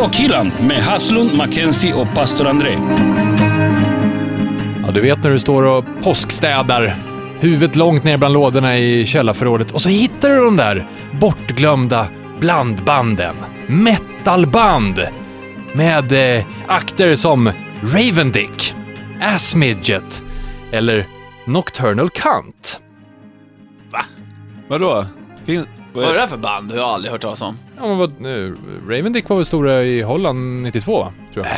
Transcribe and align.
Rockhyllan 0.00 0.52
med 0.60 0.82
Haslund, 0.82 1.36
Mackenzie 1.36 1.94
och 1.94 2.14
pastor 2.14 2.46
André. 2.46 2.78
Ja, 4.86 4.92
du 4.94 5.00
vet 5.00 5.24
när 5.24 5.30
du 5.30 5.38
står 5.38 5.66
och 5.66 5.84
påskstädar, 6.02 6.96
huvudet 7.40 7.76
långt 7.76 8.04
ner 8.04 8.16
bland 8.16 8.34
lådorna 8.34 8.78
i 8.78 9.06
källarförrådet 9.06 9.72
och 9.72 9.82
så 9.82 9.88
hittar 9.88 10.30
du 10.30 10.44
de 10.44 10.56
där 10.56 10.86
bortglömda 11.12 12.08
blandbanden. 12.38 13.36
Metalband! 13.66 15.00
Med 15.72 16.36
eh, 16.38 16.44
akter 16.66 17.14
som 17.14 17.52
Ravendick, 17.82 18.74
Ass 19.20 19.54
Midget 19.54 20.22
eller 20.72 21.06
Nocturnal 21.44 22.10
Cunt. 22.10 22.80
Vadå? 24.68 25.06
Fin... 25.44 25.66
Vad 25.92 26.04
är 26.04 26.08
det 26.08 26.20
där 26.20 26.26
för 26.26 26.36
band? 26.36 26.72
Jag 26.74 26.82
har 26.82 26.94
aldrig 26.94 27.12
hört 27.12 27.20
talas 27.20 27.40
om. 27.40 27.58
Ja, 27.78 27.86
men 27.86 27.98
vad, 27.98 28.10
eh, 28.10 28.52
Ravendick 28.88 29.28
var 29.28 29.36
väl 29.36 29.46
stora 29.46 29.82
i 29.84 30.02
Holland 30.02 30.62
92, 30.62 31.12
tror 31.34 31.46
jag. 31.46 31.54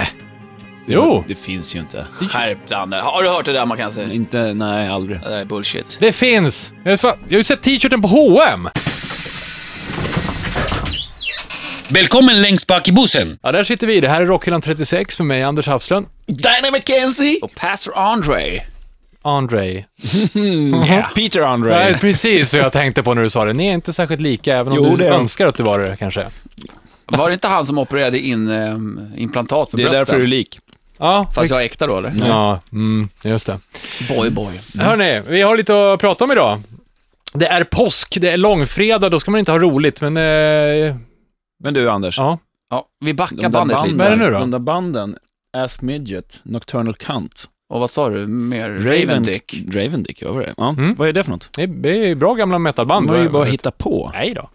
Jo! 0.87 1.25
Det 1.29 1.35
finns 1.35 1.75
ju 1.75 1.81
inte. 1.81 2.07
Skärp 2.13 2.69
dig 2.69 2.79
Anders. 2.79 3.03
Har 3.03 3.23
du 3.23 3.29
hört 3.29 3.45
det 3.45 3.53
där 3.53 3.67
man 3.67 3.79
kan 3.79 3.93
säga? 3.93 4.13
Inte, 4.13 4.55
nej 4.55 4.89
aldrig. 4.89 5.21
Det 5.21 5.29
där 5.29 5.37
är 5.37 5.45
bullshit. 5.45 5.97
Det 6.01 6.13
finns! 6.13 6.73
Jag, 6.85 7.01
fan, 7.01 7.19
jag 7.25 7.33
har 7.35 7.37
ju 7.39 7.45
sett 7.45 7.63
t-shirten 7.63 8.03
på 8.03 8.09
H&M. 8.09 8.69
Välkommen 11.89 12.43
längst 12.43 12.67
bak 12.67 12.89
i 12.89 12.93
bussen. 12.93 13.39
Ja, 13.43 13.53
där 13.53 13.65
sitter 13.65 13.87
vi. 13.87 14.01
Det 14.01 14.09
här 14.09 14.23
är 14.23 14.27
Rockhyllan 14.27 14.61
36 14.61 15.19
med 15.19 15.27
mig, 15.27 15.43
Anders 15.43 15.67
Hafslund. 15.67 16.07
Dinah 16.27 16.73
McKenzie 16.73 17.39
och 17.43 17.55
Pastor 17.55 17.99
Andre. 17.99 18.61
Andrei. 19.23 19.87
Peter 21.15 21.41
Andre. 21.41 21.71
Nej, 21.71 21.95
precis 22.01 22.51
så 22.51 22.57
jag 22.57 22.73
tänkte 22.73 23.03
på 23.03 23.15
när 23.15 23.23
du 23.23 23.31
sa 23.31 23.45
det. 23.45 23.53
Ni 23.53 23.67
är 23.67 23.73
inte 23.73 23.93
särskilt 23.93 24.21
lika, 24.21 24.57
även 24.57 24.73
om 24.73 24.79
Jo, 24.79 24.97
du 24.97 25.05
önskar 25.05 25.47
att 25.47 25.55
du 25.57 25.63
var 25.63 25.79
det 25.79 25.97
kanske. 25.97 26.27
Var 27.07 27.29
det 27.29 27.35
inte 27.35 27.49
han 27.49 27.67
som 27.67 27.79
opererade 27.79 28.19
in 28.19 28.49
um, 28.49 29.13
implantat 29.17 29.71
för 29.71 29.77
det 29.77 29.83
är 29.83 29.85
brösten? 29.85 30.05
därför 30.07 30.17
du 30.19 30.23
är 30.23 30.27
lik. 30.29 30.59
Ja, 30.99 31.27
Fast 31.35 31.51
jag 31.51 31.61
är 31.61 31.65
äkta 31.65 31.87
då 31.87 31.99
eller? 31.99 32.13
Ja, 32.29 32.61
mm, 32.73 33.09
just 33.25 33.47
det. 33.47 33.59
Boy 34.09 34.31
boy. 34.31 34.61
Hörni, 34.79 35.23
vi 35.29 35.43
har 35.43 35.57
lite 35.57 35.93
att 35.93 36.01
prata 36.01 36.25
om 36.25 36.33
idag. 36.33 36.61
Det 37.35 37.47
är 37.47 37.65
påsk, 37.65 38.19
det 38.21 38.31
är 38.31 38.37
långfredag, 38.37 39.11
då 39.11 39.21
ska 39.21 39.31
man 39.31 39.39
inte 39.39 39.53
ha 39.53 39.59
roligt, 39.59 40.01
men... 40.01 40.17
Eh, 40.17 40.97
Men 41.65 41.75
du 41.75 41.91
Anders. 41.91 42.19
ja. 42.19 42.39
Ja, 42.71 42.87
vi 43.01 43.15
backar 43.15 43.49
bandet 43.49 43.53
banden, 43.77 43.85
lite. 43.87 43.99
Vad 43.99 44.07
är 44.07 44.11
det 44.11 44.25
nu 44.25 44.31
då? 44.31 44.39
De 44.39 44.51
där 44.51 44.59
banden. 44.59 45.17
Ass 45.57 45.83
Midget, 45.83 46.41
Nocturnal 46.43 46.95
Cunt. 46.95 47.49
Och 47.73 47.81
vad 47.81 47.91
sa 47.91 48.09
du? 48.09 48.27
Mer 48.27 48.71
Ravendick? 48.71 49.65
Ravendick, 49.71 50.23
vad 50.23 50.35
var 50.35 50.41
det? 50.43 50.55
Ja. 50.57 50.69
Mm. 50.69 50.95
Vad 50.95 51.09
är 51.09 51.13
det 51.13 51.25
för 51.25 51.31
något? 51.31 51.51
Det 51.53 51.63
är, 52.09 52.15
bra 52.15 52.35
gamla 52.35 52.59
metalband. 52.59 53.07
Man 53.07 53.17
har 53.17 53.23
ju 53.23 53.29
bara 53.29 53.45
hitta 53.45 53.71
på. 53.71 54.11
Nej 54.15 54.35
då. 54.35 54.51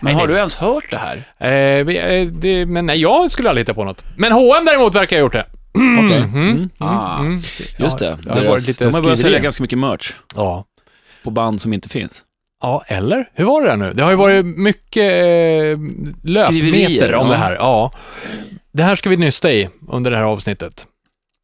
Men 0.00 0.14
har 0.14 0.26
du 0.26 0.34
ens 0.34 0.56
hört 0.56 0.90
det 0.90 0.96
här? 0.96 1.24
Eh, 1.38 1.96
eh, 1.96 2.28
det, 2.28 2.66
men 2.66 2.86
nej, 2.86 3.00
jag 3.00 3.30
skulle 3.30 3.48
aldrig 3.48 3.62
hitta 3.62 3.74
på 3.74 3.84
något. 3.84 4.04
Men 4.16 4.32
H&M 4.32 4.64
däremot 4.64 4.94
verkar 4.94 5.16
ha 5.16 5.20
gjort 5.20 5.32
det. 5.32 5.46
Okej. 5.72 6.16
Mm. 6.16 6.34
Mm. 6.34 6.70
Ah. 6.78 7.18
Mm. 7.18 7.42
Just 7.78 7.98
det. 7.98 8.18
Ja, 8.26 8.34
det 8.34 8.40
Deras- 8.40 8.78
de 8.78 8.94
har 8.94 9.02
börjat 9.02 9.18
sälja 9.18 9.38
ganska 9.38 9.62
mycket 9.62 9.78
merch 9.78 10.12
Ja. 10.36 10.64
på 11.24 11.30
band 11.30 11.60
som 11.60 11.72
inte 11.72 11.88
finns. 11.88 12.22
Ja, 12.62 12.84
eller? 12.86 13.30
Hur 13.34 13.44
var 13.44 13.62
det 13.62 13.68
där 13.68 13.76
nu? 13.76 13.92
Det 13.92 14.02
har 14.02 14.10
ju 14.10 14.16
varit 14.16 14.46
mycket 14.46 15.12
eh, 15.12 15.78
löpmeter 16.24 17.14
om 17.14 17.26
ja. 17.26 17.32
det 17.32 17.38
här. 17.38 17.54
Ja. 17.54 17.92
Det 18.72 18.82
här 18.82 18.96
ska 18.96 19.10
vi 19.10 19.16
nysta 19.16 19.52
i 19.52 19.68
under 19.88 20.10
det 20.10 20.16
här 20.16 20.24
avsnittet. 20.24 20.86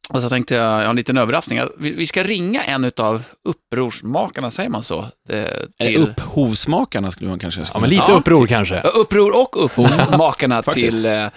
Och 0.09 0.21
så 0.21 0.29
tänkte 0.29 0.55
jag, 0.55 0.63
jag 0.63 0.71
har 0.71 0.85
en 0.85 0.95
liten 0.95 1.17
överraskning. 1.17 1.59
Vi, 1.77 1.91
vi 1.91 2.05
ska 2.05 2.23
ringa 2.23 2.63
en 2.63 2.91
av 2.97 3.23
upprorsmakarna, 3.43 4.51
säger 4.51 4.69
man 4.69 4.83
så? 4.83 5.05
Det, 5.27 5.35
Eller 5.35 5.69
till... 5.77 5.97
upphovsmakarna 5.97 7.11
skulle 7.11 7.29
man 7.29 7.39
kanske 7.39 7.61
Ja, 7.73 7.79
men 7.79 7.89
lite 7.89 8.03
Ja, 8.07 8.13
uppror 8.13 8.47
kanske. 8.47 8.81
Ja, 8.83 8.89
Uppror 8.89 9.41
och 9.41 9.65
upphovsmakarna 9.65 10.61
till 10.61 11.05
eh, 11.05 11.27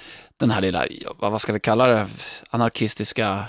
den 0.40 0.50
här 0.50 0.60
lilla, 0.60 0.84
vad 1.18 1.40
ska 1.40 1.52
vi 1.52 1.60
kalla 1.60 1.86
det, 1.86 2.06
anarkistiska, 2.50 3.44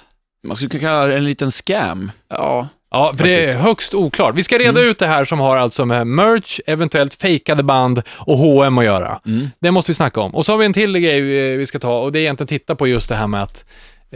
Man 0.47 0.55
skulle 0.55 0.69
kunna 0.69 0.81
kalla 0.81 1.05
det 1.05 1.15
en 1.17 1.25
liten 1.25 1.51
scam. 1.51 2.11
ja, 2.29 2.67
Ja, 2.91 3.13
för 3.17 3.23
det 3.23 3.43
är 3.45 3.57
högst 3.57 3.93
oklart. 3.93 4.35
Vi 4.35 4.43
ska 4.43 4.57
reda 4.57 4.81
ut 4.81 4.99
det 4.99 5.07
här 5.07 5.25
som 5.25 5.39
har 5.39 5.57
alltså 5.57 5.85
med 5.85 6.07
merch, 6.07 6.59
eventuellt 6.65 7.13
fejkade 7.13 7.63
band 7.63 8.01
och 8.09 8.37
H&M 8.37 8.77
att 8.77 8.85
göra. 8.85 9.19
Mm. 9.25 9.47
Det 9.59 9.71
måste 9.71 9.91
vi 9.91 9.95
snacka 9.95 10.21
om. 10.21 10.35
Och 10.35 10.45
så 10.45 10.51
har 10.53 10.57
vi 10.57 10.65
en 10.65 10.73
till 10.73 10.99
grej 10.99 11.51
eh, 11.51 11.57
vi 11.57 11.65
ska 11.65 11.79
ta 11.79 11.99
och 11.99 12.11
det 12.11 12.19
är 12.19 12.21
egentligen 12.21 12.47
titta 12.47 12.75
på 12.75 12.87
just 12.87 13.09
det 13.09 13.15
här 13.15 13.27
med 13.27 13.43
att 13.43 13.65
eh, 13.65 13.65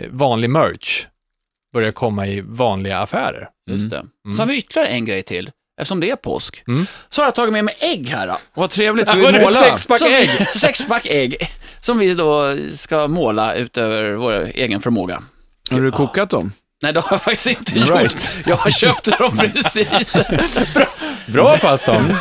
vanlig 0.09 0.49
merch 0.49 1.05
börjar 1.73 1.91
komma 1.91 2.27
i 2.27 2.41
vanliga 2.41 2.99
affärer. 2.99 3.47
just 3.71 3.89
det. 3.89 4.03
Så 4.35 4.41
har 4.41 4.47
vi 4.47 4.57
ytterligare 4.57 4.87
en 4.87 5.05
grej 5.05 5.21
till, 5.23 5.51
eftersom 5.81 5.99
det 5.99 6.09
är 6.09 6.15
påsk. 6.15 6.63
Mm. 6.67 6.85
Så 7.09 7.21
har 7.21 7.27
jag 7.27 7.35
tagit 7.35 7.53
med 7.53 7.65
mig 7.65 7.75
ägg 7.79 8.09
här. 8.09 8.27
Då. 8.27 8.37
Vad 8.53 8.69
trevligt, 8.69 9.07
ska 9.07 9.17
Ja, 9.17 9.31
vi 9.31 9.39
måla? 9.39 9.51
sexpack 9.59 9.97
Som 9.99 10.07
vi- 10.07 10.15
ägg? 10.15 10.29
Sexpack 10.53 11.05
ägg, 11.05 11.37
som 11.79 11.97
vi 11.99 12.13
då 12.13 12.55
ska 12.73 13.07
måla 13.07 13.55
utöver 13.55 14.13
vår 14.13 14.33
egen 14.55 14.81
förmåga. 14.81 15.23
Har 15.71 15.79
du 15.81 15.91
kokat 15.91 16.29
dem? 16.29 16.51
Nej, 16.83 16.93
det 16.93 16.99
har 16.99 17.07
jag 17.11 17.21
faktiskt 17.21 17.47
inte 17.47 17.73
All 17.73 17.79
gjort. 17.79 17.89
right. 17.99 18.29
Jag 18.45 18.55
har 18.55 18.71
köpt 18.71 19.17
dem 19.17 19.37
precis. 19.53 20.17
Bra 21.27 21.57
Pastorn! 21.57 22.15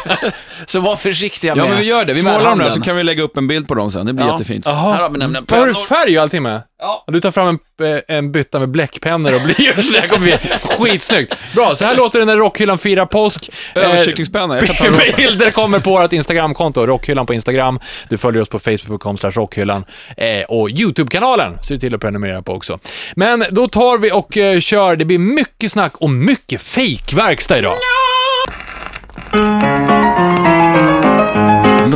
Så 0.67 0.81
var 0.81 0.97
försiktiga 0.97 1.51
Ja, 1.51 1.55
med 1.63 1.69
men 1.71 1.79
vi 1.81 1.85
gör 1.87 2.05
det. 2.05 2.13
Vi 2.13 2.23
målar 2.23 2.45
dem 2.45 2.59
där, 2.59 2.71
så 2.71 2.81
kan 2.81 2.97
vi 2.97 3.03
lägga 3.03 3.23
upp 3.23 3.37
en 3.37 3.47
bild 3.49 3.69
på 3.69 3.75
dem 3.75 3.91
sen. 3.91 4.07
Det 4.07 4.13
blir 4.13 4.27
Ja. 4.27 4.33
jättefint. 4.33 4.67
Här 4.67 4.73
Jaha. 4.73 5.09
nämligen 5.09 5.47
Har 5.51 5.67
du 5.67 5.75
färg 5.75 6.17
och 6.19 6.23
allting 6.23 6.43
med? 6.43 6.63
Ja. 6.83 7.05
Du 7.07 7.21
tar 7.21 7.31
fram 7.31 7.49
en, 7.49 7.87
eh, 7.87 8.17
en 8.17 8.33
bytta 8.33 8.59
med 8.59 8.69
bläckpennor 8.69 9.35
och 9.35 9.41
blyerts. 9.41 9.91
Det 9.93 10.01
här 10.01 10.09
kommer 10.09 10.25
bli 10.25 10.39
skitsnyggt. 10.63 11.39
Bra, 11.55 11.75
så 11.75 11.87
här 11.87 11.97
låter 11.97 12.19
det 12.19 12.25
när 12.25 12.37
Rockhyllan 12.37 12.79
firar 12.79 13.07
påsk. 13.07 13.51
Eh, 13.75 13.83
Överkycklingspenna, 13.83 14.57
jag 14.57 14.67
kan 14.67 14.77
ta 14.77 14.87
rosa. 14.87 15.17
Bilder 15.17 15.51
kommer 15.51 15.81
på 15.81 15.91
vårt 15.91 16.13
Instagramkonto, 16.13 16.87
Rockhyllan 16.87 17.27
på 17.27 17.35
Instagram. 17.35 17.81
Du 18.09 18.19
följer 18.19 18.43
oss 18.43 18.49
på 18.49 18.59
facebook.com 18.59 19.17
rockhyllan 19.23 19.85
eh, 20.17 20.43
och 20.49 20.71
YouTube-kanalen. 20.71 21.59
Se 21.63 21.79
till 21.79 21.95
att 21.95 22.01
prenumerera 22.01 22.43
på 22.43 22.53
också. 22.53 22.79
Men 23.17 23.45
då 23.51 23.69
tar 23.69 23.99
vi 23.99 24.13
och 24.13 24.63
kör. 24.63 24.97
Det 24.97 25.05
blir 25.05 25.19
mycket 25.19 25.73
snack 25.73 25.93
och 25.97 26.11
mycket 26.11 26.63
fejkverkstad 26.63 27.59
idag. 27.59 27.77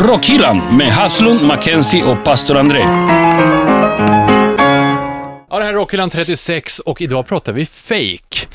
Rockhyllan 0.09 0.63
med 0.77 0.87
Haslund, 0.87 1.43
Mackenzie 1.43 2.05
och 2.05 2.25
pastor 2.25 2.57
André. 2.57 2.85
Ja, 5.57 5.61
det 5.61 5.67
här 5.67 5.73
är 5.73 5.77
Rockhyllan 5.77 6.11
36 6.11 6.79
och 6.79 7.01
idag 7.01 7.27
pratar 7.27 7.53
vi 7.53 7.67
fake. 7.67 8.47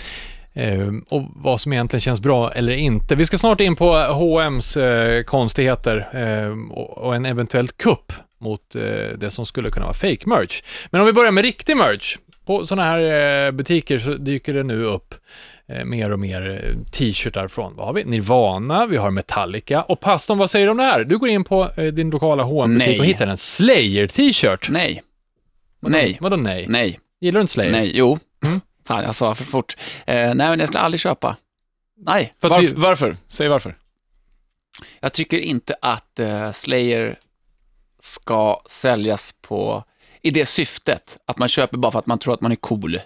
Eh, 0.53 0.87
och 1.09 1.23
vad 1.35 1.61
som 1.61 1.73
egentligen 1.73 2.01
känns 2.01 2.19
bra 2.19 2.51
eller 2.51 2.73
inte. 2.73 3.15
Vi 3.15 3.25
ska 3.25 3.37
snart 3.37 3.61
in 3.61 3.75
på 3.75 3.93
H&M's 3.95 4.79
eh, 4.79 5.23
konstigheter 5.23 6.09
eh, 6.13 6.71
och, 6.71 6.97
och 6.97 7.15
en 7.15 7.25
eventuellt 7.25 7.77
kupp 7.77 8.13
mot 8.41 8.75
eh, 8.75 8.81
det 9.17 9.31
som 9.31 9.45
skulle 9.45 9.69
kunna 9.71 9.85
vara 9.85 9.93
fake 9.93 10.25
merch. 10.25 10.61
Men 10.89 11.01
om 11.01 11.07
vi 11.07 11.13
börjar 11.13 11.31
med 11.31 11.43
riktig 11.43 11.77
merch. 11.77 12.17
På 12.45 12.65
sådana 12.65 12.89
här 12.89 13.45
eh, 13.45 13.51
butiker 13.51 13.97
så 13.97 14.13
dyker 14.13 14.53
det 14.53 14.63
nu 14.63 14.83
upp 14.83 15.15
eh, 15.67 15.85
mer 15.85 16.11
och 16.11 16.19
mer 16.19 16.49
eh, 16.49 16.91
t-shirtar 16.91 17.47
från, 17.47 17.75
vad 17.75 17.85
har 17.85 17.93
vi? 17.93 18.03
Nirvana, 18.03 18.85
vi 18.85 18.97
har 18.97 19.11
Metallica 19.11 19.81
och 19.81 19.99
pastorn, 19.99 20.37
vad 20.37 20.49
säger 20.49 20.65
du 20.65 20.71
om 20.71 20.77
det 20.77 20.83
här? 20.83 21.03
Du 21.03 21.17
går 21.17 21.29
in 21.29 21.43
på 21.43 21.69
din 21.93 22.09
lokala 22.09 22.43
hm 22.43 22.77
butik 22.77 22.99
och 22.99 23.05
hittar 23.05 23.27
en 23.27 23.37
Slayer 23.37 24.07
t-shirt. 24.07 24.69
Nej. 24.69 25.01
Vadå- 25.81 25.91
Nej. 25.91 26.17
Vadå 26.21 26.35
nej? 26.35 26.65
Nej. 26.69 26.99
Gillar 27.21 27.39
du 27.39 27.41
inte 27.41 27.53
Slayer? 27.53 27.71
Nej. 27.71 27.91
Jo. 27.95 28.19
Mm. 28.45 28.61
Fan, 28.87 29.03
jag 29.03 29.15
sa 29.15 29.33
för 29.35 29.43
fort. 29.43 29.75
Eh, 30.05 30.15
nej, 30.15 30.33
men 30.35 30.59
jag 30.59 30.67
skulle 30.67 30.81
aldrig 30.81 30.99
köpa. 31.01 31.37
Nej. 31.97 32.33
Varför? 32.39 32.61
vi, 32.61 32.73
varför? 32.73 33.17
Säg 33.27 33.47
varför. 33.47 33.77
Jag 34.99 35.13
tycker 35.13 35.37
inte 35.39 35.75
att 35.81 36.19
eh, 36.19 36.51
Slayer 36.51 37.19
ska 37.99 38.61
säljas 38.69 39.33
på, 39.41 39.83
i 40.21 40.29
det 40.31 40.45
syftet, 40.45 41.17
att 41.25 41.37
man 41.37 41.47
köper 41.49 41.77
bara 41.77 41.91
för 41.91 41.99
att 41.99 42.07
man 42.07 42.19
tror 42.19 42.33
att 42.33 42.41
man 42.41 42.51
är 42.51 42.55
cool. 42.55 42.99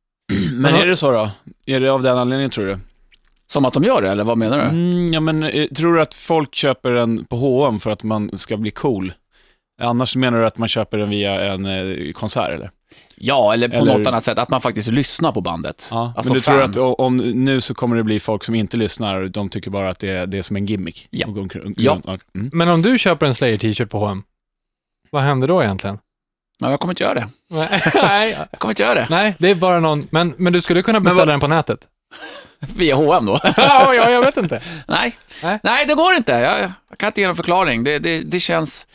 Men 0.52 0.74
är 0.74 0.86
det 0.86 0.96
så 0.96 1.10
då? 1.10 1.30
Är 1.66 1.80
det 1.80 1.92
av 1.92 2.02
den 2.02 2.18
anledningen 2.18 2.50
tror 2.50 2.66
du? 2.66 2.78
Som 3.46 3.64
att 3.64 3.74
de 3.74 3.84
gör 3.84 4.02
det, 4.02 4.10
eller 4.10 4.24
vad 4.24 4.38
menar 4.38 4.58
du? 4.58 4.64
Mm, 4.64 5.12
ja, 5.12 5.20
men 5.20 5.42
eh, 5.42 5.66
tror 5.68 5.94
du 5.94 6.00
att 6.00 6.14
folk 6.14 6.54
köper 6.54 6.90
den 6.92 7.24
på 7.24 7.36
H&M 7.36 7.78
för 7.80 7.90
att 7.90 8.02
man 8.02 8.38
ska 8.38 8.56
bli 8.56 8.70
cool? 8.70 9.12
Annars 9.82 10.16
menar 10.16 10.38
du 10.40 10.46
att 10.46 10.58
man 10.58 10.68
köper 10.68 10.98
den 10.98 11.10
via 11.10 11.52
en 11.52 11.66
eh, 11.66 12.12
konsert 12.12 12.50
eller? 12.50 12.70
Ja, 13.14 13.52
eller 13.54 13.68
på 13.68 13.74
Eller- 13.76 13.98
något 13.98 14.06
annat 14.06 14.24
sätt, 14.24 14.38
att 14.38 14.50
man 14.50 14.60
faktiskt 14.60 14.88
lyssnar 14.90 15.32
på 15.32 15.40
bandet. 15.40 15.88
Ja. 15.90 16.12
Alltså 16.16 16.32
men 16.32 16.34
du 16.36 16.42
fan. 16.42 16.54
tror 16.54 16.62
att 16.64 16.76
o- 16.76 16.94
om 17.04 17.16
nu 17.16 17.60
så 17.60 17.74
kommer 17.74 17.96
det 17.96 18.02
bli 18.02 18.20
folk 18.20 18.44
som 18.44 18.54
inte 18.54 18.76
lyssnar, 18.76 19.24
de 19.24 19.48
tycker 19.48 19.70
bara 19.70 19.90
att 19.90 19.98
det 19.98 20.10
är, 20.10 20.26
det 20.26 20.38
är 20.38 20.42
som 20.42 20.56
en 20.56 20.66
gimmick? 20.66 21.08
Ja. 21.10 21.26
Och 21.26 21.34
går 21.34 21.40
omkring- 21.40 21.74
Ja. 21.76 22.00
Mm. 22.34 22.50
Men 22.52 22.68
om 22.68 22.82
du 22.82 22.98
köper 22.98 23.26
en 23.26 23.34
Slayer 23.34 23.56
t-shirt 23.58 23.90
på 23.90 23.98
H&M, 23.98 24.22
vad 25.10 25.22
händer 25.22 25.48
då 25.48 25.62
egentligen? 25.62 25.98
Men 26.60 26.70
jag 26.70 26.80
kommer 26.80 26.92
inte 26.92 27.02
göra 27.02 27.14
det. 27.14 27.28
nej, 28.02 28.36
Jag 28.50 28.58
kommer 28.58 28.72
inte 28.72 28.82
göra 28.82 28.94
det. 28.94 29.06
nej, 29.10 29.34
det 29.38 29.50
är 29.50 29.54
bara 29.54 29.80
någon, 29.80 30.06
men, 30.10 30.34
men 30.38 30.52
du 30.52 30.60
skulle 30.60 30.82
kunna 30.82 31.00
beställa 31.00 31.20
vad- 31.24 31.28
den 31.28 31.40
på 31.40 31.48
nätet? 31.48 31.78
Via 32.76 32.94
H&M 32.94 33.26
då? 33.26 33.40
ja, 33.56 33.94
ja, 33.94 34.10
jag 34.10 34.20
vet 34.24 34.36
inte. 34.36 34.60
Nej. 34.88 35.16
Nej. 35.42 35.58
Nej, 35.62 35.86
det 35.86 35.94
går 35.94 36.14
inte. 36.14 36.32
Jag, 36.32 36.60
jag 36.88 36.98
kan 36.98 37.06
inte 37.06 37.20
ge 37.20 37.26
någon 37.26 37.36
förklaring. 37.36 37.84
Det, 37.84 37.98
det, 37.98 38.20
det 38.20 38.40
känns... 38.40 38.86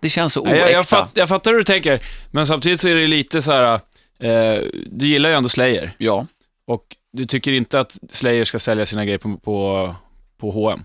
Det 0.00 0.08
känns 0.08 0.32
så 0.32 0.40
oäkta. 0.42 0.58
Jag, 0.58 0.72
jag, 0.72 0.86
fatt, 0.86 1.10
jag 1.14 1.28
fattar 1.28 1.50
hur 1.50 1.58
du 1.58 1.64
tänker, 1.64 2.00
men 2.30 2.46
samtidigt 2.46 2.80
så 2.80 2.88
är 2.88 2.94
det 2.94 3.06
lite 3.06 3.42
så 3.42 3.52
här, 3.52 3.74
eh, 4.18 4.62
du 4.86 5.08
gillar 5.08 5.28
ju 5.30 5.34
ändå 5.36 5.48
Slayer, 5.48 5.92
Ja. 5.98 6.26
och 6.66 6.96
du 7.12 7.24
tycker 7.24 7.52
inte 7.52 7.80
att 7.80 7.98
Slayer 8.10 8.44
ska 8.44 8.58
sälja 8.58 8.86
sina 8.86 9.04
grejer 9.04 9.18
på, 9.18 9.36
på, 9.36 9.94
på 10.40 10.50
H&M 10.50 10.82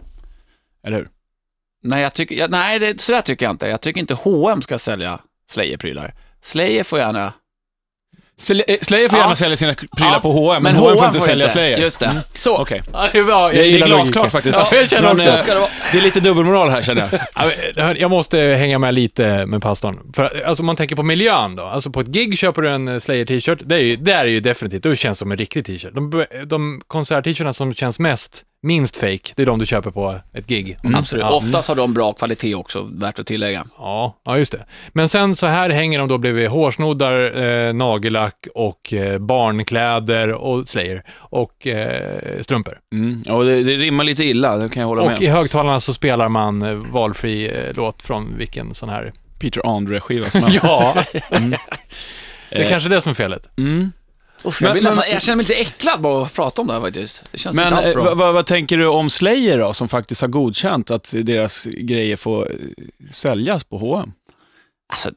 eller 0.88 0.98
hur? 0.98 1.08
Nej, 1.84 2.02
jag 2.02 2.14
tycker, 2.14 2.36
jag, 2.36 2.52
nej 2.52 2.80
det, 2.80 3.02
så 3.02 3.12
där 3.12 3.22
tycker 3.22 3.46
jag 3.46 3.54
inte. 3.54 3.68
Jag 3.68 3.82
tycker 3.82 4.00
inte 4.00 4.14
H&M 4.14 4.62
ska 4.62 4.80
sälja 4.80 5.20
Slayer-prylar. 5.52 6.14
Slayer 6.42 6.84
får 6.84 7.00
gärna... 7.00 7.34
Sl- 8.44 8.64
eh, 8.68 8.78
Slayer 8.82 9.10
får 9.10 9.20
Ja. 9.20 9.24
gärna 9.24 9.36
sälja 9.36 9.58
sina 9.58 9.74
prylar 9.74 10.12
Ja, 10.14 10.20
på 10.20 10.32
H&M, 10.32 10.64
men, 10.64 10.76
H&M 10.76 10.98
får 10.98 11.08
inte 11.08 11.22
sälja 11.22 11.50
Slayer. 11.50 11.78
Just 11.78 12.00
det. 12.00 12.12
Så. 12.36 12.58
Okej. 12.58 12.82
Ja, 12.94 13.08
det 13.12 13.22
var- 13.22 13.52
jag 13.52 13.54
Det 13.54 13.82
är 13.82 13.86
glasklart 13.86 14.32
faktiskt. 14.32 14.58
Ja, 14.58 14.68
jag 14.78 14.90
känner 14.90 15.12
också. 15.14 15.30
eh, 15.30 15.36
Ska 15.36 15.54
det 15.54 15.60
vara. 15.60 15.70
Det 15.92 15.98
är 15.98 16.02
lite 16.02 16.20
dubbelmoral 16.20 16.70
här 16.70 16.82
känner 16.82 17.10
jag. 17.12 17.22
Ja, 17.76 17.96
Jag 17.96 18.10
måste 18.12 18.38
hänga 18.40 18.80
med 18.80 18.94
lite 18.94 19.46
med 19.46 19.62
pastorn. 19.62 20.00
För 20.16 20.44
alltså, 20.46 20.62
om 20.62 20.66
man 20.68 20.76
tänker 20.76 20.96
på 20.96 21.04
miljön 21.04 21.56
då. 21.56 21.64
Alltså 21.64 21.90
på 21.92 22.00
ett 22.00 22.08
gig 22.08 22.38
köper 22.38 22.62
du 22.62 22.70
en 22.70 22.88
eh, 22.88 23.00
Slayer-t-shirt. 23.00 23.60
Det 23.66 23.76
är 23.76 23.80
ju, 23.80 23.96
det 23.96 24.14
är 24.14 24.26
ju 24.26 24.40
definitivt, 24.40 24.84
det 24.84 24.96
känns 24.96 25.20
som 25.20 25.32
en 25.32 25.38
riktig 25.38 25.66
t-shirt. 25.66 25.94
De, 25.96 26.26
de 26.46 26.82
konsert-t-shirtarna 26.88 27.54
som 27.54 27.74
känns 27.74 28.00
mest, 28.00 28.44
minst 28.64 28.98
fake, 28.98 29.34
det 29.36 29.42
är 29.42 29.46
de 29.46 29.60
du 29.60 29.66
köper 29.66 29.92
på 29.92 30.16
ett 30.34 30.48
gig. 30.48 30.78
Absolut. 30.96 31.26
Ja. 31.26 31.32
Oftast 31.32 31.70
har 31.70 31.76
de 31.76 31.94
bra 31.94 32.14
kvalitet 32.14 32.56
också, 32.56 32.90
värt 32.94 33.20
att 33.20 33.28
tillägga. 33.28 33.66
Ja, 33.78 34.22
ja, 34.26 34.38
just 34.38 34.52
det. 34.52 34.66
Men 34.90 35.10
sen 35.10 35.36
så 35.36 35.46
här 35.46 35.70
hänger 35.70 36.00
de 36.00 36.08
då 36.08 36.18
bredvid 36.18 36.48
hårsnoddar, 36.48 37.44
eh, 37.44 37.74
nagellack 37.74 38.48
och 38.56 38.94
eh, 38.94 39.20
barnkläder 39.20 40.34
och 40.34 40.70
Slayer 40.70 41.04
och 41.16 41.68
eh, 41.68 42.42
strumpor. 42.42 42.80
Mm. 42.94 43.22
Och 43.30 43.46
det, 43.46 43.64
det 43.64 43.76
rimmar 43.76 44.04
lite 44.04 44.24
illa, 44.24 44.58
det 44.58 44.70
kan 44.70 44.82
jag 44.82 44.88
hålla 44.88 45.06
med 45.06 45.14
Och 45.14 45.22
i 45.22 45.28
högtalarna 45.28 45.80
så 45.80 45.94
spelar 45.94 46.30
man 46.30 46.62
eh, 46.62 46.74
valfri 46.74 47.48
eh, 47.48 47.74
låt 47.76 48.02
från 48.02 48.38
vilken 48.38 48.74
sån 48.74 48.90
här... 48.90 49.14
Peter 49.40 49.76
Andre-skiva 49.76 50.30
som 50.30 50.44
helst. 50.44 50.60
Ja, 50.64 51.04
det 51.12 51.20
är 52.50 52.62
Eh, 52.62 52.70
kanske 52.70 52.90
det 52.90 53.02
som 53.02 53.10
är 53.10 53.14
felet. 53.14 53.50
Mm. 53.58 53.92
Uff, 54.44 54.62
jag, 54.62 54.68
Men- 54.74 54.74
men- 54.76 54.84
nästan, 54.84 55.04
jag 55.12 55.22
känner 55.22 55.36
mig 55.36 55.46
lite 55.46 55.60
äcklad 55.62 56.02
bara 56.02 56.26
att 56.26 56.34
prata 56.34 56.62
om 56.62 56.68
det 56.68 56.74
här 56.74 56.82
faktiskt. 56.82 57.24
Det 57.32 57.38
känns 57.38 57.56
Men 57.56 57.66
inte 57.68 57.76
alls 57.78 57.88
eh, 57.88 57.94
bra. 57.94 58.14
vad, 58.16 58.34
vad, 58.34 58.46
tänker 58.46 58.78
du 58.78 58.88
om 58.88 59.10
Slayer 59.10 59.58
då, 59.60 59.74
som 59.74 59.88
faktiskt 59.90 60.22
har 60.22 60.28
godkänt 60.28 60.92
att 60.92 61.14
deras 61.24 61.66
grejer 61.66 62.16
får 62.16 62.52
eh, 62.52 62.58
säljas 63.12 63.64
på 63.64 63.78
H&M? 63.78 64.12
Alltså, 64.94 65.10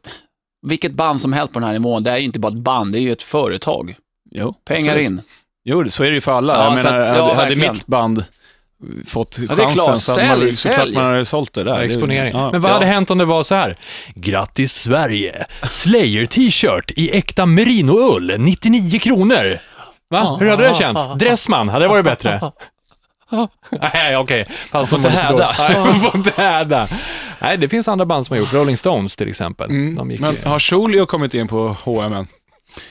vilket 0.67 0.93
band 0.93 1.21
som 1.21 1.33
helst 1.33 1.53
på 1.53 1.59
den 1.61 1.67
här 1.67 1.73
nivån, 1.73 2.03
det 2.03 2.11
är 2.11 2.17
ju 2.19 2.25
inte 2.25 2.39
bara 2.39 2.49
ett 2.53 2.59
band, 2.59 2.93
det 2.93 2.99
är 2.99 3.01
ju 3.01 3.13
ett 3.13 3.23
företag. 3.23 3.97
Jo, 4.31 4.55
Pengar 4.65 4.93
absolut. 4.93 5.07
in. 5.07 5.21
Jo, 5.65 5.91
så 5.91 6.05
är 6.05 6.09
det 6.09 6.15
ju 6.15 6.21
för 6.21 6.33
alla. 6.33 6.55
Ja, 6.55 6.65
jag 6.65 6.75
menar, 6.75 6.99
att- 6.99 7.07
ja, 7.07 7.23
hade, 7.35 7.35
hade 7.35 7.57
mitt 7.73 7.87
band 7.87 8.25
fått 9.07 9.37
det 9.37 9.43
är 9.53 9.57
chansen 9.57 9.75
klart. 9.85 10.03
så 10.03 10.11
man, 10.11 10.17
Sälj, 10.39 10.53
såklart 10.53 10.77
sälj. 10.79 10.95
man 10.95 11.05
hade 11.05 11.25
sålt 11.25 11.53
det 11.53 11.65
där. 11.65 11.81
Exponering. 11.81 12.33
ja. 12.35 12.51
Men 12.53 12.61
vad 12.61 12.71
Ja. 12.71 12.75
hade 12.75 12.87
hänt 12.87 13.11
om 13.11 13.19
det 13.19 13.25
var 13.25 13.43
så 13.43 13.55
här? 13.55 13.77
Grattis 14.15 14.73
Sverige! 14.75 15.47
Slayer 15.69 16.27
t-shirt 16.27 16.91
i 16.97 17.17
äkta 17.17 17.47
merinoull, 17.47 18.35
99 18.39 18.99
kronor! 18.99 19.59
Va? 20.11 20.37
Hur 20.41 20.51
hade 20.51 20.69
det 20.69 20.75
känts? 20.75 21.03
Dressman, 21.17 21.69
hade 21.69 21.85
det 21.85 21.89
varit 21.89 22.05
bättre? 22.05 22.41
Nej, 23.95 24.17
okej. 24.17 24.47
Fast 24.71 24.91
får 24.91 24.99
inte 24.99 25.11
häda. 25.11 25.53
får 26.03 26.17
inte 26.17 26.43
häda. 26.43 26.89
Nej, 27.39 27.57
det 27.57 27.69
finns 27.69 27.89
andra 27.89 28.07
band 28.07 28.27
som 28.27 28.35
har 28.35 28.41
gjort. 28.41 28.53
Rolling 28.53 28.77
Stones 28.77 29.17
till 29.17 29.29
exempel. 29.29 29.71
Mm. 29.71 30.09
Men 30.21 30.37
har 30.45 30.59
Schulio 30.59 31.07
kommit 31.07 31.35
in 31.35 31.49
på 31.49 31.77
H&M 31.85 32.13
än? 32.13 32.27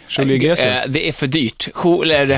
Schulio 0.08 0.36
Iglesias? 0.36 0.86
Eh, 0.86 0.90
det 0.92 1.08
är 1.08 1.12
för 1.14 1.28
dyrt. 1.28 1.68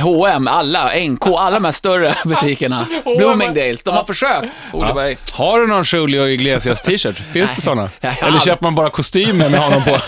H&M, 0.02 0.48
alla, 0.48 0.92
NK, 1.08 1.28
alla 1.28 1.52
de 1.52 1.66
här 1.66 1.72
större 1.72 2.16
butikerna. 2.26 2.88
Bloomingdales, 3.18 3.84
de 3.84 3.96
har 3.96 4.04
försökt. 4.04 4.52
Oliver. 4.74 5.18
Har 5.34 5.60
du 5.60 5.68
någon 5.68 5.86
Schulio 5.86 6.28
Iglesias 6.28 6.82
t-shirt? 6.82 7.18
Finns 7.34 7.56
det 7.56 7.62
sådana? 7.62 7.90
Eller 8.02 8.40
köper 8.40 8.64
man 8.64 8.76
bara 8.76 8.90
kostymer 8.90 9.50
med 9.50 9.60
honom 9.60 9.84
på? 9.84 9.92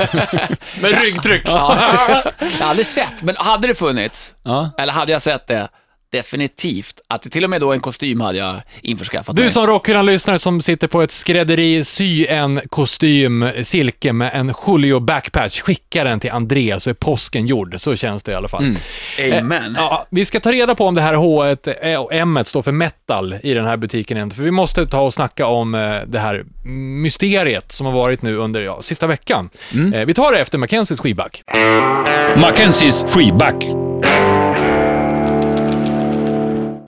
med 0.82 1.02
ryggtryck! 1.02 1.42
Ja. 1.46 1.78
jag 2.40 2.48
har 2.66 2.70
aldrig 2.70 2.86
sett, 2.86 3.24
men 3.24 3.36
hade 3.38 3.68
det 3.68 3.76
funnits, 3.76 4.34
Ja. 4.44 4.72
eller 4.78 4.94
hade 4.94 5.12
jag 5.12 5.22
sett 5.22 5.48
det, 5.48 5.68
definitivt. 6.12 7.02
Att 7.08 7.22
till 7.22 7.44
och 7.44 7.50
med 7.50 7.62
då 7.62 7.74
en 7.74 7.80
kostym 7.80 8.22
hade 8.22 8.38
jag 8.38 8.62
införskaffat 8.82 9.36
Du 9.36 9.42
mig. 9.42 9.52
som 9.52 9.68
Rockhyllan-lyssnare 9.68 10.40
som 10.40 10.62
sitter 10.62 10.88
på 10.88 11.02
ett 11.02 11.12
skrädderi, 11.12 11.84
sy 11.84 12.26
en 12.26 12.62
kostym, 12.70 13.50
silke 13.64 14.14
med 14.14 14.32
en 14.34 14.54
Julio 14.68 15.00
backpatch, 15.00 15.60
skicka 15.62 16.04
den 16.04 16.20
till 16.20 16.32
André 16.32 16.80
så 16.80 16.90
är 16.90 16.94
påsken 16.94 17.48
gjord. 17.48 17.76
Så 17.78 17.96
känns 17.96 18.24
det 18.24 18.32
i 18.32 18.36
alla 18.36 18.48
fall. 18.48 18.74
Amen. 19.40 19.76
Ja, 19.78 20.08
vi 20.10 20.26
ska 20.26 20.40
ta 20.40 20.52
reda 20.52 20.76
på 20.76 20.86
om 20.88 20.96
det 20.96 21.02
här 21.02 21.14
H 21.14 21.46
och 22.00 22.14
M 22.14 22.40
står 22.46 22.62
för 22.62 22.72
metal 22.72 23.36
i 23.44 23.54
den 23.54 23.66
här 23.66 23.78
butiken 23.78 24.18
igen, 24.18 24.32
för 24.32 24.44
vi 24.44 24.52
måste 24.52 24.86
ta 24.86 25.02
och 25.02 25.14
snacka 25.14 25.46
om 25.46 25.76
eh, 25.76 25.96
det 26.08 26.20
här 26.20 26.44
mysteriet 26.64 27.72
som 27.72 27.86
har 27.86 27.94
varit 27.94 28.22
nu 28.22 28.36
under 28.36 28.62
ja, 28.62 28.82
sista 28.82 29.08
veckan. 29.08 29.50
Eh, 29.94 30.06
Vi 30.06 30.14
tar 30.14 30.32
det 30.32 30.40
efter 30.40 30.58
Mackenzies 30.58 31.00
skivback. 31.00 31.44
Mackenzies 32.38 33.06
freeback. 33.14 33.66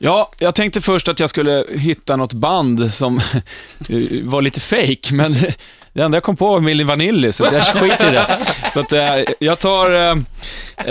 Ja, 0.03 0.31
jag 0.37 0.55
tänkte 0.55 0.81
först 0.81 1.07
att 1.07 1.19
jag 1.19 1.29
skulle 1.29 1.65
hitta 1.69 2.15
något 2.15 2.33
band 2.33 2.93
som 2.93 3.15
var 4.23 4.41
lite 4.41 4.59
fake, 4.59 5.13
men 5.13 5.33
det 5.93 6.01
enda 6.01 6.15
jag 6.15 6.23
kom 6.23 6.35
på 6.35 6.47
var 6.51 6.59
Milli 6.59 6.83
Vanilli, 6.83 7.31
så 7.31 7.43
jag 7.51 7.63
skiter 7.81 8.09
i 8.09 8.11
det. 8.11 8.37
Så 8.71 8.79
att 8.79 8.91
eh, 8.91 9.15
jag 9.39 9.59
tar 9.59 9.91
eh, 9.93 10.15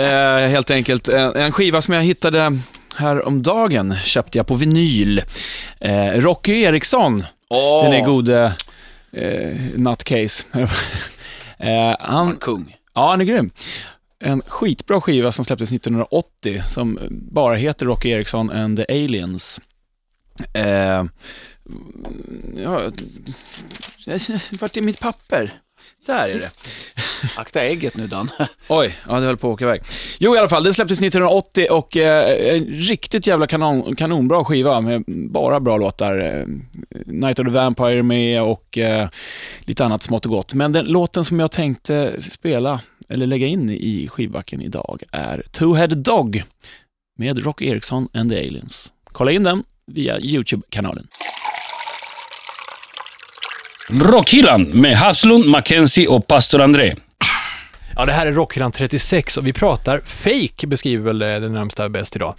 eh, 0.05 0.49
helt 0.49 0.71
enkelt 0.71 1.07
en, 1.07 1.51
skiva 1.51 1.81
som 1.81 1.93
jag 1.93 2.01
hittade 2.03 2.59
här 2.95 3.27
om 3.27 3.41
dagen 3.41 3.95
köpte 4.03 4.37
jag 4.37 4.47
på 4.47 4.55
vinyl. 4.55 5.21
Eh, 5.79 6.11
Rocky 6.11 6.61
Eriksson, 6.61 7.23
Åh, 7.49 7.83
den 7.83 7.93
är 7.93 8.05
gode 8.05 8.53
eh, 9.13 9.57
nutcase. 9.75 10.43
eh, 11.57 11.95
han, 11.99 12.25
fan, 12.25 12.37
kung. 12.41 12.75
Ja, 12.93 13.09
han 13.09 13.21
är 13.21 13.25
grym. 13.25 13.51
En 14.23 14.41
skitbra 14.47 15.01
skiva 15.01 15.31
som 15.31 15.45
släpptes 15.45 15.71
1980 15.71 16.61
som 16.65 16.99
bara 17.09 17.55
heter 17.55 17.85
Rocky 17.85 18.09
Eriksson 18.09 18.49
and 18.49 18.77
the 18.77 18.85
Aliens. 18.89 19.61
Eh, 20.53 21.03
ja, 22.55 22.81
vart 24.59 24.77
är 24.77 24.81
mitt 24.81 24.99
papper? 24.99 25.53
Där 26.05 26.29
är 26.29 26.39
det. 26.39 26.49
Akta 27.35 27.61
ägget 27.61 27.97
nu 27.97 28.07
Dan. 28.07 28.29
Oj, 28.67 28.99
ja 29.07 29.19
det 29.19 29.25
höll 29.25 29.37
på 29.37 29.47
att 29.47 29.53
åka 29.53 29.65
iväg. 29.65 29.81
Jo, 30.19 30.35
i 30.35 30.39
alla 30.39 30.49
fall, 30.49 30.63
den 30.63 30.73
släpptes 30.73 31.01
1980 31.01 31.67
och 31.71 31.97
eh, 31.97 32.55
en 32.55 32.65
riktigt 32.65 33.27
jävla 33.27 33.47
kanon, 33.47 33.95
kanonbra 33.95 34.45
skiva 34.45 34.81
med 34.81 35.03
bara 35.31 35.59
bra 35.59 35.77
låtar. 35.77 36.19
Eh, 36.19 36.45
Night 37.05 37.39
of 37.39 37.47
the 37.47 37.53
Vampire 37.53 38.03
med 38.03 38.41
och 38.41 38.77
eh, 38.77 39.09
lite 39.59 39.85
annat 39.85 40.03
smått 40.03 40.25
och 40.25 40.31
gott. 40.31 40.53
Men 40.53 40.71
den 40.71 40.85
låten 40.85 41.25
som 41.25 41.39
jag 41.39 41.51
tänkte 41.51 42.21
spela, 42.21 42.79
eller 43.11 43.27
lägga 43.27 43.47
in 43.47 43.69
i 43.69 44.07
skivbacken 44.07 44.61
idag, 44.61 45.03
är 45.11 45.43
Two-Headed 45.51 45.95
Dog 45.95 46.43
med 47.17 47.45
Rock 47.45 47.61
Eriksson 47.61 48.07
and 48.13 48.31
the 48.31 48.37
Aliens. 48.37 48.91
Kolla 49.11 49.31
in 49.31 49.43
den 49.43 49.63
via 49.87 50.19
YouTube-kanalen. 50.19 51.07
Rockhyllan 53.89 54.63
med 54.63 54.97
Haslund, 54.97 55.45
Mackenzie 55.45 56.07
och 56.07 56.27
pastor 56.27 56.61
André. 56.61 56.95
Ja, 57.95 58.05
det 58.05 58.11
här 58.11 58.25
är 58.25 58.31
Rockhyllan 58.31 58.71
36 58.71 59.37
och 59.37 59.47
vi 59.47 59.53
pratar 59.53 60.01
fake 60.05 60.67
beskriver 60.67 61.03
väl 61.03 61.19
det 61.19 61.49
närmsta 61.49 61.89
bäst 61.89 62.15
idag. 62.15 62.35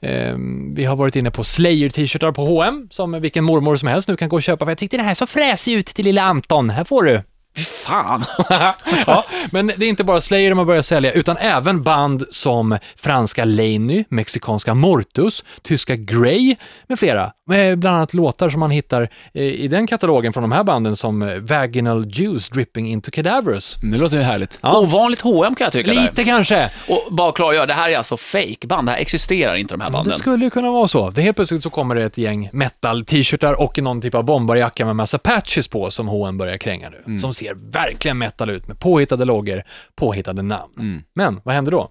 Eh, 0.00 0.36
vi 0.74 0.84
har 0.84 0.96
varit 0.96 1.16
inne 1.16 1.30
på 1.30 1.44
Slayer-t-shirtar 1.44 2.32
på 2.32 2.44
H&M 2.44 2.88
som 2.90 3.20
vilken 3.20 3.44
mormor 3.44 3.76
som 3.76 3.88
helst 3.88 4.08
nu 4.08 4.16
kan 4.16 4.28
gå 4.28 4.36
och 4.36 4.42
köpa, 4.42 4.64
för 4.64 4.70
jag 4.70 4.78
tyckte 4.78 4.96
det 4.96 5.02
här 5.02 5.14
så 5.14 5.26
fräsig 5.26 5.72
ut 5.72 5.86
till 5.86 6.04
lilla 6.04 6.22
Anton. 6.22 6.70
Här 6.70 6.84
får 6.84 7.02
du. 7.02 7.22
Fy 7.56 7.62
fan. 7.62 8.24
ja, 9.06 9.24
men 9.50 9.66
det 9.66 9.84
är 9.84 9.88
inte 9.88 10.04
bara 10.04 10.20
Slayer 10.20 10.50
de 10.50 10.58
har 10.58 10.64
börjat 10.64 10.86
sälja, 10.86 11.12
utan 11.12 11.36
även 11.36 11.82
band 11.82 12.24
som 12.30 12.78
franska 12.96 13.44
Laney, 13.44 14.04
mexikanska 14.08 14.74
Mortus, 14.74 15.44
tyska 15.62 15.96
Grey 15.96 16.56
med 16.88 16.98
flera. 16.98 17.32
Med 17.46 17.78
bland 17.78 17.96
annat 17.96 18.14
låtar 18.14 18.48
som 18.48 18.60
man 18.60 18.70
hittar 18.70 19.10
eh, 19.34 19.42
i 19.42 19.68
den 19.68 19.86
katalogen 19.86 20.32
från 20.32 20.42
de 20.42 20.52
här 20.52 20.64
banden 20.64 20.96
som 20.96 21.22
eh, 21.22 21.38
Vaginal 21.38 22.06
Juice 22.06 22.48
Dripping 22.48 22.88
Into 22.88 23.10
Cadaverous. 23.10 23.76
Det 23.92 23.98
låter 23.98 24.16
ju 24.16 24.22
härligt. 24.22 24.58
Ja. 24.62 24.78
Ovanligt 24.78 25.20
H&M 25.20 25.54
kan 25.54 25.64
jag 25.64 25.72
tycka. 25.72 25.94
Där. 25.94 26.02
Lite 26.02 26.24
kanske. 26.24 26.70
Och 26.88 27.14
bara 27.14 27.32
klargöra, 27.32 27.66
det 27.66 27.72
här 27.72 27.90
är 27.90 27.96
alltså 27.98 28.16
fake-band. 28.16 28.88
Det 28.88 28.92
här 28.92 28.98
existerar 28.98 29.54
inte 29.56 29.74
de 29.74 29.80
här 29.80 29.88
Det 29.88 29.92
banden. 29.92 30.18
skulle 30.18 30.44
ju 30.44 30.50
kunna 30.50 30.70
vara 30.70 30.88
så. 30.88 31.10
Det 31.10 31.22
helt 31.22 31.36
plötsligt 31.36 31.62
så 31.62 31.70
kommer 31.70 31.94
det 31.94 32.04
ett 32.04 32.18
gäng 32.18 32.48
metal-t-shirtar 32.52 33.60
och 33.60 33.78
någon 33.78 34.00
typ 34.00 34.14
av 34.14 34.24
bombarjacka 34.24 34.84
med 34.86 34.96
massa 34.96 35.18
patches 35.18 35.68
på 35.68 35.90
som 35.90 36.08
H&M 36.08 36.38
börjar 36.38 36.56
kränga 36.58 36.88
nu. 37.06 37.18
Som 37.18 37.34
ser 37.46 37.54
verkligen 37.54 38.18
metal 38.18 38.50
ut 38.50 38.68
med 38.68 38.78
påhittade 38.80 39.24
loggor, 39.24 39.62
påhittade 39.96 40.42
namn. 40.42 41.02
Men 41.14 41.40
vad 41.44 41.54
händer 41.54 41.72
då? 41.72 41.90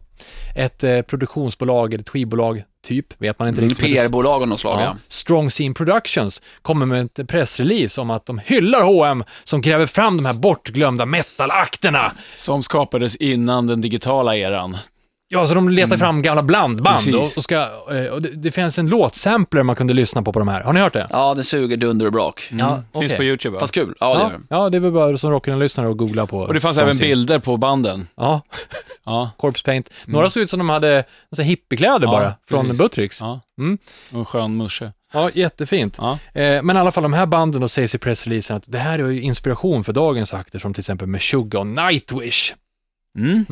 Ett 0.55 0.83
eh, 0.83 1.01
produktionsbolag 1.01 1.93
eller 1.93 2.01
ett 2.01 2.10
skivbolag, 2.10 2.63
typ, 2.88 3.22
vet 3.22 3.39
man 3.39 3.48
inte 3.48 3.62
Mm, 3.62 3.69
riktigt. 3.69 3.95
PR-bolag 3.95 4.41
av 4.41 4.48
något 4.48 4.60
slag, 4.60 4.79
Ja. 4.79 4.83
ja. 4.83 4.95
Strong 5.07 5.50
Scene 5.50 5.74
Productions 5.74 6.41
kommer 6.62 6.86
med 6.86 7.05
ett 7.19 7.27
pressrelease 7.27 8.01
om 8.01 8.10
att 8.10 8.25
de 8.25 8.38
hyllar 8.39 8.81
H&M 8.83 9.24
som 9.43 9.62
gräver 9.62 9.86
fram 9.86 10.17
de 10.17 10.25
här 10.25 10.33
bortglömda 10.33 11.05
metalakterna. 11.05 12.12
Som 12.36 12.63
skapades 12.63 13.15
innan 13.15 13.67
den 13.67 13.81
digitala 13.81 14.36
eran. 14.38 14.77
Ja, 15.34 15.46
så 15.46 15.54
de 15.54 15.70
letar 15.70 15.98
fram 15.98 16.22
gamla 16.22 16.44
blandband 16.44 17.16
och, 17.16 17.22
och, 17.22 17.28
ska, 17.44 17.56
eh, 17.92 18.06
och 18.12 18.22
det, 18.22 18.30
det 18.30 18.52
finns 18.52 18.80
en 18.80 18.90
låtsampler 18.90 19.63
man 19.63 19.75
kunde 19.75 19.94
lyssna 19.94 20.22
på 20.24 20.34
på 20.34 20.40
de 20.40 20.48
här. 20.48 20.62
Har 20.63 20.74
ni 20.74 20.80
hört 20.80 20.94
det? 20.94 21.08
Ja, 21.10 21.34
det 21.34 21.44
suger 21.44 21.78
dunder 21.78 22.06
och 22.06 22.12
brak. 22.12 22.48
Ja, 22.52 22.68
Mm. 22.70 22.84
Finns 22.94 23.06
okej. 23.06 23.18
på 23.18 23.24
YouTube 23.24 23.54
va? 23.54 23.60
Fast 23.60 23.74
kul. 23.74 23.96
Ja, 24.00 24.13
det 24.13 24.20
Ja, 24.20 24.24
gör 24.24 24.30
det. 24.38 24.44
ja, 24.50 24.70
det 24.70 24.78
är 24.78 24.80
väl 24.80 24.92
bara 24.92 25.18
som 25.18 25.32
rockaren-lyssnare 25.32 25.90
att 25.90 25.98
googla 25.98 26.25
på. 26.28 26.38
Och 26.38 26.54
det 26.54 26.60
fanns 26.62 26.78
även 26.78 26.98
bilder 26.98 27.40
på 27.40 27.58
banden. 27.58 28.08
Ja, 28.16 28.42
Ja, 29.06 29.32
Corpse 29.38 29.63
Paint. 29.66 29.90
Några 30.06 30.30
såg 30.30 30.44
ut 30.44 30.50
som 30.50 30.60
de 30.60 30.70
hade 30.70 31.04
så 31.36 31.42
här, 31.42 31.50
hippiekläder 31.50 32.08
Ja, 32.08 32.12
bara, 32.12 32.34
från 32.50 32.66
precis. 32.66 32.78
Buttricks. 32.82 33.22
ja. 33.22 33.40
Mm. 33.60 33.78
Och 34.12 34.20
en 34.20 34.25
skön 34.25 34.58
musche. 34.58 34.92
Ja, 35.13 35.30
jättefint. 35.34 35.98
Ja. 36.02 36.20
Eh, 36.42 36.62
men 36.63 36.75
i 36.75 36.80
alla 36.80 36.92
fall 36.92 37.04
de 37.04 37.13
här 37.13 37.25
banden 37.25 37.62
då 37.62 37.68
sägs 37.68 37.96
i 37.96 37.98
pressreleasen 37.98 38.58
att 38.58 38.63
det 38.72 38.78
här 38.78 39.00
är 39.00 39.10
ju 39.10 39.22
inspiration 39.22 39.84
för 39.84 39.94
dagens 39.94 40.34
akter 40.34 40.60
som 40.60 40.74
till 40.74 40.82
exempel 40.82 41.08
Meshuggah 41.08 41.60
och 41.62 41.68
Nightwish. 41.68 42.54
Mm. 43.17 43.46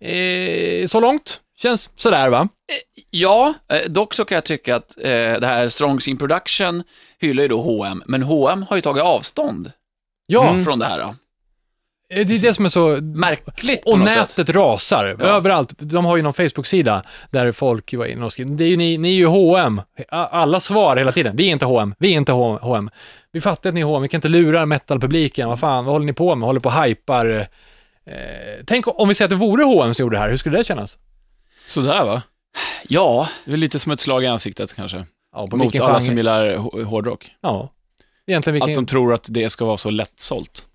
Eh, 0.00 0.86
så 0.86 1.00
långt? 1.00 1.40
Känns 1.62 1.90
sådär 1.96 2.28
va? 2.28 2.48
Ja, 3.10 3.54
eh, 3.68 3.90
dock 3.90 4.14
så 4.14 4.24
kan 4.24 4.34
jag 4.34 4.44
tycka 4.44 4.76
att 4.76 4.98
eh, 4.98 5.10
det 5.12 5.46
här 5.46 5.68
Strongs 5.68 6.08
in 6.08 6.16
Production 6.18 6.82
hyllar 7.20 7.42
ju 7.42 7.48
då 7.48 7.60
H&M, 7.62 8.02
men 8.06 8.22
H&M 8.22 8.64
har 8.68 8.76
ju 8.76 8.82
tagit 8.82 9.02
avstånd 9.02 9.72
Ja, 10.26 10.50
Mm. 10.50 10.64
från 10.64 10.78
det 10.78 10.86
här. 10.86 10.98
Då. 10.98 11.04
eh, 12.14 12.26
det 12.26 12.34
är 12.34 12.38
det 12.42 12.54
som 12.54 12.64
är 12.64 12.68
så... 12.68 12.88
Märkligt 13.02 13.84
på 13.84 13.90
Och 13.90 13.98
något 13.98 14.08
sätt. 14.08 14.18
nätet 14.38 14.50
rasar 14.54 15.16
Ja. 15.20 15.24
överallt. 15.26 15.72
De 15.78 16.04
har 16.04 16.16
ju 16.16 16.22
någon 16.22 16.32
Facebook-sida 16.32 17.02
där 17.30 17.52
folk 17.52 17.94
var 17.94 18.06
inne 18.06 18.24
och 18.24 18.32
skrev, 18.32 18.56
det 18.56 18.64
är 18.64 18.68
ju 18.68 18.76
ni, 18.76 18.98
ni 18.98 19.08
är 19.08 19.14
ju 19.14 19.26
H&M. 19.26 19.80
Alla 20.08 20.60
svar 20.60 20.96
hela 20.96 21.12
tiden, 21.12 21.36
vi 21.36 21.46
är 21.48 21.52
inte 21.52 21.64
H&M, 21.64 21.94
vi 21.98 22.08
är 22.12 22.16
inte 22.16 22.32
H&M. 22.32 22.90
Vi 23.32 23.40
fattar 23.40 23.70
att 23.70 23.74
ni 23.74 23.80
är 23.80 23.84
H&M, 23.84 24.02
vi 24.02 24.08
kan 24.08 24.18
inte 24.18 24.28
lura 24.28 24.66
metalpubliken, 24.66 25.48
vad 25.48 25.60
fan, 25.60 25.84
vad 25.84 25.94
håller 25.94 26.06
ni 26.06 26.12
på 26.12 26.34
med? 26.34 26.46
Håller 26.46 26.60
på 26.60 26.68
och 26.68 26.84
hypar. 26.84 27.48
Eh, 28.10 28.64
tänk 28.66 28.84
om 29.00 29.08
vi 29.08 29.14
säger 29.14 29.26
att 29.26 29.30
det 29.30 29.36
vore 29.36 29.64
H&M 29.64 29.94
som 29.94 30.02
gjorde 30.02 30.16
det 30.16 30.20
här, 30.20 30.30
hur 30.30 30.36
skulle 30.36 30.58
det 30.58 30.64
kännas? 30.64 30.98
Sådär 31.66 32.04
va? 32.04 32.22
Ja, 32.88 33.28
Det 33.44 33.52
är 33.52 33.56
lite 33.56 33.78
som 33.78 33.92
ett 33.92 34.00
slag 34.00 34.24
i 34.24 34.26
ansiktet 34.26 34.74
kanske. 34.76 35.04
Ja, 35.32 35.46
på 35.46 35.56
Mot 35.56 35.64
vilken 35.64 35.82
alla 35.82 35.92
genre? 35.94 36.00
som 36.00 36.16
gillar 36.16 36.56
hå- 36.56 36.82
hårdrock. 36.84 37.30
Ja. 37.40 37.72
Egentligen 38.26 38.54
vilken... 38.54 38.70
Att 38.70 38.76
de 38.76 38.86
tror 38.86 39.14
att 39.14 39.26
det 39.30 39.50
ska 39.50 39.64
vara 39.64 39.76
så 39.76 39.90
lättsålt. 39.90 40.66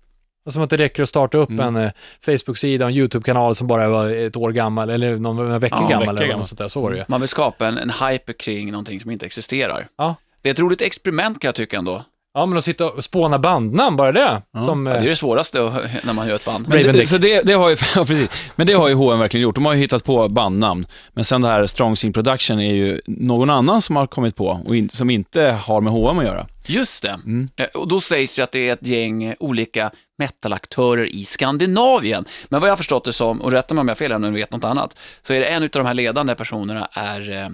Som 0.48 0.62
att 0.62 0.70
det 0.70 0.76
räcker 0.76 1.02
att 1.02 1.08
starta 1.08 1.38
upp 1.38 1.50
Mm. 1.50 1.76
en 1.76 1.84
eh, 1.84 1.92
Facebook-sida 2.20 2.84
och 2.84 2.90
en 2.90 2.96
YouTube-kanal 2.96 3.54
som 3.56 3.66
bara 3.66 3.88
var 3.88 4.08
ett 4.08 4.36
år 4.36 4.52
gammal, 4.52 4.90
eller 4.90 5.16
någon 5.16 5.58
veckor 5.60 5.78
Ja, 5.82 5.88
gammal, 5.88 6.14
veckor 6.14 6.26
eller 6.28 6.36
något 6.38 6.48
sånt 6.48 6.58
där. 6.58 6.68
Så 6.68 6.80
var 6.80 6.90
det 6.90 6.96
ju. 6.96 7.04
man 7.08 7.20
vill 7.20 7.28
skapa 7.28 7.66
en, 7.68 7.78
en 7.78 7.90
hype 7.90 8.32
kring 8.32 8.70
någonting 8.70 9.00
som 9.00 9.10
inte 9.10 9.26
existerar. 9.26 9.86
Ja. 9.96 10.14
Det 10.42 10.48
är 10.48 10.52
ett 10.52 10.60
roligt 10.60 10.80
experiment 10.82 11.40
kan 11.40 11.48
jag 11.48 11.54
tycka 11.54 11.78
ändå. 11.78 12.04
Ja, 12.36 12.46
men 12.46 12.58
att 12.58 12.64
sitta 12.64 12.90
och 12.90 13.04
spåna 13.04 13.38
bandnamn, 13.38 13.96
bara 13.96 14.12
det. 14.12 14.42
Som, 14.64 14.86
Ja, 14.86 14.92
det 14.92 14.98
är 14.98 15.02
eh, 15.02 15.08
det 15.08 15.16
svåraste 15.16 15.66
att- 15.66 16.04
när 16.04 16.12
man 16.12 16.28
gör 16.28 16.34
ett 16.34 16.44
band. 16.44 16.68
Men 16.68 16.92
det, 16.92 17.06
så 17.06 17.18
det, 17.18 17.40
det 17.46 17.52
har 17.52 17.70
ju, 17.70 17.76
ja, 17.96 18.04
precis. 18.04 18.28
Men 18.56 18.66
det 18.66 18.72
har 18.72 18.88
ju 18.88 18.94
H&M 18.94 19.18
verkligen 19.18 19.42
gjort. 19.42 19.54
De 19.54 19.64
har 19.66 19.74
ju 19.74 19.80
hittat 19.80 20.04
på 20.04 20.28
bandnamn. 20.28 20.86
Men 21.12 21.24
sen 21.24 21.42
det 21.42 21.48
här 21.48 21.66
Strongs 21.66 22.04
in 22.04 22.12
Production 22.12 22.60
är 22.60 22.74
ju 22.74 23.00
någon 23.06 23.50
annan 23.50 23.82
som 23.82 23.96
har 23.96 24.06
kommit 24.06 24.36
på 24.36 24.60
och 24.66 24.76
in, 24.76 24.88
som 24.88 25.10
inte 25.10 25.42
har 25.42 25.80
med 25.80 25.92
H&M 25.92 26.18
att 26.18 26.24
göra. 26.24 26.46
Just 26.66 27.02
det. 27.02 27.08
Mm. 27.24 27.48
Eh, 27.56 27.66
Och 27.66 27.88
då 27.88 28.00
sägs 28.00 28.36
det 28.36 28.42
att 28.42 28.52
det 28.52 28.68
är 28.68 28.72
ett 28.72 28.86
gäng 28.86 29.24
eh, 29.24 29.34
olika 29.38 29.90
metalaktörer 30.18 31.06
i 31.16 31.24
Skandinavien. 31.24 32.24
Men 32.48 32.60
vad 32.60 32.68
jag 32.68 32.72
har 32.72 32.76
förstått 32.76 33.04
det 33.04 33.12
som, 33.12 33.40
och 33.40 33.52
rätta 33.52 33.74
mig 33.74 33.80
om 33.80 33.88
jag 33.88 33.94
har 33.94 33.98
fel 33.98 34.12
om 34.12 34.22
ni 34.22 34.30
vet 34.30 34.52
något 34.52 34.64
annat, 34.64 34.98
så 35.22 35.32
är 35.32 35.40
det 35.40 35.46
en 35.46 35.62
av 35.62 35.68
de 35.72 35.86
här 35.86 35.94
ledande 35.94 36.34
personerna 36.34 36.88
är 36.92 37.30
eh, 37.42 37.48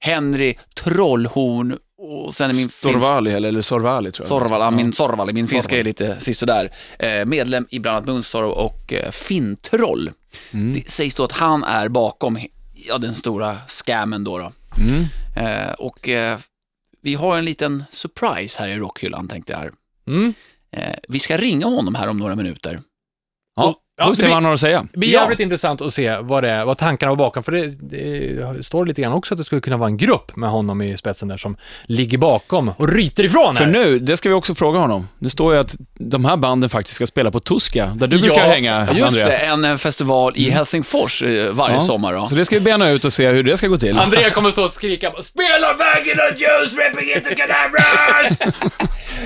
Henry 0.00 0.54
Trollhorn 0.76 1.76
och 1.98 2.34
sen 2.34 2.50
är 2.50 2.54
min 2.54 2.68
Storvali, 2.68 3.32
eller, 3.32 3.48
eller 3.48 3.60
Sorvali 3.60 4.12
tror 4.12 4.24
jag. 4.24 4.28
Sorvala, 4.28 4.70
min 4.70 4.92
Sorvali, 4.92 5.32
min 5.32 5.46
finska 5.46 5.70
Sorvali. 5.70 5.80
är 5.80 5.84
lite 5.84 6.20
sisådär. 6.20 6.72
Eh, 6.98 7.24
medlem 7.24 7.66
i 7.70 7.78
bland 7.78 7.96
annat 7.96 8.06
Munstorp 8.06 8.56
och 8.56 8.92
eh, 8.92 9.10
Finntroll. 9.10 10.10
Mm. 10.50 10.72
Det 10.72 10.90
sägs 10.90 11.14
då 11.14 11.24
att 11.24 11.32
han 11.32 11.64
är 11.64 11.88
bakom 11.88 12.38
ja, 12.74 12.98
den 12.98 13.14
stora 13.14 13.58
scammen 13.66 14.24
då. 14.24 14.38
då. 14.38 14.52
Mm. 14.78 15.04
Eh, 15.36 15.72
och 15.72 16.08
eh, 16.08 16.38
vi 17.02 17.14
har 17.14 17.38
en 17.38 17.44
liten 17.44 17.84
surprise 17.92 18.60
här 18.62 18.68
i 18.68 18.76
rockhyllan 18.76 19.28
tänkte 19.28 19.52
jag. 19.52 19.70
mm. 20.16 20.34
Vi 21.08 21.18
ska 21.18 21.36
ringa 21.36 21.66
honom 21.66 21.94
här 21.94 22.08
om 22.08 22.16
några 22.16 22.34
minuter. 22.36 22.80
Ja, 23.56 23.80
Ja, 23.96 24.04
får 24.04 24.10
det 24.10 24.16
se 24.16 24.24
vad 24.26 24.34
han 24.34 24.44
har 24.44 24.52
att 24.52 24.60
säga. 24.60 24.86
Det 24.92 24.98
blir 24.98 25.10
Ja. 25.12 25.20
jävligt 25.20 25.40
intressant 25.40 25.80
att 25.80 25.94
se 25.94 26.16
vad, 26.16 26.44
det 26.44 26.50
är, 26.50 26.64
vad 26.64 26.78
tankarna 26.78 27.10
var 27.12 27.16
bakom, 27.16 27.42
för 27.42 27.52
det, 27.52 27.66
det 27.80 28.64
står 28.64 28.86
lite 28.86 29.02
grann 29.02 29.12
också 29.12 29.34
att 29.34 29.38
det 29.38 29.44
skulle 29.44 29.60
kunna 29.60 29.76
vara 29.76 29.88
en 29.88 29.96
grupp 29.96 30.36
med 30.36 30.50
honom 30.50 30.82
i 30.82 30.96
spetsen 30.96 31.28
där 31.28 31.36
som 31.36 31.56
ligger 31.84 32.18
bakom 32.18 32.68
och 32.76 32.88
ryter 32.92 33.24
ifrån 33.24 33.56
För 33.56 33.64
här. 33.64 33.72
nu, 33.72 33.98
det 33.98 34.16
ska 34.16 34.28
vi 34.28 34.34
också 34.34 34.54
fråga 34.54 34.78
honom. 34.78 35.08
Det 35.18 35.30
står 35.30 35.54
ju 35.54 35.60
att 35.60 35.76
de 35.94 36.24
här 36.24 36.36
banden 36.36 36.70
faktiskt 36.70 36.96
ska 36.96 37.06
spela 37.06 37.30
på 37.30 37.40
Tuska, 37.40 37.86
där 37.94 38.06
du 38.06 38.18
brukar 38.18 38.36
Ja, 38.46 38.52
hänga, 38.52 38.88
Just 38.94 39.20
Andrea. 39.22 39.28
det, 39.28 39.36
en 39.36 39.64
eh, 39.64 39.76
festival 39.76 40.32
i 40.36 40.50
Helsingfors 40.50 41.22
eh, 41.22 41.50
varje 41.52 41.74
Ja. 41.74 41.80
sommar. 41.80 42.12
Då. 42.14 42.24
Så 42.26 42.34
det 42.34 42.44
ska 42.44 42.54
vi 42.56 42.60
bena 42.60 42.90
ut 42.90 43.04
och 43.04 43.12
se 43.12 43.28
hur 43.28 43.42
det 43.42 43.56
ska 43.56 43.66
gå 43.68 43.76
till. 43.76 43.98
Andrea 43.98 44.30
kommer 44.30 44.50
stå 44.50 44.64
och 44.64 44.70
skrika 44.70 45.12
Spela 45.22 45.74
Vägen 45.78 46.18
och 46.32 46.40
Juice, 46.40 46.78
Ripping 46.78 47.10
Into 47.14 47.30
Cadavers! 47.36 48.54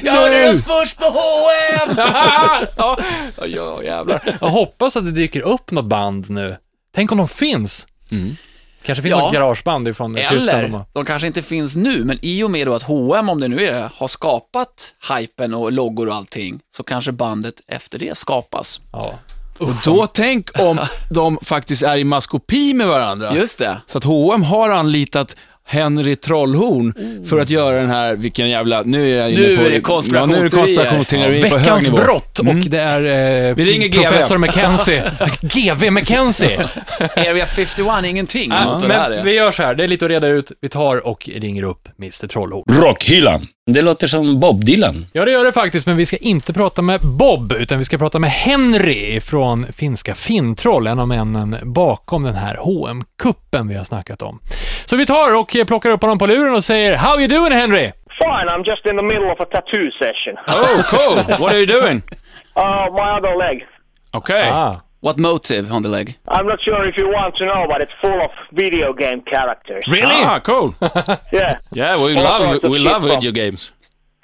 Jag 0.02 0.12
hörde 0.12 0.38
det 0.52 0.58
först 0.62 0.98
på 0.98 1.04
H&M! 1.04 1.94
ja, 2.76 2.98
ja, 3.46 3.82
jävlar. 3.84 4.20
Hoppas 4.58 4.96
att 4.96 5.04
det 5.04 5.10
dyker 5.12 5.40
upp 5.40 5.70
något 5.70 5.84
band 5.84 6.30
nu. 6.30 6.56
Tänk 6.94 7.12
om 7.12 7.18
de 7.18 7.28
finns. 7.28 7.86
Mm. 8.10 8.36
Kanske 8.82 9.02
finns 9.02 9.10
Ja. 9.16 9.18
något 9.24 9.32
garageband 9.32 9.88
ifrån 9.88 10.16
eh, 10.16 10.28
Tyskland. 10.30 10.58
de 10.62 10.64
Eller, 10.66 10.84
de 10.92 11.04
kanske 11.04 11.26
inte 11.26 11.42
finns 11.42 11.76
nu, 11.76 12.04
men 12.04 12.18
i 12.22 12.42
och 12.42 12.50
med 12.50 12.66
då 12.66 12.74
att 12.74 12.82
H&M 12.82 13.28
om 13.28 13.40
det 13.40 13.48
nu 13.48 13.66
är 13.66 13.72
det, 13.72 13.90
har 13.94 14.08
skapat 14.08 14.94
hypen 15.18 15.54
och 15.54 15.72
loggor 15.72 16.08
och 16.08 16.14
allting, 16.14 16.60
så 16.76 16.82
kanske 16.82 17.12
bandet 17.12 17.54
efter 17.66 17.98
det 17.98 18.16
skapas. 18.18 18.80
Ja. 18.92 19.14
Och 19.58 19.68
då 19.84 20.06
tänk 20.06 20.60
om 20.60 20.78
de 21.10 21.38
faktiskt 21.42 21.82
är 21.82 21.96
i 21.96 22.04
maskopi 22.04 22.74
med 22.74 22.88
varandra. 22.88 23.34
Just 23.36 23.58
det. 23.58 23.80
Så 23.86 23.98
att 23.98 24.04
H&M 24.04 24.42
har 24.42 24.70
anlitat 24.70 25.36
Henry 25.68 26.16
Trollhorn 26.16 26.94
för 27.28 27.38
att 27.40 27.50
göra 27.50 27.76
den 27.80 27.90
här, 27.90 28.14
vilken 28.16 28.48
jävla, 28.50 28.82
nu 28.84 29.12
är 29.12 29.16
jag 29.20 29.32
inne 29.32 29.40
Nu 29.42 29.56
på... 29.56 29.62
är 29.62 29.70
det 29.70 29.80
konspirationsteorier. 29.80 30.20
Ja, 30.20 30.40
nu 30.40 30.46
är 30.46 30.50
det 30.50 30.56
konspirationsteorier 30.56 31.50
på 31.50 31.56
hög 31.56 31.64
Veckans 31.66 31.84
nivå. 31.84 31.96
brott 31.96 32.38
och 32.38 32.54
det 32.54 32.78
är 32.80 33.48
eh, 33.48 33.54
Vi 33.56 33.64
ringer 33.64 33.88
GV. 33.88 34.02
professor 34.02 34.38
McKenzie. 34.38 35.04
GV 35.40 35.90
McKenzie. 35.90 36.68
Area 37.16 37.46
51, 37.46 38.04
ingenting 38.04 38.50
Ja, 38.50 38.64
mot 38.64 38.80
det 38.88 38.94
här 38.94 39.10
men 39.10 39.18
är. 39.18 39.22
vi 39.24 39.32
gör 39.34 39.50
så 39.52 39.62
här, 39.62 39.74
det 39.74 39.84
är 39.84 39.88
lite 39.88 40.04
att 40.04 40.10
reda 40.10 40.28
ut. 40.28 40.52
Vi 40.60 40.68
tar 40.68 41.06
och 41.06 41.28
ringer 41.34 41.62
upp 41.62 41.88
Mr 41.98 42.26
Trollhorn. 42.26 42.64
Rockhyllan. 42.82 43.46
Det 43.70 43.82
låter 43.82 44.06
som 44.06 44.40
Bob 44.40 44.64
Dylan. 44.64 45.06
Ja, 45.12 45.24
det 45.24 45.30
gör 45.30 45.44
det 45.44 45.52
faktiskt, 45.52 45.86
men 45.86 45.96
vi 45.96 46.06
ska 46.06 46.16
inte 46.16 46.52
prata 46.52 46.82
med 46.82 47.00
Bob, 47.00 47.52
utan 47.52 47.78
vi 47.78 47.84
ska 47.84 47.98
prata 47.98 48.18
med 48.18 48.30
Henry 48.30 49.20
från 49.20 49.66
finska 49.72 50.14
Finntroll, 50.14 50.86
en 50.86 50.98
av 50.98 51.08
männen 51.08 51.56
bakom 51.62 52.22
den 52.22 52.34
här 52.34 52.58
hm 52.88 53.04
kuppen 53.22 53.68
vi 53.68 53.74
har 53.74 53.84
snackat 53.84 54.22
om. 54.22 54.38
Så 54.84 54.96
vi 54.96 55.06
tar 55.06 55.34
och 55.36 55.56
plockar 55.66 55.90
upp 55.90 56.02
honom 56.02 56.18
på 56.18 56.26
luren 56.26 56.54
och 56.54 56.64
säger 56.64 56.96
“How 56.96 57.18
you 57.20 57.28
doing 57.28 57.52
Henry?” 57.52 57.92
Fine, 58.24 58.48
I'm 58.50 58.64
just 58.64 58.86
in 58.86 58.96
the 58.96 59.02
middle 59.04 59.30
of 59.32 59.40
a 59.40 59.44
tattoo 59.44 59.90
session. 60.02 60.36
Oh, 60.48 60.82
cool! 60.90 61.16
What 61.38 61.52
are 61.54 61.58
you 61.58 61.66
doing? 61.66 62.02
Uh, 62.56 62.90
my 62.92 63.10
other 63.18 63.36
leg. 63.36 63.64
Okay. 64.12 64.48
Ah. 64.52 64.80
What 65.00 65.16
motive 65.18 65.70
on 65.72 65.82
the 65.82 65.88
leg? 65.88 66.16
I'm 66.28 66.46
not 66.46 66.58
sure 66.64 66.88
if 66.88 66.96
you 66.96 67.06
want 67.08 67.36
to 67.36 67.44
know, 67.44 67.66
but 67.68 67.80
it's 67.80 67.92
full 68.02 68.20
of 68.20 68.30
video 68.52 68.92
game 68.92 69.20
characters. 69.30 69.84
Really? 69.88 70.22
Ah, 70.24 70.40
cool. 70.40 70.74
Yeah. 71.32 71.54
Yeah, 71.72 71.94
we 72.04 72.16
All 72.16 72.24
love 72.24 72.62
we 72.72 72.78
love 72.80 73.02
from- 73.02 73.10
video 73.10 73.30
games. 73.32 73.72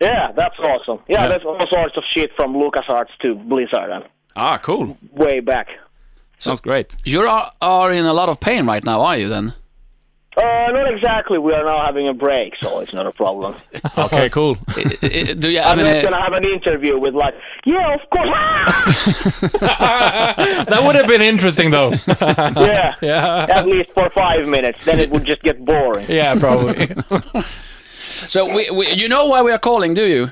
Yeah, 0.00 0.32
that's 0.36 0.58
awesome. 0.58 0.98
Yeah, 1.08 1.22
Yeah. 1.22 1.28
there's 1.28 1.44
all 1.44 1.66
sorts 1.72 1.96
of 1.96 2.02
shit 2.12 2.30
from 2.36 2.54
LucasArts 2.54 3.12
to 3.22 3.34
Blizzard 3.36 3.90
and 3.94 4.04
Ah, 4.36 4.58
cool. 4.58 4.96
way 5.12 5.38
back. 5.40 5.68
Sounds 6.38 6.60
great. 6.60 6.96
You 7.04 7.20
are, 7.20 7.52
are 7.60 7.92
in 7.92 8.04
a 8.06 8.12
lot 8.12 8.28
of 8.28 8.40
pain 8.40 8.66
right 8.66 8.84
now, 8.84 9.00
are 9.02 9.16
you 9.16 9.28
then? 9.28 9.52
Uh, 10.36 10.42
not 10.72 10.92
exactly. 10.92 11.38
We 11.38 11.52
are 11.52 11.64
now 11.64 11.84
having 11.86 12.08
a 12.08 12.12
break, 12.14 12.54
so 12.60 12.80
it's 12.80 12.92
not 12.92 13.06
a 13.06 13.12
problem. 13.12 13.54
Okay, 13.98 14.28
cool. 14.30 14.56
I- 14.68 14.98
I- 15.02 15.32
Do 15.34 15.48
you 15.50 15.60
I'm 15.60 15.78
have 15.78 15.78
not 15.78 15.86
any... 15.86 16.02
gonna 16.02 16.20
have 16.22 16.32
an 16.32 16.44
interview 16.44 16.98
with 16.98 17.14
like, 17.14 17.34
yeah, 17.64 17.94
of 17.94 18.00
course. 18.10 18.28
That 19.60 20.80
would 20.84 20.96
have 20.96 21.06
been 21.06 21.22
interesting 21.22 21.70
though. 21.70 21.92
yeah. 22.20 22.94
yeah. 23.00 23.46
At 23.48 23.66
least 23.66 23.90
for 23.94 24.10
five 24.14 24.46
minutes, 24.48 24.84
then 24.84 24.98
it 25.00 25.10
would 25.10 25.24
just 25.24 25.42
get 25.42 25.64
boring. 25.64 26.06
Yeah, 26.08 26.34
probably. 26.38 26.90
So, 28.26 28.52
we, 28.52 28.70
we, 28.70 28.90
you 28.92 29.08
know 29.08 29.26
why 29.26 29.42
we 29.42 29.52
are 29.52 29.58
calling, 29.58 29.94
do 29.94 30.04
you? 30.06 30.30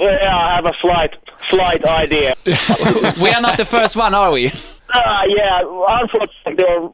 Yeah, 0.00 0.36
I 0.36 0.54
have 0.56 0.66
a 0.66 0.74
slight, 0.80 1.14
slight 1.48 1.84
idea. 1.84 2.34
We 3.20 3.30
are 3.30 3.40
not 3.40 3.56
the 3.58 3.64
first 3.64 3.96
one, 3.96 4.14
are 4.14 4.30
we? 4.30 4.48
Uh, 4.48 5.22
yeah, 5.28 5.60
unfortunately, 5.88 6.54
they're 6.56 6.88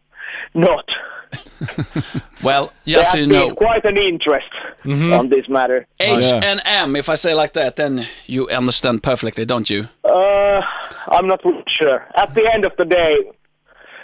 not. 0.55 0.85
Well, 2.43 2.73
yes, 2.85 2.99
just 2.99 3.13
so 3.13 3.19
you 3.19 3.27
know, 3.27 3.55
quite 3.55 3.85
an 3.85 3.97
interest 3.97 4.51
on 4.85 5.29
this 5.29 5.49
matter. 5.49 5.87
H 6.01 6.25
and 6.25 6.61
M, 6.65 6.97
if 6.97 7.09
I 7.09 7.15
say 7.15 7.35
like 7.35 7.53
that, 7.53 7.77
then 7.77 8.05
you 8.27 8.49
understand 8.49 9.03
perfectly, 9.05 9.45
don't 9.45 9.71
you? 9.71 9.87
Uh, 10.05 10.61
I'm 11.07 11.29
not 11.29 11.41
sure. 11.69 12.05
At 12.17 12.35
the 12.35 12.51
end 12.53 12.65
of 12.65 12.73
the 12.77 12.85
day, 12.85 13.31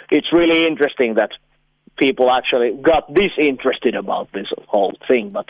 it's 0.09 0.31
really 0.31 0.65
interesting 0.65 1.15
that 1.15 1.31
people 1.97 2.31
actually 2.31 2.71
got 2.81 3.13
this 3.13 3.31
interested 3.37 3.93
about 3.95 4.31
this 4.31 4.47
whole 4.67 4.93
thing. 5.07 5.31
But 5.31 5.47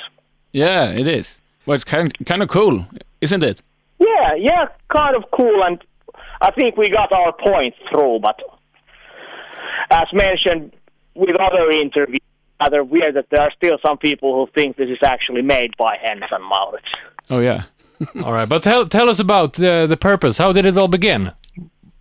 Yeah, 0.51 0.89
it 0.89 1.07
is. 1.07 1.37
Well, 1.67 1.75
it's 1.75 1.83
kind 1.83 2.11
kind 2.25 2.41
of 2.41 2.49
cool, 2.49 2.85
isn't 3.21 3.43
it? 3.43 3.61
yeah, 3.99 4.33
yeah, 4.35 4.65
kind 4.91 5.15
of 5.15 5.23
cool, 5.31 5.61
and 5.63 5.79
I 6.41 6.49
think 6.51 6.75
we 6.75 6.89
got 6.89 7.11
our 7.11 7.33
point 7.33 7.75
through. 7.91 8.19
But 8.19 8.39
as 9.91 10.07
mentioned 10.13 10.73
with 11.19 11.39
other 11.39 11.69
interviews, 11.69 12.19
rather 12.61 12.83
weird 12.83 13.15
that 13.15 13.27
there 13.29 13.41
are 13.41 13.51
still 13.55 13.77
some 13.85 13.97
people 13.97 14.33
who 14.33 14.51
think 14.53 14.77
this 14.77 14.89
is 14.89 14.97
actually 15.03 15.41
made 15.41 15.71
by 15.77 15.97
Hens 16.01 16.23
and 16.31 16.43
Maurits. 16.43 16.87
Oh 17.29 17.39
yeah. 17.39 17.63
All 18.23 18.33
right, 18.33 18.47
but 18.47 18.63
tell 18.63 18.87
tell 18.87 19.09
us 19.09 19.19
about 19.19 19.53
the 19.53 19.85
the 19.87 19.97
purpose. 19.97 20.37
How 20.37 20.51
did 20.53 20.65
it 20.65 20.77
all 20.77 20.87
begin? 20.87 21.31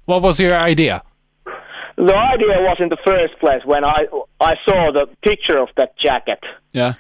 What 0.05 0.23
was 0.23 0.39
your 0.39 0.55
idea? 0.55 1.03
The 1.97 2.15
idea 2.15 2.57
was 2.69 2.77
in 2.79 2.89
the 2.89 2.99
first 3.05 3.39
place 3.41 3.63
when 3.65 3.85
I 3.85 4.07
I 4.41 4.55
saw 4.65 4.93
the 4.93 5.07
picture 5.23 5.59
of 5.59 5.69
that 5.77 5.99
jacket. 5.99 6.39
Yeah. 6.73 6.95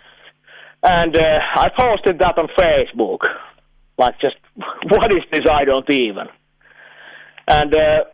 and 0.82 1.16
uh, 1.16 1.40
I 1.64 1.68
posted 1.76 2.18
that 2.18 2.36
on 2.38 2.48
Facebook. 2.58 3.20
Like, 3.98 4.18
just 4.20 4.36
what 4.90 5.10
is 5.12 5.22
this? 5.32 5.46
I 5.50 5.64
don't 5.64 5.88
even. 5.90 6.26
And 7.46 7.74
uh, 7.74 8.04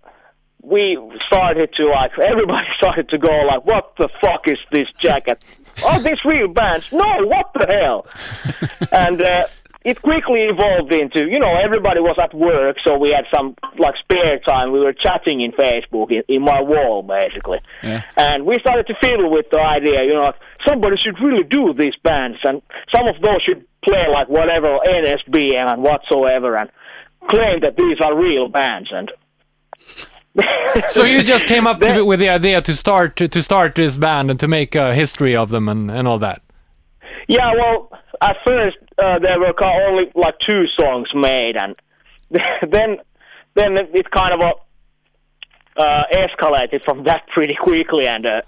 we 0.65 0.99
started 1.27 1.73
to 1.75 1.87
like 1.87 2.13
everybody 2.19 2.67
started 2.79 3.09
to 3.11 3.19
go 3.19 3.33
like, 3.47 3.65
what 3.65 3.93
the 3.99 4.09
fuck 4.21 4.47
is 4.49 4.59
this 4.73 4.89
jacket? 5.01 5.43
oh, 5.85 6.03
these 6.03 6.25
real 6.25 6.49
bands? 6.49 6.91
No, 6.93 7.05
what 7.27 7.51
the 7.55 7.67
hell? 7.67 8.07
and 8.93 9.21
uh, 9.21 9.45
it 9.85 10.01
quickly 10.01 10.41
evolved 10.49 10.93
into 10.93 11.27
you 11.29 11.39
know 11.39 11.55
everybody 11.63 12.01
was 12.01 12.17
at 12.23 12.33
work, 12.33 12.77
so 12.87 12.97
we 12.97 13.11
had 13.11 13.25
some 13.35 13.55
like 13.79 13.95
spare 13.99 14.39
time. 14.41 14.73
We 14.73 14.81
were 14.81 14.95
chatting 14.95 15.43
in 15.43 15.53
Facebook 15.53 16.11
in, 16.11 16.23
in 16.29 16.43
my 16.43 16.61
wall 16.63 17.03
basically, 17.03 17.59
Yeah. 17.83 18.03
and 18.17 18.47
we 18.47 18.59
started 18.61 18.87
to 18.87 18.95
fiddle 19.01 19.31
with 19.31 19.47
the 19.51 19.61
idea. 19.61 20.03
You 20.05 20.15
know, 20.15 20.33
somebody 20.67 20.97
should 20.97 21.21
really 21.21 21.45
do 21.45 21.75
these 21.75 21.97
bands, 22.03 22.39
and 22.45 22.63
some 22.95 23.07
of 23.07 23.21
those 23.21 23.43
should 23.43 23.65
play 23.85 24.07
like 24.11 24.29
whatever 24.31 24.79
NSBM 24.89 25.67
and 25.75 25.83
whatsoever, 25.83 26.57
and 26.57 26.71
claim 27.29 27.61
that 27.61 27.77
these 27.77 27.99
are 28.03 28.17
real 28.17 28.49
bands 28.49 28.91
and. 28.93 29.13
So 30.89 31.05
you 31.05 31.23
just 31.23 31.47
came 31.47 31.67
up 31.67 31.81
with 31.81 32.19
the 32.19 32.29
idea 32.29 32.61
to 32.63 32.75
start 32.75 33.17
to 33.17 33.43
start 33.43 33.77
this 33.77 33.97
band 33.97 34.31
and 34.31 34.41
to 34.41 34.49
make 34.49 34.75
a 34.75 34.93
history 34.93 35.37
of 35.37 35.51
them 35.51 35.69
and, 35.69 35.91
and 35.91 36.09
all 36.09 36.19
that. 36.19 36.43
Yeah, 37.29 37.53
well, 37.55 37.91
at 38.21 38.37
first 38.45 38.77
uh, 38.99 39.19
there 39.21 39.39
were 39.39 39.55
only 39.65 40.11
like 40.15 40.39
two 40.41 40.65
songs 40.79 41.09
made, 41.15 41.57
and 41.57 41.77
then 42.71 42.99
then 43.55 43.79
it 43.93 44.11
kind 44.11 44.35
of 44.35 44.41
uh, 44.41 45.81
uh, 45.81 46.03
escalated 46.13 46.85
from 46.85 47.05
that 47.05 47.27
pretty 47.29 47.55
quickly, 47.55 48.07
and 48.07 48.27
uh, 48.27 48.43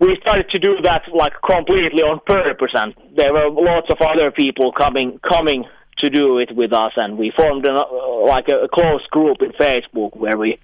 we 0.00 0.16
started 0.22 0.48
to 0.50 0.58
do 0.58 0.76
that 0.82 1.02
like 1.12 1.32
completely 1.42 2.02
on 2.02 2.20
purpose, 2.26 2.70
and 2.74 2.94
there 3.16 3.32
were 3.32 3.50
lots 3.50 3.88
of 3.90 3.98
other 4.00 4.30
people 4.30 4.72
coming 4.72 5.18
coming 5.28 5.64
to 5.98 6.10
do 6.10 6.38
it 6.38 6.54
with 6.54 6.72
us, 6.72 6.92
and 6.96 7.18
we 7.18 7.30
formed 7.30 7.66
an, 7.66 7.76
uh, 7.76 8.26
like 8.26 8.48
a, 8.48 8.64
a 8.64 8.68
close 8.68 9.04
group 9.06 9.42
in 9.42 9.52
Facebook 9.52 10.16
where 10.16 10.36
we 10.36 10.58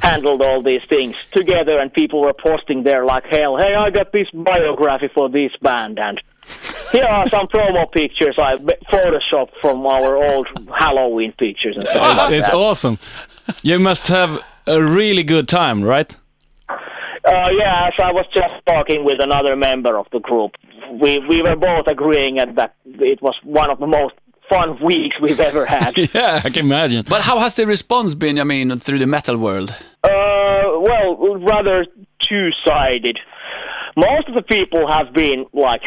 handled 0.00 0.42
all 0.42 0.62
these 0.62 0.82
things 0.88 1.16
together, 1.32 1.78
and 1.78 1.92
people 1.92 2.20
were 2.20 2.32
posting 2.32 2.82
there 2.82 3.04
like 3.04 3.24
hell. 3.24 3.56
Hey, 3.56 3.74
I 3.74 3.90
got 3.90 4.12
this 4.12 4.28
biography 4.32 5.08
for 5.14 5.28
this 5.28 5.52
band, 5.60 5.98
and 5.98 6.20
here 6.92 7.04
are 7.04 7.28
some 7.28 7.46
promo 7.48 7.90
pictures 7.90 8.36
I 8.38 8.56
photoshopped 8.56 9.52
from 9.60 9.86
our 9.86 10.16
old 10.16 10.48
Halloween 10.78 11.32
pictures 11.32 11.76
and 11.76 11.86
stuff 11.86 12.12
It's, 12.12 12.20
like 12.20 12.32
it's 12.32 12.48
awesome. 12.50 12.98
You 13.62 13.78
must 13.78 14.08
have 14.08 14.42
a 14.66 14.82
really 14.82 15.22
good 15.22 15.48
time, 15.48 15.82
right? 15.82 16.14
Uh, 17.24 17.48
yeah, 17.56 17.86
as 17.86 17.94
I 18.02 18.12
was 18.12 18.26
just 18.34 18.54
talking 18.66 19.04
with 19.04 19.20
another 19.20 19.54
member 19.54 19.96
of 19.96 20.06
the 20.12 20.18
group, 20.18 20.52
we 21.00 21.18
we 21.20 21.40
were 21.40 21.56
both 21.56 21.86
agreeing 21.86 22.38
at 22.38 22.54
that 22.56 22.74
it 22.84 23.22
was 23.22 23.34
one 23.44 23.70
of 23.70 23.78
the 23.78 23.86
most 23.86 24.14
fun 24.48 24.78
weeks 24.84 25.16
we've 25.20 25.40
ever 25.40 25.64
had. 25.66 25.96
Yeah, 26.14 26.40
I 26.44 26.50
can 26.50 26.66
imagine. 26.66 27.04
But 27.08 27.22
how 27.22 27.38
has 27.38 27.54
the 27.54 27.66
response 27.66 28.14
been, 28.14 28.38
I 28.38 28.44
mean, 28.44 28.78
through 28.78 28.98
the 28.98 29.06
metal 29.06 29.36
world? 29.36 29.70
Uh, 30.04 30.08
well, 30.86 31.38
rather 31.40 31.86
two-sided. 32.20 33.18
Most 33.96 34.28
of 34.28 34.34
the 34.34 34.42
people 34.42 34.90
have 34.90 35.12
been 35.12 35.46
like 35.52 35.82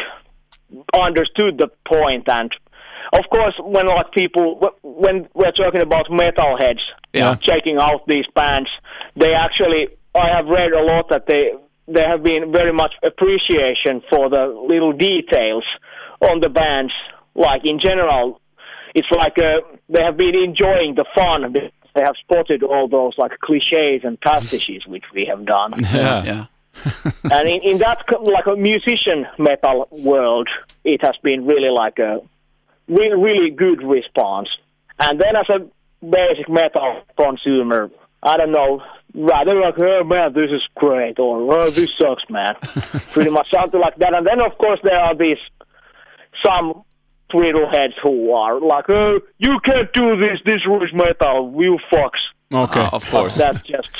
understood 0.94 1.58
the 1.58 1.68
point, 1.86 2.28
and 2.28 2.50
of 3.12 3.24
course, 3.30 3.54
when 3.60 3.86
like 3.86 4.12
people 4.12 4.70
when 4.82 5.28
we're 5.34 5.52
talking 5.52 5.80
about 5.82 6.06
metalheads, 6.08 6.80
Yeah. 7.12 7.34
checking 7.36 7.78
out 7.78 8.06
these 8.06 8.26
bands, 8.34 8.68
they 9.16 9.32
actually 9.32 9.88
I 10.14 10.28
have 10.36 10.46
read 10.46 10.72
a 10.72 10.82
lot 10.82 11.08
that 11.10 11.26
they 11.26 11.52
there 11.88 12.08
have 12.08 12.22
been 12.22 12.52
very 12.52 12.72
much 12.72 12.94
appreciation 13.04 14.02
for 14.10 14.28
the 14.28 14.46
little 14.68 14.92
details 14.92 15.64
on 16.20 16.40
the 16.40 16.48
bands. 16.48 16.92
Like 17.34 17.64
in 17.64 17.78
general, 17.78 18.40
it's 18.96 19.10
like 19.10 19.38
uh, 19.38 19.60
they 19.90 20.02
have 20.02 20.16
been 20.16 20.34
enjoying 20.34 20.94
the 20.94 21.04
fun. 21.14 21.52
They 21.52 22.02
have 22.02 22.14
spotted 22.18 22.62
all 22.62 22.88
those 22.88 23.12
like 23.18 23.38
cliches 23.40 24.00
and 24.04 24.18
pastiches 24.20 24.86
which 24.86 25.04
we 25.14 25.26
have 25.26 25.44
done. 25.44 25.74
Yeah. 25.92 26.24
yeah. 26.24 26.46
and 27.24 27.48
in, 27.48 27.62
in 27.62 27.78
that 27.78 28.04
like 28.22 28.46
a 28.46 28.56
musician 28.56 29.26
metal 29.38 29.88
world, 29.90 30.48
it 30.84 31.00
has 31.02 31.14
been 31.22 31.46
really 31.46 31.70
like 31.70 31.98
a 31.98 32.20
really 32.88 33.16
really 33.16 33.50
good 33.50 33.82
response. 33.82 34.48
And 34.98 35.20
then 35.20 35.36
as 35.36 35.48
a 35.48 35.60
basic 36.04 36.48
metal 36.48 37.02
consumer, 37.18 37.90
I 38.22 38.36
don't 38.36 38.52
know, 38.52 38.82
rather 39.14 39.54
like 39.58 39.78
oh 39.78 40.04
man, 40.04 40.34
this 40.34 40.50
is 40.50 40.62
great, 40.74 41.18
or 41.18 41.58
oh 41.58 41.70
this 41.70 41.90
sucks, 41.98 42.24
man, 42.28 42.54
pretty 43.12 43.30
much 43.30 43.50
something 43.50 43.80
like 43.80 43.96
that. 43.96 44.12
And 44.14 44.26
then 44.26 44.40
of 44.40 44.56
course 44.58 44.80
there 44.82 44.98
are 44.98 45.14
these 45.14 45.38
some 46.44 46.84
heads 47.32 47.94
who 48.02 48.32
are 48.32 48.60
like, 48.60 48.88
oh, 48.88 49.18
you 49.38 49.58
can't 49.64 49.92
do 49.92 50.16
this, 50.16 50.38
this 50.44 50.62
is 50.66 50.92
metal, 50.94 51.52
you 51.58 51.78
fucks. 51.92 52.20
Okay. 52.54 52.80
Uh, 52.80 52.90
of 52.92 53.10
course. 53.10 53.38
That's 53.38 53.62
just 53.66 53.90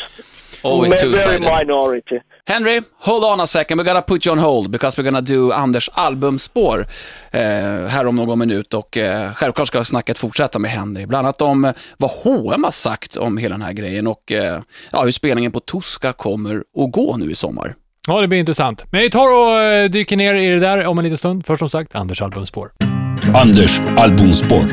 Always 0.63 0.93
ma- 0.93 0.99
very 1.01 1.13
two-sided. 1.13 1.43
minority. 1.43 2.21
Henry, 2.49 2.81
hold 2.99 3.25
on 3.25 3.41
a 3.41 3.47
second. 3.47 3.79
We're 3.79 3.85
gonna 3.85 4.03
put 4.03 4.27
you 4.27 4.33
on 4.33 4.39
hold 4.39 4.71
because 4.71 4.97
we're 4.97 5.05
gonna 5.05 5.21
do 5.21 5.53
Anders 5.53 5.89
albumspår 5.93 6.87
eh, 7.31 7.41
här 7.89 8.07
om 8.07 8.17
någon 8.17 8.39
minut 8.39 8.75
och 8.75 8.97
eh, 8.97 9.33
självklart 9.33 9.69
ska 9.69 9.85
snacket 9.85 10.19
fortsätta 10.19 10.59
med 10.59 10.71
Henry. 10.71 11.07
Bland 11.07 11.27
annat 11.27 11.43
om 11.43 11.65
eh, 11.65 11.73
vad 11.99 12.11
H&M 12.11 12.65
har 12.65 12.71
sagt 12.71 13.17
om 13.17 13.37
hela 13.39 13.53
den 13.55 13.63
här 13.63 13.73
grejen 13.73 14.07
och 14.07 14.33
eh, 14.33 14.61
ja, 14.93 15.03
hur 15.03 15.11
spelningen 15.11 15.53
på 15.53 15.61
Tuska 15.61 16.13
kommer 16.13 16.57
att 16.57 16.93
gå 16.93 17.17
nu 17.17 17.31
i 17.31 17.35
sommar. 17.35 17.75
Ja, 18.09 18.21
det 18.21 18.29
blir 18.29 18.39
intressant. 18.39 18.85
Men 18.91 19.01
vi 19.01 19.11
tar 19.11 19.33
och 19.33 19.61
eh, 19.61 19.91
dyker 19.91 20.17
ner 20.17 20.35
i 20.35 20.47
det 20.49 20.59
där 20.61 20.87
om 20.87 20.99
en 20.99 21.05
liten 21.05 21.19
stund. 21.19 21.47
Först 21.47 21.59
som 21.59 21.71
sagt, 21.71 21.95
Anders 21.95 22.23
albumspår. 22.23 22.71
Anders 23.35 23.81
albumspår. 23.97 24.65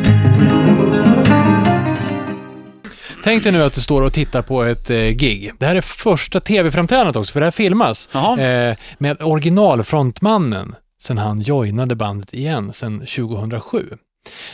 Tänk 3.24 3.44
dig 3.44 3.52
nu 3.52 3.64
att 3.64 3.74
du 3.74 3.82
står 3.82 4.02
och 4.02 4.14
tittar 4.14 4.42
på 4.42 4.64
ett 4.64 4.90
eh, 4.90 4.98
gig. 4.98 5.52
Det 5.60 5.66
här 5.66 5.76
är 5.76 5.82
första 5.82 6.40
tv-framträdandet 6.40 7.16
också, 7.16 7.34
för 7.34 7.40
det 7.40 7.46
här 7.46 7.52
filmas. 7.52 8.10
Jaha. 8.12 8.42
Eh, 8.42 8.78
med 8.98 9.22
originalfrontmannen 9.22 10.76
sen 11.02 11.18
han 11.18 11.42
joinade 11.42 11.96
bandet 11.96 12.34
igen 12.34 12.74
sen 12.74 13.00
2007. 13.00 13.98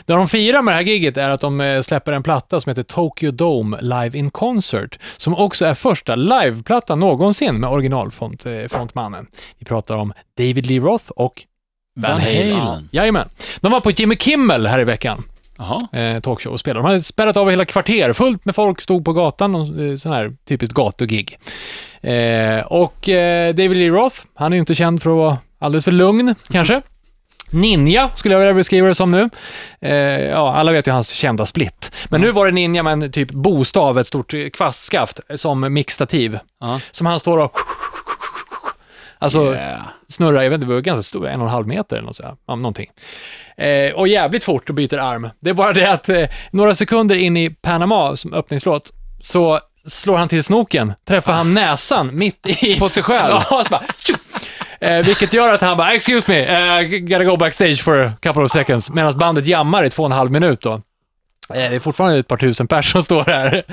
Det 0.05 0.13
de 0.13 0.27
firar 0.27 0.61
med 0.61 0.71
det 0.71 0.75
här 0.75 0.83
giget 0.83 1.17
är 1.17 1.29
att 1.29 1.41
de 1.41 1.61
eh, 1.61 1.81
släpper 1.81 2.11
en 2.11 2.23
platta 2.23 2.59
som 2.59 2.69
heter 2.69 2.83
Tokyo 2.83 3.31
Dome 3.31 3.77
Live 3.81 4.17
in 4.17 4.31
Concert, 4.31 4.99
som 5.17 5.35
också 5.35 5.65
är 5.65 5.73
första 5.73 6.15
liveplattan 6.15 6.99
någonsin 6.99 7.55
med 7.55 7.69
originalfrontmannen. 7.69 9.27
Vi 9.57 9.65
pratar 9.65 9.95
om 9.95 10.13
David 10.37 10.65
Lee 10.65 10.79
Roth 10.79 11.11
och 11.11 11.45
Van 12.01 12.21
Halen. 12.21 12.89
Jajamän. 12.91 13.29
De 13.61 13.71
var 13.71 13.81
på 13.81 13.91
Jimmy 13.91 14.15
Kimmel 14.15 14.67
här 14.67 14.79
i 14.79 14.83
veckan 14.83 15.23
eh, 15.93 16.19
talkshow 16.19 16.53
och 16.53 16.59
spelade. 16.59 16.79
De 16.79 16.85
hade 16.85 17.03
spärrat 17.03 17.37
av 17.37 17.49
hela 17.49 17.65
kvarter, 17.65 18.13
fullt 18.13 18.45
med 18.45 18.55
folk, 18.55 18.81
stod 18.81 19.05
på 19.05 19.13
gatan, 19.13 19.55
och, 19.55 19.81
eh, 19.81 19.95
sån 19.95 20.11
här 20.11 20.33
typiskt 20.47 20.75
gatugig. 20.75 21.37
Eh, 22.01 22.59
och 22.59 23.09
eh, 23.09 23.55
David 23.55 23.77
Lee 23.77 23.89
Roth, 23.89 24.17
han 24.33 24.53
är 24.53 24.57
ju 24.57 24.59
inte 24.59 24.75
känd 24.75 25.01
för 25.03 25.09
att 25.09 25.17
vara 25.17 25.37
alldeles 25.59 25.85
för 25.85 25.91
lugn, 25.91 26.35
kanske. 26.51 26.81
Ninja, 27.51 28.09
skulle 28.15 28.35
jag 28.35 28.39
vilja 28.39 28.53
beskriva 28.53 28.87
det 28.87 28.95
som 28.95 29.11
nu. 29.11 29.29
Eh, 29.81 29.91
ja, 30.21 30.55
alla 30.55 30.71
vet 30.71 30.87
ju 30.87 30.91
hans 30.91 31.09
kända 31.09 31.45
split. 31.45 31.91
Men 32.09 32.21
nu 32.21 32.31
var 32.31 32.45
det 32.45 32.51
Ninja 32.51 32.83
med 32.83 32.93
en 32.93 33.11
typ 33.11 33.31
bostav, 33.31 33.99
ett 33.99 34.07
stort 34.07 34.33
kvastskaft, 34.53 35.19
som 35.35 35.73
mixtativ. 35.73 36.39
Ja. 36.59 36.79
Som 36.91 37.07
han 37.07 37.19
står 37.19 37.37
och... 37.37 37.57
Alltså, 39.21 39.53
Yeah. 39.53 39.81
snurrar, 40.07 40.41
jag 40.41 40.49
vet 40.49 40.57
inte, 40.57 40.67
det 40.67 40.73
var 40.73 40.81
ganska 40.81 41.03
stor, 41.03 41.27
en 41.27 41.39
och 41.41 41.47
en 41.47 41.51
halv 41.53 41.67
meter 41.67 41.95
eller 41.95 42.07
något 42.07 42.15
sådär, 42.15 42.35
ja, 42.47 42.55
någonting. 42.55 42.87
Eh, 43.57 43.91
och 43.93 44.07
jävligt 44.07 44.43
fort 44.43 44.69
och 44.69 44.75
byter 44.75 44.97
arm. 44.97 45.29
Det 45.39 45.49
är 45.49 45.53
bara 45.53 45.73
det 45.73 45.85
att 45.91 46.09
eh, 46.09 46.23
några 46.51 46.75
sekunder 46.75 47.15
in 47.15 47.37
i 47.37 47.49
Panama 47.49 48.15
som 48.15 48.33
öppningslåt, 48.33 48.91
så 49.23 49.59
slår 49.85 50.17
han 50.17 50.27
till 50.27 50.43
snoken, 50.43 50.93
träffar 51.07 51.33
han 51.33 51.53
näsan 51.53 52.09
mitt 52.17 52.47
i... 52.63 52.79
På 52.79 52.89
sig 52.89 53.03
själv? 53.03 53.33
Ja, 53.49 53.63
så 53.63 53.69
bara, 53.69 53.83
eh, 54.79 55.05
vilket 55.05 55.33
gör 55.33 55.53
att 55.53 55.61
han 55.61 55.77
bara, 55.77 55.93
excuse 55.93 56.31
me, 56.31 56.81
uh, 56.81 56.99
gotta 56.99 57.23
go 57.23 57.37
backstage 57.37 57.83
for 57.83 57.99
a 58.01 58.11
couple 58.21 58.43
of 58.43 58.51
seconds, 58.51 58.89
medan 58.89 59.17
bandet 59.17 59.47
jammar 59.47 59.83
i 59.83 59.89
två 59.89 60.03
och 60.03 60.09
en 60.09 60.17
halv 60.17 60.31
minut 60.31 60.61
då. 60.61 60.81
Eh, 61.53 61.69
Det 61.69 61.75
är 61.75 61.79
fortfarande 61.79 62.17
ett 62.19 62.27
par 62.27 62.37
tusen 62.37 62.67
personer 62.67 62.81
som 62.91 63.03
står 63.03 63.23
här. 63.23 63.63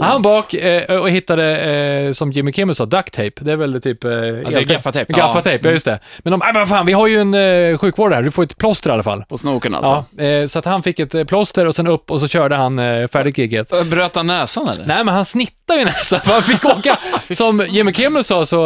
Han 0.00 0.22
bak 0.22 0.54
eh, 0.54 1.00
och 1.00 1.10
hittade, 1.10 1.56
eh, 1.60 2.12
som 2.12 2.32
Jimmy 2.32 2.52
Kimmel 2.52 2.74
sa, 2.74 2.84
duct 2.86 3.12
tape. 3.14 3.30
Det 3.40 3.52
är 3.52 3.56
väl 3.56 3.80
typ... 3.80 4.04
Eh, 4.04 4.10
det 4.10 4.16
är 4.16 4.64
gaffatejp. 4.64 5.12
Gaffatejp, 5.12 5.68
ja 5.68 5.72
just 5.72 5.84
det. 5.84 5.98
Men 6.18 6.30
de, 6.30 6.40
nej 6.44 6.52
men 6.54 6.66
fan, 6.66 6.86
vi 6.86 6.92
har 6.92 7.06
ju 7.06 7.20
en 7.20 7.34
eh, 7.34 7.78
sjukvård 7.78 8.12
här, 8.12 8.22
du 8.22 8.30
får 8.30 8.42
ett 8.42 8.56
plåster 8.58 8.90
i 8.90 8.92
alla 8.92 9.02
fall. 9.02 9.24
På 9.28 9.38
snoken 9.38 9.74
alltså. 9.74 10.04
Ja, 10.16 10.24
eh, 10.24 10.46
så 10.46 10.58
att 10.58 10.64
han 10.64 10.82
fick 10.82 10.98
ett 10.98 11.14
eh, 11.14 11.24
plåster 11.24 11.66
och 11.66 11.74
sen 11.74 11.86
upp 11.86 12.10
och 12.10 12.20
så 12.20 12.28
körde 12.28 12.56
han 12.56 12.78
eh, 12.78 13.08
färdigt 13.08 13.38
giget. 13.38 13.72
Bröt 13.90 14.14
han 14.16 14.26
näsan 14.26 14.68
eller? 14.68 14.86
Nej, 14.86 15.04
men 15.04 15.14
han 15.14 15.24
snittade 15.24 15.78
ju 15.78 15.84
nästan. 15.84 16.20
för 16.20 16.32
Han 16.32 16.42
fick 16.42 16.64
åka, 16.64 16.98
som 17.34 17.66
Jimmy 17.70 17.92
Kimmel 17.92 18.24
sa, 18.24 18.46
så 18.46 18.56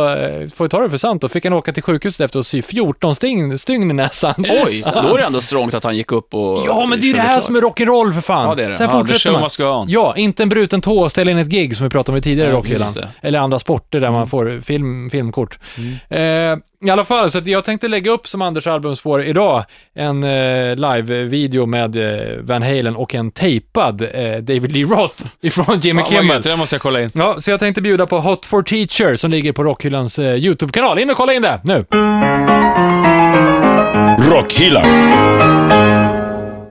får 0.54 0.64
vi 0.64 0.68
ta 0.68 0.80
det 0.80 0.90
för 0.90 0.96
sant, 0.96 1.22
då 1.22 1.28
fick 1.28 1.44
han 1.44 1.52
åka 1.52 1.72
till 1.72 1.82
sjukhuset 1.82 2.20
efter 2.24 2.38
att 2.38 2.46
sy 2.46 2.62
14 2.62 3.14
stygn, 3.14 3.58
stygn 3.58 3.90
i 3.90 3.94
näsan. 3.94 4.34
Oj, 4.38 4.82
då 5.02 5.14
är 5.14 5.18
det 5.18 5.24
ändå 5.24 5.40
strångt 5.40 5.74
att 5.74 5.84
han 5.84 5.96
gick 5.96 6.12
upp 6.12 6.34
och 6.34 6.62
Ja, 6.66 6.86
men 6.86 7.00
det 7.00 7.10
är 7.10 7.14
det 7.14 7.20
här 7.20 7.32
klart. 7.32 7.42
som 7.44 7.56
är 7.56 7.60
rock'n'roll 7.60 8.12
för 8.14 8.20
fan. 8.20 8.48
Ja, 8.48 8.54
det 8.58 8.64
är 8.64 8.68
det. 8.68 8.76
Så 8.76 8.82
här 8.84 8.90
Ja, 8.90 8.98
fortsätter 9.00 9.32
man. 9.68 9.80
on. 9.80 9.86
Ja, 9.88 10.16
inte 10.16 10.42
en 10.42 10.48
bruten 10.48 10.80
tå 10.80 10.98
och 11.00 11.10
ställa 11.10 11.30
in 11.30 11.38
ett 11.38 11.48
gig 11.48 11.76
som 11.76 11.84
vi 11.86 11.90
pratade 11.90 12.12
om 12.14 12.18
i 12.18 12.22
tidigare 12.22 12.50
Ja, 12.50 12.56
Rockhyllan. 12.56 12.94
Eller 13.22 13.38
andra 13.38 13.58
sporter 13.58 14.00
där 14.00 14.10
man 14.10 14.28
får 14.28 14.60
film, 14.60 15.10
filmkort. 15.10 15.58
Eh, 16.08 16.20
I 16.20 16.90
alla 16.90 17.04
fall, 17.04 17.30
så 17.30 17.38
att 17.38 17.46
jag 17.46 17.64
tänkte 17.64 17.88
lägga 17.88 18.10
upp 18.10 18.28
som 18.28 18.42
Anders 18.42 18.66
albumspår 18.66 19.22
idag 19.24 19.64
en 19.94 20.24
eh, 20.24 20.76
live-video 20.76 21.66
med 21.66 21.96
eh, 21.96 22.36
Van 22.40 22.62
Halen 22.62 22.96
och 22.96 23.14
en 23.14 23.30
tejpad 23.30 24.02
eh, 24.02 24.08
David 24.36 24.72
Lee 24.72 24.84
Roth 24.84 25.22
ifrån 25.42 25.80
Jimmy 25.80 26.02
Fan, 26.02 26.10
Kimmel. 26.10 26.42
det 26.42 26.56
måste 26.56 26.74
jag 26.74 26.82
kolla 26.82 27.02
in. 27.02 27.10
Ja, 27.14 27.34
så 27.38 27.50
jag 27.50 27.60
tänkte 27.60 27.80
bjuda 27.82 28.06
på 28.06 28.18
Hot 28.18 28.46
for 28.46 28.62
Teacher 28.62 29.16
som 29.16 29.30
ligger 29.30 29.52
på 29.52 29.64
Rockhyllans 29.64 30.18
eh, 30.18 30.34
YouTube-kanal. 30.34 30.98
In 30.98 31.10
och 31.10 31.16
kolla 31.16 31.32
in 31.34 31.42
det 31.42 31.60
nu! 31.64 31.84
Rockhyllan. 34.32 34.84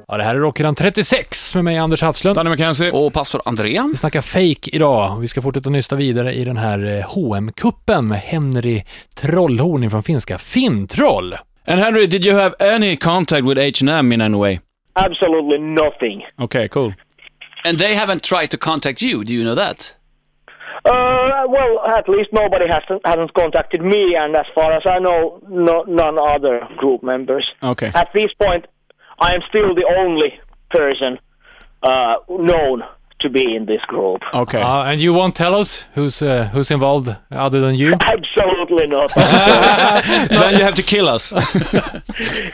Ja, 0.09 0.17
det 0.17 0.23
här 0.23 0.35
är 0.35 0.39
Rockhyllan 0.39 0.75
36 0.75 1.55
med 1.55 1.63
mig 1.63 1.77
Anders 1.77 2.01
Hafslund. 2.01 2.37
Danny 2.37 2.49
McKenzie. 2.49 2.91
Och 2.91 3.13
pastor 3.13 3.41
André? 3.45 3.81
Vi 3.91 3.97
snackar 3.97 4.21
fake 4.21 4.69
idag 4.75 5.15
och 5.15 5.23
vi 5.23 5.27
ska 5.27 5.41
fortsätta 5.41 5.69
nysta 5.69 5.95
vidare 5.95 6.33
i 6.33 6.45
den 6.45 6.57
här 6.57 7.03
hm 7.15 7.51
kuppen 7.51 8.07
med 8.07 8.17
Henry 8.17 8.83
Trollhorn 9.21 9.89
från 9.89 10.03
finska 10.03 10.37
Finntroll. 10.37 11.33
And 11.67 11.79
Henry, 11.79 12.07
did 12.07 12.25
you 12.25 12.39
have 12.39 12.55
any 12.75 12.97
contact 12.97 13.45
with 13.45 13.59
H&M 13.59 14.11
in 14.11 14.21
any 14.21 14.37
way? 14.37 14.59
Absolutely 14.93 15.59
nothing. 15.59 16.25
Okay, 16.41 16.67
cool. 16.67 16.93
And 17.65 17.79
they 17.79 17.95
haven't 17.95 18.23
tried 18.23 18.49
to 18.51 18.57
contact 18.57 19.01
you, 19.01 19.23
do 19.23 19.33
you 19.33 19.43
know 19.43 19.65
that? 19.65 19.95
Uh, 20.85 21.43
well, 21.49 21.97
at 21.97 22.07
least 22.07 22.29
nobody 22.31 22.65
has 22.69 22.83
hasn't 23.03 23.33
contacted 23.33 23.81
me, 23.81 24.15
and 24.15 24.37
as 24.37 24.45
far 24.55 24.71
as 24.71 24.83
I 24.85 24.99
know, 24.99 25.39
no, 25.49 25.83
none 25.87 26.17
other 26.35 26.55
group 26.77 27.03
members. 27.03 27.45
Okay. 27.61 27.91
At 27.93 28.07
this 28.13 28.31
point, 28.41 28.65
I 29.19 29.33
am 29.33 29.41
still 29.49 29.73
the 29.73 29.85
only 29.97 30.39
person 30.69 31.19
uh, 31.83 32.15
known 32.29 32.83
to 33.19 33.29
be 33.29 33.55
in 33.55 33.65
this 33.65 33.81
group. 33.87 34.21
Okay. 34.31 34.61
Uh, 34.61 34.83
and 34.83 35.01
you 35.01 35.11
won't 35.11 35.35
tell 35.35 35.55
us 35.55 35.85
who's 35.95 36.21
uh, 36.21 36.49
who's 36.53 36.69
involved 36.69 37.09
other 37.31 37.59
than 37.59 37.73
you? 37.73 37.93
Absolutely 38.01 38.87
not. 38.87 39.11
then 39.15 40.55
you 40.55 40.63
have 40.63 40.75
to 40.75 40.83
kill 40.83 41.07
us. 41.07 41.31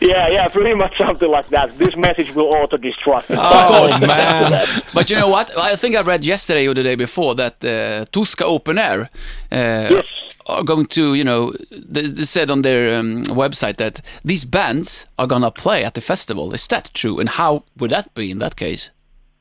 yeah, 0.02 0.30
yeah, 0.30 0.47
pretty 0.47 0.73
much 0.73 0.93
something 0.97 1.30
like 1.30 1.49
that. 1.49 1.78
This 1.78 1.95
message 1.97 2.34
will 2.34 2.54
auto-destruct. 2.54 3.26
Oh 3.30 4.08
man! 4.08 4.82
But 4.93 5.10
you 5.10 5.17
know 5.17 5.28
what? 5.28 5.58
I 5.58 5.76
think 5.76 5.95
I 5.95 6.02
read 6.02 6.26
yesterday 6.26 6.67
or 6.67 6.73
the 6.73 6.84
day 6.84 6.95
before 6.95 7.36
that 7.36 7.56
uh, 7.65 8.06
Tuska 8.12 8.43
Open 8.43 8.78
Air 8.78 9.10
uh, 9.52 9.88
Yes. 9.91 10.06
Are 10.47 10.63
going 10.63 10.86
to, 10.88 11.13
you 11.13 11.23
know, 11.23 11.53
they, 11.71 12.03
they 12.03 12.23
said 12.23 12.51
on 12.51 12.62
their 12.62 12.95
um, 12.99 13.23
website 13.25 13.77
that 13.77 14.01
these 14.23 14.45
bands 14.45 15.06
are 15.17 15.27
gonna 15.27 15.51
play 15.51 15.84
at 15.84 15.93
the 15.93 16.01
festival. 16.01 16.53
Is 16.53 16.67
that 16.67 16.91
true? 16.93 17.19
And 17.19 17.29
how 17.29 17.63
would 17.77 17.91
that 17.91 18.13
be 18.13 18.32
in 18.32 18.39
that 18.39 18.56
case? 18.56 18.91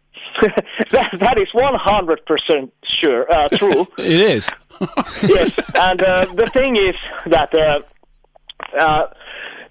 that, 0.91 1.11
that 1.21 1.39
is 1.41 1.49
100% 1.55 2.71
sure, 2.85 3.33
uh, 3.33 3.49
true. 3.49 3.87
It 3.99 4.21
is. 4.21 4.51
yes, 5.23 5.53
and 5.75 6.03
uh, 6.03 6.27
the 6.35 6.51
thing 6.53 6.77
is 6.77 6.97
that 7.27 7.55
uh, 7.55 7.81
uh, 8.79 9.07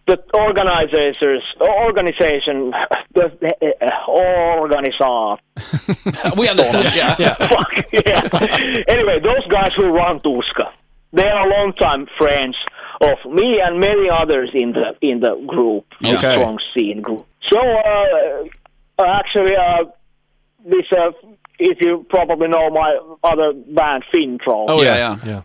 the 0.07 0.17
organizers, 0.33 1.17
organization, 1.59 2.73
the 3.13 3.25
uh, 3.81 3.89
organisa- 4.07 5.37
We 6.37 6.47
understand, 6.47 6.91
yeah. 6.95 7.35
Fuck 7.35 7.73
yeah. 7.91 8.83
anyway, 8.87 9.19
those 9.19 9.45
guys 9.47 9.73
who 9.73 9.89
run 9.89 10.19
Tuska, 10.19 10.71
they 11.13 11.27
are 11.27 11.47
longtime 11.47 12.07
friends 12.17 12.55
of 13.01 13.17
me 13.31 13.59
and 13.63 13.79
many 13.79 14.09
others 14.09 14.49
in 14.53 14.73
the 14.73 14.95
in 15.01 15.19
the 15.19 15.35
group, 15.47 15.85
the 16.01 16.17
Okay. 16.17 16.33
strong 16.33 16.59
scene 16.73 17.01
group. 17.01 17.25
So 17.51 17.59
uh, 17.59 18.43
uh, 18.99 19.05
actually, 19.19 19.55
uh, 19.55 19.85
this 20.65 20.85
uh, 20.91 21.11
if 21.59 21.77
you 21.81 22.05
probably 22.09 22.47
know 22.47 22.69
my 22.69 22.97
other 23.23 23.53
band, 23.53 24.03
Fintroll. 24.13 24.65
Oh, 24.69 24.81
yeah, 24.81 24.95
yeah. 24.95 25.17
yeah. 25.25 25.31
Yeah. 25.31 25.41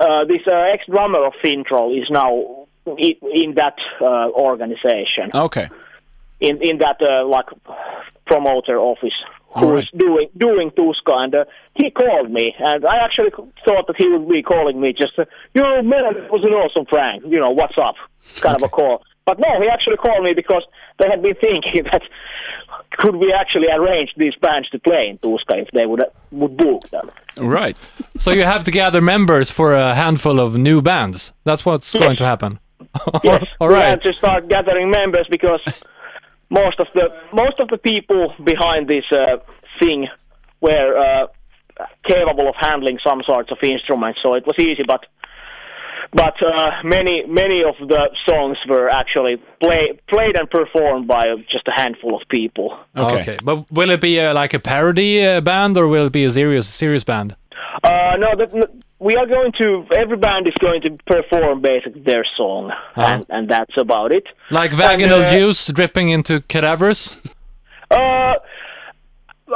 Uh, 0.00 0.24
this 0.24 0.40
uh, 0.46 0.72
ex-drummer 0.74 1.24
of 1.24 1.34
Fintroll 1.42 1.96
is 2.00 2.08
now 2.10 2.66
in, 2.98 3.14
in 3.32 3.54
that 3.54 3.76
uh, 4.00 4.28
organization, 4.30 5.30
Okay. 5.34 5.68
in 6.40 6.60
in 6.62 6.78
that 6.78 7.00
uh, 7.00 7.26
like 7.26 7.46
promoter 8.26 8.78
office, 8.78 9.14
who 9.54 9.66
Alright. 9.66 9.84
is 9.84 9.90
doing 9.96 10.28
doing 10.36 10.70
Tuska, 10.70 11.12
and 11.12 11.34
uh, 11.34 11.44
he 11.74 11.90
called 11.90 12.30
me, 12.30 12.54
and 12.58 12.84
I 12.84 12.96
actually 12.98 13.30
thought 13.66 13.86
that 13.86 13.96
he 13.96 14.08
would 14.08 14.28
be 14.28 14.42
calling 14.42 14.80
me 14.80 14.92
just, 14.92 15.18
uh, 15.18 15.24
you 15.54 15.62
know, 15.62 15.82
man, 15.82 16.04
it 16.16 16.30
was 16.30 16.42
an 16.44 16.52
awesome 16.52 16.86
prank, 16.86 17.24
you 17.26 17.38
know, 17.40 17.50
what's 17.50 17.78
up, 17.78 17.94
kind 18.36 18.56
of 18.56 18.62
a 18.62 18.68
call. 18.68 19.04
But 19.26 19.38
no, 19.38 19.60
he 19.60 19.68
actually 19.68 19.96
called 19.96 20.22
me 20.22 20.34
because 20.34 20.64
they 20.98 21.08
had 21.08 21.22
been 21.22 21.34
thinking 21.36 21.84
that 21.92 22.02
could 22.98 23.16
we 23.16 23.32
actually 23.32 23.68
arrange 23.70 24.12
these 24.16 24.34
bands 24.40 24.68
to 24.70 24.78
play 24.78 25.08
in 25.08 25.18
Tuska 25.18 25.62
if 25.62 25.68
they 25.72 25.86
would 25.86 26.02
would 26.30 26.56
book 26.56 26.88
them. 26.90 27.10
Right. 27.38 27.76
So 28.16 28.30
you 28.32 28.44
have 28.44 28.64
to 28.64 28.70
gather 28.70 29.00
members 29.00 29.50
for 29.50 29.74
a 29.74 29.94
handful 29.94 30.38
of 30.40 30.56
new 30.56 30.82
bands. 30.82 31.32
That's 31.44 31.64
what's 31.64 31.92
going 31.92 32.16
to 32.16 32.24
happen. 32.24 32.58
Yes, 33.24 33.44
All 33.60 33.68
we 33.68 33.74
right. 33.74 33.88
had 33.88 34.02
to 34.02 34.12
start 34.12 34.48
gathering 34.48 34.90
members 34.90 35.26
because 35.28 35.60
most 36.50 36.78
of 36.80 36.86
the 36.94 37.08
most 37.32 37.60
of 37.60 37.68
the 37.68 37.78
people 37.78 38.32
behind 38.42 38.88
this 38.88 39.04
uh, 39.12 39.36
thing 39.80 40.08
were 40.60 40.96
uh, 40.96 41.26
capable 42.06 42.48
of 42.48 42.54
handling 42.58 42.98
some 43.06 43.22
sorts 43.22 43.50
of 43.50 43.58
instruments, 43.62 44.20
so 44.22 44.34
it 44.34 44.46
was 44.46 44.56
easy. 44.58 44.82
But 44.86 45.06
but 46.12 46.34
uh, 46.42 46.70
many 46.84 47.24
many 47.26 47.62
of 47.64 47.74
the 47.88 48.10
songs 48.28 48.58
were 48.68 48.88
actually 48.88 49.36
play, 49.60 49.98
played 50.08 50.36
and 50.36 50.48
performed 50.48 51.08
by 51.08 51.24
just 51.50 51.66
a 51.66 51.72
handful 51.72 52.14
of 52.14 52.22
people. 52.28 52.78
Okay. 52.96 53.36
But 53.44 53.70
will 53.70 53.90
it 53.90 54.00
be 54.00 54.20
uh, 54.20 54.32
like 54.34 54.54
a 54.54 54.60
parody 54.60 55.24
uh, 55.24 55.40
band 55.40 55.76
or 55.76 55.88
will 55.88 56.06
it 56.06 56.12
be 56.12 56.24
a 56.24 56.30
serious 56.30 56.68
serious 56.68 57.04
band? 57.04 57.34
Uh, 57.82 58.16
no, 58.18 58.36
that, 58.36 58.54
n- 58.54 58.83
we 58.98 59.16
are 59.16 59.26
going 59.26 59.52
to. 59.60 59.84
Every 59.96 60.16
band 60.16 60.46
is 60.46 60.54
going 60.60 60.80
to 60.82 60.90
perform 61.06 61.60
basically 61.60 62.02
their 62.02 62.24
song, 62.36 62.72
and, 62.96 63.26
and 63.28 63.48
that's 63.48 63.76
about 63.76 64.12
it. 64.12 64.24
Like 64.50 64.72
vaginal 64.72 65.20
uh, 65.22 65.30
juice 65.32 65.66
dripping 65.68 66.08
into 66.10 66.40
cadavers? 66.42 67.16
Uh, 67.90 68.34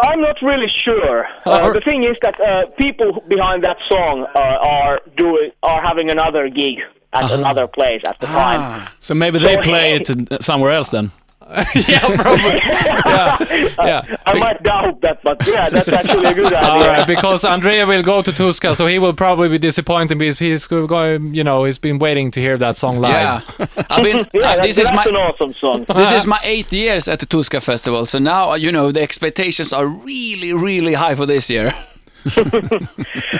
I'm 0.02 0.20
not 0.20 0.36
really 0.42 0.68
sure. 0.68 1.26
Uh, 1.46 1.62
or- 1.62 1.74
the 1.74 1.80
thing 1.80 2.04
is 2.04 2.16
that 2.22 2.38
uh, 2.40 2.66
people 2.78 3.22
behind 3.28 3.64
that 3.64 3.76
song 3.88 4.26
uh, 4.34 4.38
are 4.38 5.00
doing 5.16 5.50
are 5.62 5.82
having 5.82 6.10
another 6.10 6.48
gig 6.48 6.78
at 7.12 7.30
another 7.30 7.66
place 7.66 8.02
at 8.06 8.18
the 8.18 8.26
time. 8.26 8.86
So 8.98 9.14
maybe 9.14 9.38
they 9.38 9.54
So- 9.54 9.62
play 9.62 9.94
it 9.94 10.42
somewhere 10.42 10.72
else 10.72 10.90
then. 10.90 11.10
yeah, 11.88 12.00
probably. 12.14 12.60
yeah, 12.62 13.36
yeah. 13.78 14.16
I 14.26 14.34
might 14.38 14.62
doubt 14.62 15.00
that, 15.00 15.22
but 15.22 15.46
yeah, 15.46 15.70
that's 15.70 15.88
actually 15.88 16.26
a 16.26 16.34
good 16.34 16.46
idea. 16.52 16.68
All 16.68 16.80
right, 16.80 17.06
because 17.06 17.42
Andrea 17.44 17.86
will 17.86 18.02
go 18.02 18.20
to 18.20 18.30
Tuska, 18.30 18.74
so 18.74 18.86
he 18.86 18.98
will 18.98 19.14
probably 19.14 19.48
be 19.48 19.58
disappointed 19.58 20.18
because 20.18 20.38
he's 20.38 20.66
going, 20.66 21.34
you 21.34 21.42
know, 21.42 21.64
he's 21.64 21.78
been 21.78 21.98
waiting 21.98 22.30
to 22.32 22.40
hear 22.40 22.58
that 22.58 22.76
song 22.76 22.98
live. 23.00 23.44
Yeah. 23.58 23.66
I 23.90 24.02
mean, 24.02 24.26
Yeah, 24.34 24.40
uh, 24.40 24.56
that's, 24.56 24.66
this 24.66 24.78
is 24.78 24.90
that's 24.90 24.96
my 24.96 25.04
an 25.04 25.16
awesome 25.16 25.54
song. 25.54 25.84
this 25.96 26.12
is 26.12 26.26
my 26.26 26.38
eighth 26.42 26.72
years 26.72 27.08
at 27.08 27.18
the 27.20 27.26
Tuska 27.26 27.62
Festival, 27.62 28.04
so 28.04 28.18
now 28.18 28.50
uh, 28.50 28.54
you 28.56 28.70
know 28.70 28.92
the 28.92 29.00
expectations 29.00 29.72
are 29.72 29.86
really, 29.86 30.52
really 30.52 30.92
high 30.94 31.14
for 31.14 31.24
this 31.24 31.48
year. 31.48 31.72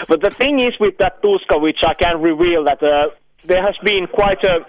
But 0.09 0.21
the 0.23 0.31
thing 0.39 0.61
is 0.61 0.73
with 0.81 0.97
that 0.99 1.23
Tuska, 1.23 1.61
which 1.61 1.81
I 1.87 1.95
can 1.95 2.21
reveal 2.23 2.65
that 2.65 2.83
uh, 2.83 3.09
there 3.45 3.63
has 3.63 3.77
been 3.85 4.07
quite 4.07 4.43
a, 4.45 4.61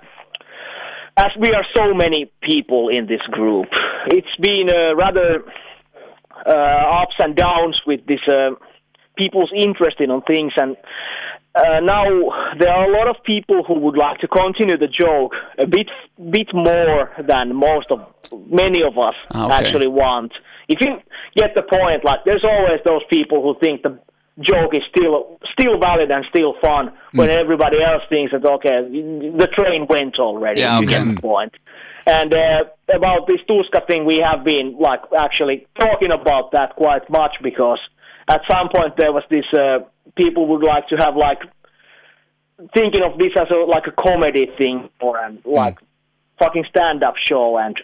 as 1.25 1.31
we 1.37 1.49
are 1.53 1.65
so 1.75 1.93
many 1.93 2.31
people 2.41 2.87
in 2.89 3.07
this 3.07 3.21
group, 3.31 3.67
it's 4.07 4.35
been 4.37 4.69
uh, 4.69 4.95
rather 4.95 5.43
uh, 6.45 7.01
ups 7.01 7.15
and 7.19 7.35
downs 7.35 7.81
with 7.85 8.01
this 8.07 8.23
uh, 8.27 8.51
people's 9.17 9.51
interest 9.55 9.97
in 9.99 10.09
on 10.11 10.21
things, 10.23 10.53
and 10.55 10.77
uh, 11.55 11.79
now 11.81 12.05
there 12.59 12.69
are 12.69 12.85
a 12.89 12.97
lot 12.97 13.07
of 13.09 13.17
people 13.25 13.63
who 13.67 13.75
would 13.79 13.97
like 13.97 14.19
to 14.19 14.27
continue 14.27 14.77
the 14.77 14.87
joke 14.87 15.33
a 15.57 15.67
bit, 15.67 15.89
bit 16.31 16.47
more 16.53 17.11
than 17.27 17.55
most 17.55 17.87
of 17.91 17.99
many 18.49 18.81
of 18.81 18.97
us 18.97 19.15
Ah, 19.31 19.47
okay. 19.47 19.55
actually 19.67 19.87
want. 19.87 20.31
If 20.69 20.79
you 20.81 20.91
get 21.35 21.55
the 21.55 21.63
point, 21.63 22.05
like 22.05 22.19
there's 22.25 22.45
always 22.45 22.79
those 22.85 23.01
people 23.09 23.41
who 23.41 23.59
think 23.59 23.81
the 23.81 23.99
joke 24.41 24.73
is 24.73 24.83
still 24.89 25.37
still 25.51 25.77
valid 25.79 26.09
and 26.11 26.25
still 26.29 26.53
fun 26.61 26.91
when 27.13 27.29
Hmm. 27.29 27.41
everybody 27.41 27.81
else 27.81 28.03
thinks 28.09 28.31
that 28.31 28.45
okay 28.45 28.81
the 29.41 29.47
train 29.57 29.85
went 29.87 30.19
already 30.19 30.61
Yeah, 30.61 30.79
you 30.79 30.85
okay. 30.85 31.03
get 31.05 31.15
the 31.15 31.21
point 31.21 31.53
and 32.07 32.33
uh, 32.33 32.63
about 32.93 33.27
this 33.27 33.41
Tuska 33.49 33.85
thing 33.87 34.05
we 34.05 34.17
have 34.17 34.43
been 34.43 34.75
like 34.79 35.01
actually 35.17 35.67
talking 35.79 36.11
about 36.11 36.51
that 36.53 36.75
quite 36.75 37.09
much 37.09 37.35
because 37.43 37.79
at 38.29 38.41
some 38.49 38.69
point 38.69 38.95
there 38.97 39.11
was 39.11 39.23
this 39.29 39.45
uh, 39.53 39.79
people 40.15 40.47
would 40.47 40.63
like 40.63 40.87
to 40.87 40.95
have 40.95 41.15
like 41.15 41.39
thinking 42.73 43.03
of 43.03 43.17
this 43.17 43.31
as 43.39 43.47
a 43.51 43.55
like 43.65 43.87
a 43.87 43.91
comedy 44.01 44.47
thing 44.57 44.89
or 45.01 45.17
an 45.17 45.39
like 45.45 45.77
fucking 46.39 46.65
stand 46.69 47.03
up 47.03 47.15
show 47.17 47.57
and 47.57 47.77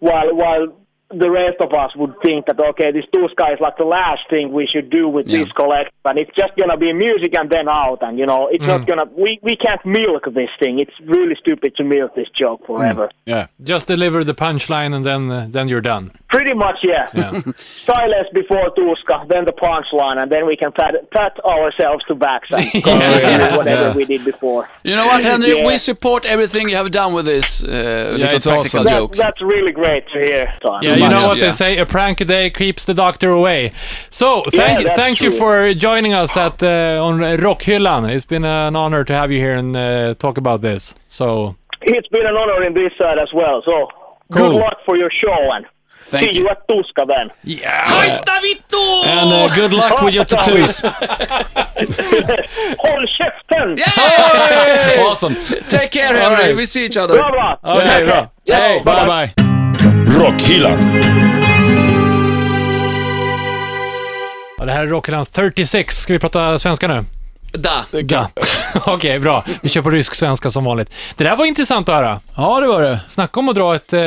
while 0.00 0.34
while 0.34 0.66
the 1.10 1.30
rest 1.30 1.58
of 1.60 1.72
us 1.72 1.94
would 1.96 2.14
think 2.24 2.46
that 2.46 2.58
okay, 2.70 2.90
this 2.90 3.04
Tuska 3.14 3.54
is 3.54 3.60
like 3.60 3.76
the 3.78 3.84
last 3.84 4.22
thing 4.28 4.52
we 4.52 4.66
should 4.66 4.90
do 4.90 5.08
with 5.08 5.26
Yeah. 5.28 5.44
this 5.44 5.52
collection, 5.52 5.92
and 6.04 6.18
it's 6.18 6.34
just 6.36 6.54
gonna 6.56 6.76
be 6.76 6.92
music 6.92 7.32
and 7.38 7.48
then 7.48 7.68
out, 7.68 7.98
and 8.02 8.18
you 8.18 8.26
know, 8.26 8.48
it's 8.50 8.64
not 8.64 8.86
gonna. 8.86 9.04
We 9.16 9.38
we 9.42 9.56
can't 9.56 9.84
milk 9.86 10.24
this 10.34 10.50
thing. 10.60 10.78
It's 10.80 10.96
really 11.06 11.36
stupid 11.40 11.76
to 11.76 11.84
milk 11.84 12.14
this 12.14 12.28
joke 12.36 12.66
forever. 12.66 13.10
Yeah. 13.24 13.46
Just 13.62 13.86
deliver 13.88 14.24
the 14.24 14.34
punchline 14.34 14.94
and 14.94 15.04
then, 15.04 15.30
uh, 15.30 15.46
then 15.50 15.68
you're 15.68 15.80
done. 15.80 16.12
Pretty 16.28 16.54
much, 16.54 16.76
yeah. 16.82 17.06
Silence 17.86 18.28
before 18.32 18.70
Tuska, 18.76 19.28
then 19.28 19.44
the 19.44 19.52
punchline, 19.52 20.20
and 20.20 20.30
then 20.30 20.46
we 20.46 20.56
can 20.56 20.72
pat, 20.72 20.94
pat 21.12 21.32
ourselves 21.44 22.04
to 22.08 22.14
backs 22.14 22.48
and 22.50 22.64
continue 22.84 23.56
whatever 23.56 23.92
we 23.96 24.04
did 24.04 24.24
before. 24.24 24.68
You 24.82 24.96
know 24.96 25.06
what, 25.06 25.22
Henry? 25.22 25.56
Yeah. 25.58 25.66
We 25.66 25.76
support 25.78 26.26
everything 26.26 26.68
you 26.68 26.76
have 26.76 26.90
done 26.90 27.14
with 27.14 27.26
this 27.26 27.62
uh, 27.62 27.66
little 27.66 28.36
it's 28.36 28.46
practical 28.46 28.80
awesome. 28.80 28.84
That, 28.84 28.90
joke. 28.90 29.16
that's 29.16 29.40
really 29.42 29.72
great 29.72 30.04
to 30.12 30.18
hear. 30.20 30.52
Tom. 30.64 30.80
Yeah, 30.82 30.95
you 30.96 31.08
much, 31.08 31.20
know 31.20 31.28
what 31.28 31.38
yeah. 31.38 31.44
they 31.46 31.52
say, 31.52 31.78
a 31.78 31.86
prank 31.86 32.20
a 32.20 32.24
day 32.24 32.50
keeps 32.50 32.84
the 32.84 32.94
doctor 32.94 33.30
away. 33.30 33.70
So, 34.10 34.42
thank, 34.50 34.84
that's 34.84 34.96
thank 34.96 35.20
you 35.20 35.30
for 35.30 35.74
joining 35.74 36.12
us 36.14 36.36
at 36.36 36.62
uh, 36.62 37.00
on 37.02 37.18
Rockhyllan. 37.18 38.08
It's 38.08 38.26
been 38.26 38.44
an 38.44 38.76
honor 38.76 39.04
to 39.04 39.12
have 39.12 39.30
you 39.32 39.40
here 39.40 39.56
and 39.56 39.76
uh, 39.76 40.14
talk 40.14 40.38
about 40.38 40.60
this. 40.62 40.94
So, 41.08 41.54
It's 41.82 42.08
been 42.08 42.26
an 42.26 42.36
honor 42.36 42.62
in 42.66 42.74
this 42.74 42.92
side 42.98 43.18
as 43.18 43.32
well. 43.32 43.62
So 43.66 43.88
Cool. 44.32 44.42
good 44.50 44.56
luck 44.60 44.78
for 44.84 44.96
your 44.98 45.10
show 45.10 45.52
and 45.54 45.66
Thank 46.06 46.32
see 46.32 46.38
you 46.38 46.44
you. 46.44 46.50
at 46.50 46.66
Tuska 46.68 47.06
then. 47.06 47.30
yeah. 47.44 48.08
Stavito! 48.08 49.04
And 49.04 49.32
uh, 49.32 49.54
good 49.54 49.72
luck 49.72 50.02
with 50.02 50.14
your 50.14 50.24
tattoos. 50.32 50.80
Håll 52.78 53.06
käften! 53.18 53.78
Awesome. 55.06 55.34
Take 55.68 55.90
care, 55.90 56.14
All 56.14 56.30
Henry. 56.30 56.44
right. 56.48 56.56
We 56.56 56.66
see 56.66 56.84
each 56.86 56.96
other. 56.96 57.14
Bra, 57.16 57.30
bra! 57.30 57.56
Okej, 57.64 58.04
bra. 58.04 58.28
Hey, 58.46 58.82
bye 58.84 59.06
bye. 59.06 59.45
Rockhyllan. 60.20 61.02
Ja, 64.58 64.64
det 64.64 64.72
här 64.72 64.82
är 64.82 64.86
Rockhyllan 64.86 65.26
36. 65.26 65.96
Ska 65.96 66.12
vi 66.12 66.18
prata 66.18 66.58
svenska 66.58 66.88
nu? 66.88 67.04
Da. 67.52 67.84
Ja. 68.08 68.28
Okej, 68.86 69.18
bra. 69.18 69.44
Vi 69.60 69.68
kör 69.68 69.82
på 69.82 69.90
rysk-svenska 69.90 70.50
som 70.50 70.64
vanligt. 70.64 70.94
Det 71.16 71.24
där 71.24 71.36
var 71.36 71.44
intressant 71.44 71.88
att 71.88 71.94
höra. 71.94 72.20
Ja, 72.36 72.60
det 72.60 72.66
var 72.66 72.82
det. 72.82 73.00
Snacka 73.08 73.40
om 73.40 73.48
att 73.48 73.54
dra 73.54 73.74
ett, 73.74 73.92
eh, 73.92 74.00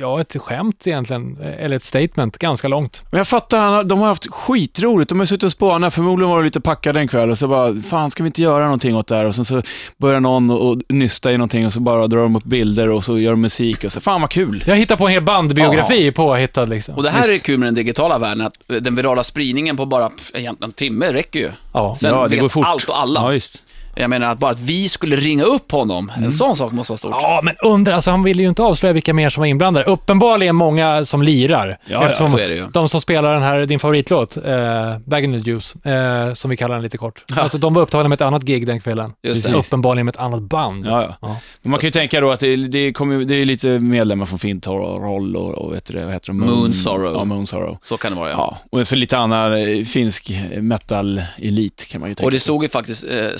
ja, 0.00 0.20
ett 0.20 0.36
skämt 0.40 0.86
egentligen, 0.86 1.38
eller 1.58 1.76
ett 1.76 1.84
statement, 1.84 2.38
ganska 2.38 2.68
långt. 2.68 3.02
Men 3.10 3.18
jag 3.18 3.28
fattar, 3.28 3.84
de 3.84 3.98
har 3.98 4.06
haft 4.06 4.26
skitroligt. 4.30 5.08
De 5.08 5.18
har 5.18 5.26
suttit 5.26 5.42
och 5.42 5.52
spånat. 5.52 5.94
Förmodligen 5.94 6.30
var 6.30 6.36
de 6.36 6.44
lite 6.44 6.60
packade 6.60 7.00
en 7.00 7.08
kväll 7.08 7.30
och 7.30 7.38
så 7.38 7.48
bara, 7.48 7.74
fan 7.90 8.10
ska 8.10 8.22
vi 8.22 8.26
inte 8.26 8.42
göra 8.42 8.64
någonting 8.64 8.96
åt 8.96 9.06
det 9.06 9.16
här? 9.16 9.24
Och 9.24 9.34
sen 9.34 9.44
så 9.44 9.62
börjar 9.96 10.20
någon 10.20 10.50
och, 10.50 10.78
nysta 10.88 11.32
i 11.32 11.36
någonting 11.36 11.66
och 11.66 11.72
så 11.72 11.80
bara 11.80 12.06
drar 12.06 12.22
de 12.22 12.36
upp 12.36 12.44
bilder 12.44 12.90
och 12.90 13.04
så 13.04 13.18
gör 13.18 13.30
de 13.30 13.40
musik 13.40 13.84
och 13.84 13.92
så, 13.92 14.00
fan 14.00 14.20
vad 14.20 14.30
kul. 14.30 14.64
Jag 14.66 14.76
hittar 14.76 14.96
på 14.96 15.06
en 15.06 15.12
hel 15.12 15.22
bandbiografi 15.22 16.12
påhittad 16.12 16.64
liksom. 16.64 16.94
Och 16.94 17.02
det 17.02 17.10
här 17.10 17.34
är 17.34 17.38
kul 17.38 17.58
med 17.58 17.66
den 17.66 17.74
digitala 17.74 18.18
världen, 18.18 18.46
att 18.46 18.70
eh, 18.70 18.76
den 18.76 18.94
virala 18.94 19.24
spridningen 19.24 19.76
på 19.76 19.86
bara 19.86 20.10
egentligen 20.34 20.56
en 20.60 20.72
timme 20.72 21.12
räcker 21.12 21.40
ju. 21.40 21.50
Ja. 21.78 21.94
Sen 21.94 22.10
Ja, 22.10 22.22
det 22.22 22.28
vet 22.28 22.40
går 22.40 22.48
fort. 22.48 22.66
allt 22.66 22.88
och 22.88 23.00
alla. 23.00 23.20
Ja, 23.20 23.28
visst. 23.28 23.62
Jag 24.00 24.10
menar 24.10 24.26
att 24.32 24.38
bara 24.38 24.50
att 24.50 24.60
vi 24.60 24.88
skulle 24.88 25.16
ringa 25.16 25.44
upp 25.44 25.72
honom, 25.72 26.12
en 26.16 26.32
sån 26.32 26.56
sak 26.56 26.72
måste 26.72 26.92
vara 26.92 26.98
stort. 26.98 27.10
Ja, 27.22 27.40
men 27.42 27.54
undrar, 27.62 27.94
alltså 27.94 28.10
han 28.10 28.22
ville 28.22 28.42
ju 28.42 28.48
inte 28.48 28.62
avslöja 28.62 28.92
vilka 28.92 29.14
mer 29.14 29.30
som 29.30 29.40
var 29.40 29.46
inblandade. 29.46 29.86
Uppenbarligen 29.86 30.56
många 30.56 31.04
som 31.04 31.22
lirar. 31.22 31.78
ja, 31.86 32.04
eftersom 32.04 32.30
så 32.30 32.38
är 32.38 32.48
det 32.48 32.54
ju. 32.54 32.66
De 32.72 32.88
som 32.88 33.00
spelar 33.00 33.34
den 33.34 33.42
här, 33.42 33.66
din 33.66 33.78
favoritlåt, 33.78 34.36
eh, 34.36 34.98
Bag 35.04 35.24
in 35.24 35.32
the 35.42 35.50
Juice, 35.50 35.74
eh, 35.84 36.34
som 36.34 36.50
vi 36.50 36.56
kallar 36.56 36.74
den 36.74 36.82
lite 36.82 36.98
kort. 36.98 37.24
Alltså, 37.36 37.58
de 37.58 37.74
var 37.74 37.82
upptagna 37.82 38.08
med 38.08 38.16
ett 38.16 38.20
annat 38.20 38.42
gig 38.42 38.66
den 38.66 38.80
kvällen. 38.80 39.12
Just 39.22 39.44
det. 39.44 39.54
Uppenbarligen 39.54 40.06
med 40.06 40.14
ett 40.14 40.20
annat 40.20 40.42
band. 40.42 40.86
Ja, 40.86 41.02
ja. 41.02 41.16
Ja. 41.20 41.36
Men 41.62 41.70
man 41.70 41.80
kan 41.80 41.86
ju 41.86 41.90
tänka 41.90 42.20
då 42.20 42.30
att 42.30 42.40
det, 42.40 42.56
det, 42.56 42.92
kommer, 42.92 43.24
det 43.24 43.34
är 43.34 43.44
lite 43.44 43.68
medlemmar 43.68 44.26
från 44.26 44.38
Fintroll 44.38 45.36
och, 45.36 45.54
och 45.54 45.74
vet 45.74 45.84
du, 45.86 45.94
det, 45.94 46.04
vad 46.04 46.12
heter 46.12 46.26
det? 46.32 46.38
Moon 46.38 46.72
Sorrow. 46.74 47.12
Ja, 47.14 47.24
Moon 47.24 47.46
Sorrow. 47.46 47.78
Så 47.82 47.96
kan 47.96 48.12
det 48.12 48.18
vara, 48.18 48.30
ja. 48.30 48.58
Ja, 48.70 48.78
och 48.78 48.86
så 48.86 48.96
lite 48.96 49.18
annan 49.18 49.52
eh, 49.52 49.84
finsk 49.84 50.30
metal-elit 50.60 51.88
kan 51.88 52.00
man 52.00 52.10
ju 52.10 52.14
tänka 52.14 52.26
Och 52.26 52.30
det 52.30 52.40
stod 52.40 52.62
ju 52.62 52.68
faktiskt 52.68 53.04
eh, 53.04 53.36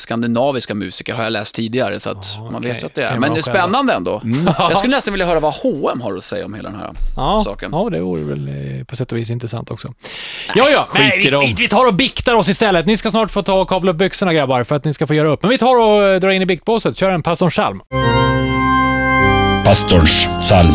skandinaviska 0.49 0.75
musiker, 0.75 1.15
har 1.15 1.23
jag 1.25 1.33
läst 1.33 1.55
tidigare, 1.55 2.01
så 2.01 2.11
att 2.11 2.37
man 2.39 2.55
okej. 2.57 2.73
vet 2.73 2.83
ju 2.83 2.87
att 2.87 2.95
det 2.95 3.03
är. 3.03 3.19
Men 3.19 3.33
det 3.35 3.41
är 3.41 3.43
spännande 3.43 3.93
ändå. 3.93 4.23
Jag 4.59 4.79
skulle 4.79 4.97
nästan 4.97 5.13
vilja 5.13 5.27
höra 5.27 5.41
vad 5.41 5.55
H&M 5.55 6.01
har 6.01 6.17
att 6.17 6.25
säga 6.25 6.45
om 6.47 6.55
hela 6.55 6.71
den 6.71 6.79
här 6.81 6.91
Ja, 7.17 7.43
saken. 7.45 7.71
ja, 7.73 7.89
det 7.91 8.01
vore 8.01 8.25
väl 8.25 8.49
eh, 8.49 8.85
på 8.85 8.97
sätt 8.97 9.13
och 9.13 9.19
vis 9.19 9.31
intressant 9.31 9.71
också. 9.71 9.95
ja, 10.55 10.69
ja, 10.71 10.87
skit 10.89 11.01
nej, 11.01 11.19
i 11.19 11.23
vi, 11.25 11.31
dem. 11.31 11.41
vi, 11.41 11.55
vi 11.59 11.69
tar 11.69 11.87
och 11.87 11.95
biktar 11.95 12.35
oss 12.35 12.49
istället. 12.49 12.87
Ni 12.87 12.97
ska 12.97 13.11
snart 13.11 13.31
få 13.31 13.43
ta 13.43 13.61
och 13.61 13.69
kavla 13.69 13.91
upp 13.93 13.97
byxorna 13.99 14.35
grabbar 14.35 14.65
för 14.65 14.77
att 14.77 14.85
ni 14.85 14.93
ska 14.95 15.07
få 15.07 15.15
göra 15.15 15.29
upp. 15.29 15.43
Men 15.43 15.51
vi 15.51 15.59
tar 15.59 15.81
och 15.81 16.03
eh, 16.05 16.21
drar 16.21 16.31
in 16.31 16.43
i 16.43 16.47
biktbåset. 16.47 16.97
Kör 16.97 17.11
en 17.11 17.23
pastorns 17.23 17.55
psalm. 17.55 17.81
Pastorns 19.65 20.29
psalm. 20.39 20.75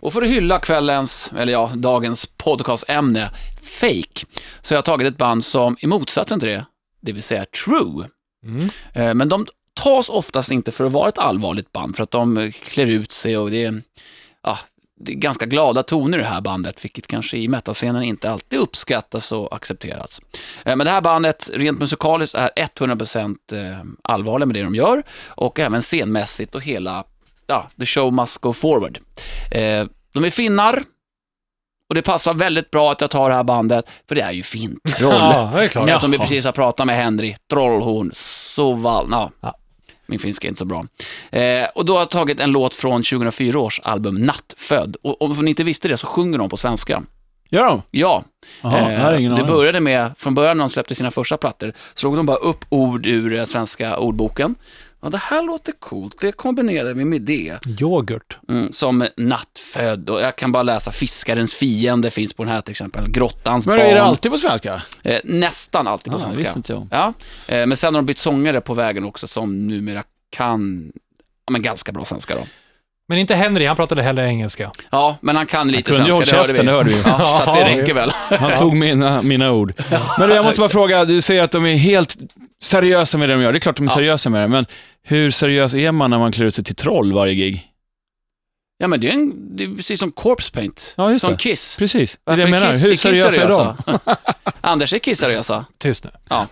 Och 0.00 0.12
för 0.12 0.22
att 0.22 0.28
hylla 0.28 0.58
kvällens, 0.58 1.30
eller 1.38 1.52
ja, 1.52 1.70
dagens 1.74 2.26
podcastämne, 2.36 3.30
Fake, 3.80 4.26
så 4.60 4.74
har 4.74 4.76
jag 4.76 4.84
tagit 4.84 5.08
ett 5.08 5.16
band 5.16 5.44
som 5.44 5.76
i 5.80 5.86
motsatsen 5.86 6.40
till 6.40 6.48
det, 6.48 6.64
det 7.08 7.12
vill 7.14 7.22
säga 7.22 7.44
True. 7.64 8.08
Eh, 8.92 9.14
Men 9.14 9.28
de 9.28 9.46
tas 9.74 10.08
oftast 10.08 10.50
inte 10.50 10.72
för 10.72 10.84
att 10.84 10.92
vara 10.92 11.08
ett 11.08 11.18
allvarligt 11.18 11.72
band, 11.72 11.96
för 11.96 12.02
att 12.02 12.10
de 12.10 12.36
eh, 12.38 12.50
klär 12.50 12.86
ut 12.86 13.12
sig 13.12 13.38
och 13.38 13.50
det 13.50 13.64
är, 13.64 13.82
ja, 14.42 14.58
det 15.00 15.12
är 15.12 15.16
ganska 15.16 15.46
glada 15.46 15.82
toner 15.82 16.18
i 16.18 16.20
det 16.20 16.26
här 16.28 16.40
bandet, 16.40 16.84
vilket 16.84 17.06
kanske 17.06 17.38
i 17.38 17.48
metascenen 17.48 18.02
inte 18.02 18.30
alltid 18.30 18.58
uppskattas 18.58 19.32
och 19.32 19.54
accepteras. 19.56 20.20
Eh, 20.64 20.76
Men 20.76 20.84
det 20.84 20.90
här 20.90 21.00
bandet, 21.00 21.50
rent 21.54 21.80
musikaliskt, 21.80 22.34
är 22.34 22.50
100% 22.56 23.36
eh, 23.52 23.84
allvarliga 24.02 24.46
med 24.46 24.56
det 24.56 24.62
de 24.62 24.74
gör 24.74 25.02
och 25.28 25.58
även 25.60 25.82
scenmässigt 25.82 26.54
och 26.54 26.62
hela, 26.62 27.04
ja, 27.46 27.68
the 27.78 27.86
show 27.86 28.12
must 28.12 28.38
go 28.38 28.52
forward. 28.52 28.98
De 30.14 30.24
är 30.24 30.30
finnar 30.30 30.82
och 31.88 31.94
det 31.94 32.02
passar 32.02 32.34
väldigt 32.34 32.70
bra 32.70 32.92
att 32.92 33.00
jag 33.00 33.10
tar 33.10 33.28
det 33.28 33.34
här 33.34 33.44
bandet, 33.44 33.90
för 34.08 34.14
det 34.14 34.20
är 34.20 34.32
ju 34.32 34.42
fintroll. 34.42 35.12
Ja, 35.12 35.50
det 35.54 35.64
är 35.64 35.68
klart. 35.68 35.88
Ja, 35.88 35.98
som 35.98 36.10
vi 36.10 36.18
precis 36.18 36.44
har 36.44 36.52
pratat 36.52 36.86
med 36.86 36.96
Henry, 36.96 37.34
Trollhorn, 37.50 38.10
Soval, 38.14 39.08
ja. 39.10 39.30
Ja. 39.40 39.54
Min 40.06 40.18
finska 40.18 40.46
är 40.46 40.48
inte 40.48 40.58
så 40.58 40.64
bra. 40.64 40.86
Eh, 41.30 41.66
och 41.74 41.84
då 41.84 41.92
har 41.92 42.00
jag 42.00 42.10
tagit 42.10 42.40
en 42.40 42.50
låt 42.50 42.74
från 42.74 43.02
2004 43.02 43.58
års 43.58 43.80
album 43.84 44.14
Nattfödd. 44.14 44.96
Och 45.02 45.22
om 45.22 45.44
ni 45.44 45.50
inte 45.50 45.64
visste 45.64 45.88
det 45.88 45.96
så 45.96 46.06
sjunger 46.06 46.38
de 46.38 46.48
på 46.48 46.56
svenska. 46.56 47.02
Gör 47.50 47.64
de? 47.64 47.82
Ja. 47.90 48.24
Jaha, 48.62 49.12
Eh, 49.14 49.34
det 49.34 49.44
började 49.44 49.80
med, 49.80 50.10
från 50.18 50.34
början 50.34 50.56
när 50.56 50.64
de 50.64 50.70
släppte 50.70 50.94
sina 50.94 51.10
första 51.10 51.36
plattor, 51.36 51.72
slog 51.94 52.16
de 52.16 52.26
bara 52.26 52.36
upp 52.36 52.64
ord 52.68 53.06
ur 53.06 53.44
svenska 53.44 53.98
ordboken. 53.98 54.54
Ja, 55.02 55.08
det 55.08 55.18
här 55.18 55.42
låter 55.42 55.72
coolt, 55.72 56.16
det 56.20 56.32
kombinerar 56.32 56.94
vi 56.94 57.04
med 57.04 57.22
det. 57.22 57.58
Yoghurt. 57.80 58.38
Mm, 58.48 58.72
som 58.72 59.06
nattfödd 59.16 60.10
och 60.10 60.20
jag 60.20 60.36
kan 60.36 60.52
bara 60.52 60.62
läsa 60.62 60.92
Fiskarens 60.92 61.54
fiende 61.54 62.10
finns 62.10 62.32
på 62.32 62.44
den 62.44 62.52
här 62.52 62.60
till 62.60 62.70
exempel. 62.70 63.10
Grottans 63.10 63.66
Men 63.66 63.76
barn. 63.76 63.86
är 63.86 63.94
det 63.94 64.02
alltid 64.02 64.32
på 64.32 64.38
svenska? 64.38 64.82
Eh, 65.02 65.20
nästan 65.24 65.86
alltid 65.86 66.12
på 66.12 66.18
Ah, 66.18 66.20
svenska. 66.20 66.42
visste 66.42 66.58
inte 66.58 66.72
jag. 66.72 66.88
Ja, 66.90 67.12
eh, 67.46 67.66
men 67.66 67.76
sen 67.76 67.94
har 67.94 68.02
de 68.02 68.06
bytt 68.06 68.18
sångare 68.18 68.60
på 68.60 68.74
vägen 68.74 69.04
också 69.04 69.26
som 69.26 69.66
numera 69.66 70.02
kan, 70.36 70.92
ja 71.46 71.52
men 71.52 71.62
ganska 71.62 71.92
bra 71.92 72.04
svenska 72.04 72.34
då. 72.34 72.46
Men 73.08 73.18
inte 73.18 73.34
Henry, 73.34 73.66
han 73.66 73.76
pratade 73.76 74.02
heller 74.02 74.22
engelska. 74.22 74.70
Ja, 74.90 75.16
men 75.20 75.36
han 75.36 75.46
kan 75.46 75.68
lite 75.68 75.92
kunde 75.92 76.06
ju 76.06 76.12
svenska, 76.26 76.62
det 76.62 76.70
hörde 76.70 76.90
vi. 76.90 77.02
Ja, 77.04 77.40
så 77.44 77.50
att 77.50 77.56
det 77.56 77.60
Ja, 77.72 77.80
räcker 77.80 77.94
väl. 77.94 78.10
Han 78.28 78.56
tog 78.56 78.76
mina, 78.76 79.22
mina 79.22 79.52
ord. 79.52 79.72
Men 80.18 80.30
jag 80.30 80.44
måste 80.44 80.60
bara 80.60 80.68
fråga, 80.70 81.04
du 81.04 81.20
säger 81.20 81.42
att 81.42 81.50
de 81.52 81.66
är 81.66 81.76
helt 81.76 82.16
seriösa 82.62 83.18
med 83.18 83.28
det 83.28 83.34
de 83.34 83.42
gör. 83.42 83.52
Det 83.52 83.58
är 83.58 83.60
klart 83.60 83.76
de 83.76 83.82
är 83.86 83.90
Ja. 83.90 83.94
seriösa 83.94 84.30
med 84.30 84.42
det, 84.42 84.48
men 84.48 84.66
hur 85.02 85.30
seriös 85.30 85.74
är 85.74 85.92
man 85.92 86.10
när 86.10 86.18
man 86.18 86.32
klär 86.32 86.44
ut 86.46 86.54
sig 86.54 86.64
till 86.64 86.74
troll 86.76 87.12
varje 87.12 87.34
gig? 87.34 87.64
Ja, 88.80 88.88
men 88.88 89.00
det 89.00 89.08
är, 89.08 89.12
en, 89.12 89.56
det 89.56 89.64
är 89.64 89.76
precis 89.76 90.00
som 90.00 90.10
Corpse 90.12 90.52
Paint. 90.52 90.94
Ja, 90.96 91.10
just 91.12 91.20
som 91.20 91.30
det. 91.32 91.38
Kiss. 91.38 91.76
Precis, 91.76 92.18
det 92.24 92.32
är 92.32 92.36
Varför 92.36 92.44
det 92.44 92.50
menar. 92.50 92.72
Kiss- 92.72 92.84
Hur 92.84 92.96
seriösa 92.96 93.42
är 93.42 93.48
de? 93.48 93.98
Anders 94.60 94.92
är 94.92 94.98
kisseriösa. 94.98 95.64
Tyst 95.78 96.04
nu. 96.04 96.10
Ja, 96.28 96.46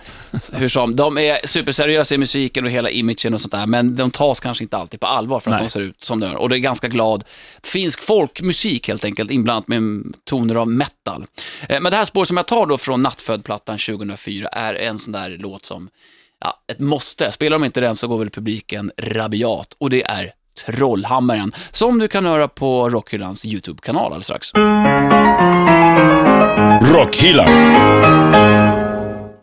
hur 0.53 0.69
som. 0.69 0.97
De 0.97 1.19
är 1.19 1.47
superseriösa 1.47 2.15
i 2.15 2.19
musiken 2.19 2.65
och 2.65 2.71
hela 2.71 2.91
imagen 2.91 3.35
och 3.35 3.41
sånt 3.41 3.53
där, 3.53 3.67
men 3.67 3.97
de 3.97 4.11
tas 4.11 4.41
kanske 4.41 4.65
inte 4.65 4.77
alltid 4.77 5.01
på 5.01 5.07
allvar 5.07 5.41
för 5.41 5.51
att 5.51 5.57
Nej. 5.57 5.65
de 5.67 5.71
ser 5.71 5.81
ut 5.81 6.05
som 6.05 6.21
de 6.21 6.27
gör. 6.27 6.37
Och 6.37 6.49
det 6.49 6.57
är 6.57 6.59
ganska 6.59 6.89
glad 6.89 7.25
finsk 7.62 8.03
folkmusik 8.03 8.89
helt 8.89 9.05
enkelt, 9.05 9.31
inblandat 9.31 9.69
med 9.69 9.83
toner 10.25 10.55
av 10.55 10.69
metal. 10.69 11.27
Eh, 11.69 11.81
Men 11.81 11.91
det 11.91 11.97
här 11.97 12.05
spåret 12.05 12.29
som 12.29 12.37
jag 12.37 12.47
tar 12.47 12.67
då 12.67 12.79
från 12.79 13.03
Nattfödd-plattan 13.03 13.79
2004 13.79 14.49
är 14.49 14.75
en 14.75 14.99
sån 14.99 15.12
där 15.12 15.37
låt 15.41 15.65
som, 15.65 15.89
ja, 16.41 16.62
ett 16.73 16.79
måste. 16.79 17.33
Spelar 17.33 17.59
de 17.59 17.65
inte 17.65 17.81
den 17.81 17.97
så 17.97 18.09
går 18.09 18.19
väl 18.19 18.31
publiken 18.31 18.93
rabiat. 18.99 19.75
Och 19.79 19.91
det 19.91 20.03
är 20.05 20.33
Trollhammaren, 20.57 21.53
som 21.71 21.99
du 21.99 22.09
kan 22.09 22.27
höra 22.27 22.49
på 22.49 22.88
Rockhyllans 22.88 23.45
YouTube-kanal 23.45 24.05
alldeles 24.05 24.25
strax. 24.25 24.53
Rockhyllan. 26.95 28.57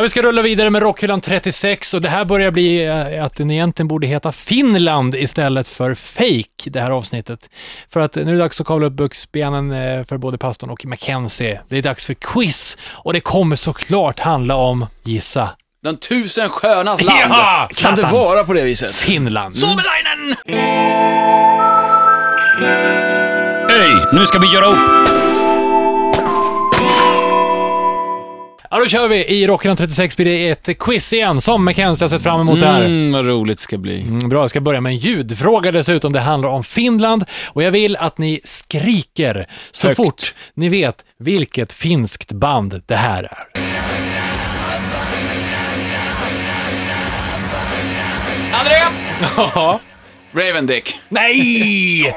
Vi 0.03 0.09
ska 0.09 0.21
rulla 0.21 0.41
vidare 0.41 0.69
med 0.69 0.81
Rockhyllan 0.81 1.21
36 1.21 1.93
och 1.93 2.01
det 2.01 2.09
här 2.09 2.25
börjar 2.25 2.51
bli 2.51 2.85
eh, 2.85 3.25
att 3.25 3.35
den 3.35 3.51
egentligen 3.51 3.87
borde 3.87 4.07
heta 4.07 4.31
Finland 4.31 5.15
istället 5.15 5.67
för 5.67 5.93
Fake, 5.93 6.69
det 6.69 6.79
här 6.79 6.91
avsnittet. 6.91 7.49
För 7.89 7.99
att 7.99 8.15
nu 8.15 8.21
är 8.21 8.25
det 8.25 8.37
dags 8.37 8.61
att 8.61 8.67
kavla 8.67 8.87
upp 8.87 8.93
byxbenen 8.93 9.71
eh, 9.71 10.03
för 10.03 10.17
både 10.17 10.37
pastorn 10.37 10.69
och 10.69 10.85
Mackenzie. 10.85 11.61
Det 11.69 11.77
är 11.77 11.81
dags 11.81 12.05
för 12.05 12.13
quiz 12.13 12.77
och 12.85 13.13
det 13.13 13.19
kommer 13.19 13.55
såklart 13.55 14.19
handla 14.19 14.55
om, 14.55 14.85
gissa, 15.03 15.49
Den 15.83 15.97
tusen 15.97 16.49
sjöarnas 16.49 17.01
land. 17.01 17.19
Ja! 17.29 17.69
Kan 17.81 17.95
det 17.95 18.01
vara 18.01 18.43
på 18.43 18.53
det 18.53 18.63
viset? 18.63 18.95
Finland. 18.95 19.55
Suomalainen! 19.55 20.35
Hej, 23.69 24.05
nu 24.13 24.19
ska 24.19 24.39
vi 24.39 24.53
göra 24.53 24.65
upp! 24.65 25.09
Ja, 28.69 28.79
då 28.79 28.85
kör 28.85 29.07
vi. 29.07 29.25
I 29.25 29.47
Rockhyllan 29.47 29.77
36 29.77 30.17
blir 30.17 30.25
det 30.25 30.49
ett 30.49 30.77
quiz 30.79 31.13
igen, 31.13 31.41
som 31.41 31.65
Mackenzie 31.65 32.03
har 32.05 32.09
sett 32.09 32.23
fram 32.23 32.41
emot 32.41 32.59
det 32.59 32.67
här. 32.67 32.85
Mm, 32.85 33.11
vad 33.11 33.25
roligt 33.25 33.57
det 33.57 33.63
ska 33.63 33.77
bli. 33.77 34.01
Mm, 34.01 34.29
bra, 34.29 34.43
jag 34.43 34.49
ska 34.49 34.61
börja 34.61 34.81
med 34.81 34.89
en 34.89 34.97
ljudfråga 34.97 35.71
dessutom. 35.71 36.13
Det 36.13 36.19
handlar 36.19 36.49
om 36.49 36.63
Finland 36.63 37.25
och 37.45 37.63
jag 37.63 37.71
vill 37.71 37.95
att 37.95 38.17
ni 38.17 38.39
skriker 38.43 39.47
så 39.71 39.87
Högt. 39.87 39.97
fort 39.97 40.33
ni 40.53 40.69
vet 40.69 40.95
vilket 41.19 41.73
finskt 41.73 42.31
band 42.31 42.81
det 42.85 42.95
här 42.95 43.23
är. 43.23 43.72
André! 48.53 48.75
Ja. 49.37 49.79
Ravendick. 50.33 50.99
Nej! 51.09 52.15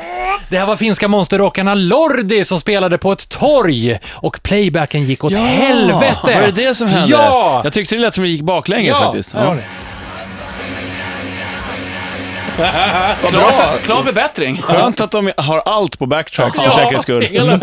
Det 0.49 0.59
här 0.59 0.67
var 0.67 0.77
finska 0.77 1.09
monsterrockarna 1.09 1.75
Lordi 1.75 2.45
som 2.45 2.59
spelade 2.59 2.99
på 2.99 3.13
ett 3.13 3.29
torg 3.29 3.99
och 4.09 4.43
playbacken 4.43 5.05
gick 5.05 5.25
åt 5.25 5.33
helvete. 5.33 6.17
Var 6.23 6.47
det 6.47 6.67
det 6.67 6.75
som 6.75 6.89
hände? 6.89 7.09
Ja! 7.11 7.61
Jag 7.65 7.73
tyckte 7.73 7.95
det 7.95 8.01
lät 8.01 8.15
som 8.15 8.25
det 8.25 8.31
gick 8.31 8.43
baklänges 8.43 8.97
ja, 9.01 9.05
faktiskt. 9.05 9.35
ni. 9.35 9.41
Klar, 12.57 13.51
för, 13.53 13.79
klar 13.85 14.03
förbättring. 14.03 14.63
Skönt 14.63 15.01
att 15.01 15.11
de 15.11 15.33
har 15.37 15.59
allt 15.59 15.99
på 15.99 16.07
backtracks 16.07 16.61
för 16.61 16.71
säkerhets 16.71 17.03
skull. 17.03 17.23
hela, 17.23 17.61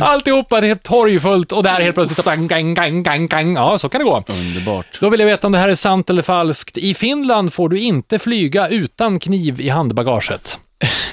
alltihopa, 0.00 0.60
det 0.60 0.68
är 0.68 0.72
ett 0.72 0.82
torg 0.82 1.20
fullt 1.20 1.52
och 1.52 1.62
där 1.62 1.80
helt 1.80 1.94
plötsligt, 1.94 2.24
gang, 2.26 2.48
gang, 2.48 2.74
gang, 2.74 3.02
gang, 3.02 3.26
gang. 3.26 3.54
ja 3.56 3.78
så 3.78 3.88
kan 3.88 3.98
det 3.98 4.04
gå. 4.04 4.24
Underbart. 4.28 4.86
Då 5.00 5.08
vill 5.08 5.20
jag 5.20 5.26
veta 5.26 5.46
om 5.46 5.52
det 5.52 5.58
här 5.58 5.68
är 5.68 5.74
sant 5.74 6.10
eller 6.10 6.22
falskt. 6.22 6.76
I 6.78 6.94
Finland 6.94 7.52
får 7.52 7.68
du 7.68 7.80
inte 7.80 8.18
flyga 8.18 8.68
utan 8.68 9.18
kniv 9.20 9.60
i 9.60 9.68
handbagaget. 9.68 10.58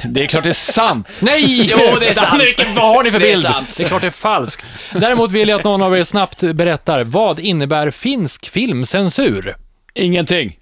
Det 0.03 0.23
är 0.23 0.27
klart 0.27 0.43
det 0.43 0.49
är 0.49 0.53
sant. 0.53 1.19
Nej! 1.21 1.69
Jo, 1.71 1.77
det 1.99 2.08
är 2.10 2.13
sant. 2.13 2.41
Vilken- 2.41 2.75
Vad 2.75 2.95
har 2.95 3.03
ni 3.03 3.12
för 3.12 3.19
Det 3.19 3.25
är 3.25 3.32
bild? 3.32 3.41
sant. 3.41 3.77
Det 3.77 3.84
är 3.84 3.88
klart 3.88 4.01
det 4.01 4.08
är 4.08 4.12
falskt. 4.12 4.65
Däremot 4.93 5.32
vill 5.32 5.49
jag 5.49 5.58
att 5.58 5.63
någon 5.63 5.82
av 5.82 5.97
er 5.97 6.03
snabbt 6.03 6.39
berättar, 6.53 7.03
vad 7.03 7.39
innebär 7.39 7.89
finsk 7.91 8.49
filmcensur? 8.49 9.55
Ingenting. 9.93 10.55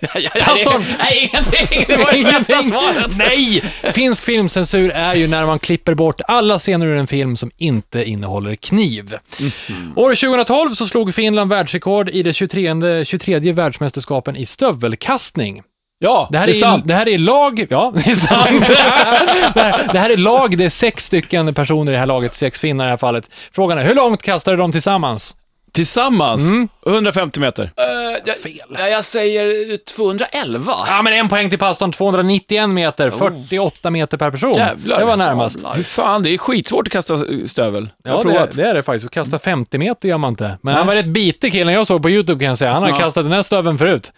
Pastorn. 0.44 0.84
Nej, 0.98 1.30
ingenting. 1.32 1.84
Det 1.86 1.96
var 1.96 2.12
det 2.12 2.22
bästa 2.22 2.62
svaret. 2.62 3.18
Nej! 3.18 3.62
Finsk 3.94 4.24
filmcensur 4.24 4.90
är 4.90 5.14
ju 5.14 5.28
när 5.28 5.46
man 5.46 5.58
klipper 5.58 5.94
bort 5.94 6.20
alla 6.28 6.58
scener 6.58 6.86
ur 6.86 6.96
en 6.96 7.06
film 7.06 7.36
som 7.36 7.50
inte 7.56 8.04
innehåller 8.04 8.54
kniv. 8.54 9.16
År 9.96 10.14
2012 10.14 10.74
så 10.74 10.86
slog 10.86 11.14
Finland 11.14 11.50
världsrekord 11.50 12.08
i 12.08 12.22
det 12.22 12.32
23, 12.32 13.04
23 13.04 13.52
världsmästerskapen 13.52 14.36
i 14.36 14.46
stövelkastning. 14.46 15.62
Ja, 16.02 16.28
Det 16.32 16.38
här, 16.38 16.46
det 16.46 16.52
är 16.52 16.56
är, 16.56 16.60
sant. 16.60 16.88
det 16.88 16.94
här 16.94 17.08
är 17.08 17.18
lag, 17.18 17.66
ja, 17.70 17.92
det 17.94 18.10
är 18.10 18.14
sant. 18.14 18.66
det, 19.54 19.60
här, 19.60 19.92
det 19.92 19.98
här 19.98 20.10
är 20.10 20.16
lag, 20.16 20.58
det 20.58 20.64
är 20.64 20.68
sex 20.68 21.04
stycken 21.04 21.54
personer 21.54 21.92
i 21.92 21.94
det 21.94 21.98
här 21.98 22.06
laget, 22.06 22.34
sex 22.34 22.60
finnar 22.60 22.84
i 22.84 22.86
det 22.86 22.90
här 22.90 22.96
fallet. 22.96 23.30
Frågan 23.52 23.78
är, 23.78 23.84
hur 23.84 23.94
långt 23.94 24.22
kastade 24.22 24.56
de 24.56 24.72
tillsammans? 24.72 25.36
Tillsammans, 25.72 26.48
Mm. 26.50 26.68
150 26.86 27.40
meter. 27.40 27.62
Eh, 27.62 27.90
jag, 28.24 28.36
ja, 28.80 28.88
jag 28.88 29.04
säger 29.04 29.76
211. 29.96 30.72
Ja, 30.86 31.02
men 31.02 31.12
en 31.12 31.28
poäng 31.28 31.50
till 31.50 31.58
pastorn, 31.58 31.92
291 31.92 32.68
meter, 32.70 33.10
48 33.10 33.90
meter 33.90 34.16
per 34.16 34.30
person. 34.30 34.52
Jävlar. 34.56 34.98
Det 34.98 35.04
var 35.04 35.16
närmast. 35.16 35.64
Hur 35.74 35.82
fan, 35.82 36.22
det 36.22 36.30
är 36.34 36.38
skitsvårt 36.38 36.86
att 36.86 36.92
kasta 36.92 37.16
stövel. 37.46 37.88
Jag 38.04 38.12
Ja, 38.14 38.16
det, 38.18 38.22
provat. 38.22 38.56
det 38.56 38.62
är 38.68 38.74
det 38.74 38.82
faktiskt. 38.82 39.06
Att 39.06 39.12
kasta 39.12 39.38
50 39.38 39.78
meter 39.78 40.08
gör 40.08 40.18
man 40.18 40.28
inte. 40.30 40.58
Men 40.62 40.74
han 40.74 40.86
var 40.86 40.94
rätt 40.94 41.06
bitig 41.06 41.52
killen 41.52 41.74
jag 41.74 41.86
såg 41.86 42.02
på 42.02 42.10
YouTube 42.10 42.38
kan 42.40 42.48
jag 42.48 42.58
säga. 42.58 42.72
Han 42.72 42.82
har 42.82 42.88
Ja. 42.90 42.96
kastat 42.96 43.24
den 43.24 43.32
här 43.32 43.42
stöveln 43.42 43.78
förut. 43.78 44.12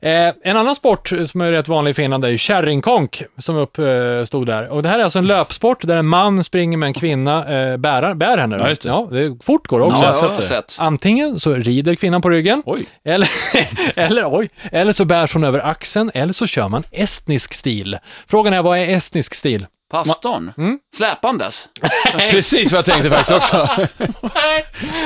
Eh, 0.00 0.10
en 0.44 0.56
annan 0.56 0.74
sport 0.74 1.12
som 1.30 1.40
är 1.40 1.52
rätt 1.52 1.68
vanlig 1.68 1.90
i 1.90 1.94
Finland 1.94 2.24
är 2.24 2.28
ju 2.28 2.38
kärringkonk, 2.38 3.22
som 3.38 3.56
uppstod 3.56 4.46
där. 4.46 4.68
Och 4.68 4.82
det 4.82 4.88
här 4.88 4.98
är 4.98 5.04
alltså 5.04 5.18
en 5.18 5.26
löpsport 5.26 5.78
där 5.86 5.96
en 5.96 6.06
man 6.06 6.44
springer 6.44 6.76
med 6.78 6.86
en 6.86 6.94
kvinna, 6.94 7.38
eh, 7.38 7.76
bär, 7.76 8.14
bär 8.14 8.38
henne. 8.38 8.56
Ja, 8.60 8.68
just 8.68 8.82
det. 8.82 8.88
Ja, 8.88 9.08
det 9.10 9.36
fort 9.44 9.66
går 9.66 9.80
också. 9.80 9.96
Ja, 9.96 10.04
jag 10.06 10.14
jag 10.16 10.20
har 10.28 10.34
har 10.34 10.40
sett 10.42 10.68
det. 10.78 10.84
Antingen 10.94 11.40
så 11.40 11.54
rider 11.54 11.94
kvinnan 11.94 12.22
på 12.22 12.30
ryggen, 12.30 12.62
Oj. 12.66 12.86
eller, 13.04 13.30
eller, 13.98 14.24
oj, 14.26 14.50
eller 14.72 14.92
så 14.92 15.04
bärs 15.04 15.34
hon 15.34 15.44
över 15.44 15.58
axeln, 15.58 16.10
eller 16.14 16.32
så 16.32 16.46
kör 16.46 16.68
man 16.68 16.82
estnisk 16.90 17.54
stil. 17.54 17.98
Frågan 18.26 18.52
är, 18.52 18.62
vad 18.62 18.78
är 18.78 18.88
estnisk 18.88 19.34
stil? 19.34 19.66
Pastorn. 19.90 20.52
Mm. 20.58 20.78
Släpandes. 20.94 21.68
Precis 22.30 22.72
vad 22.72 22.78
jag 22.78 22.84
tänkte 22.84 23.10
faktiskt 23.10 23.32
också. 23.32 23.68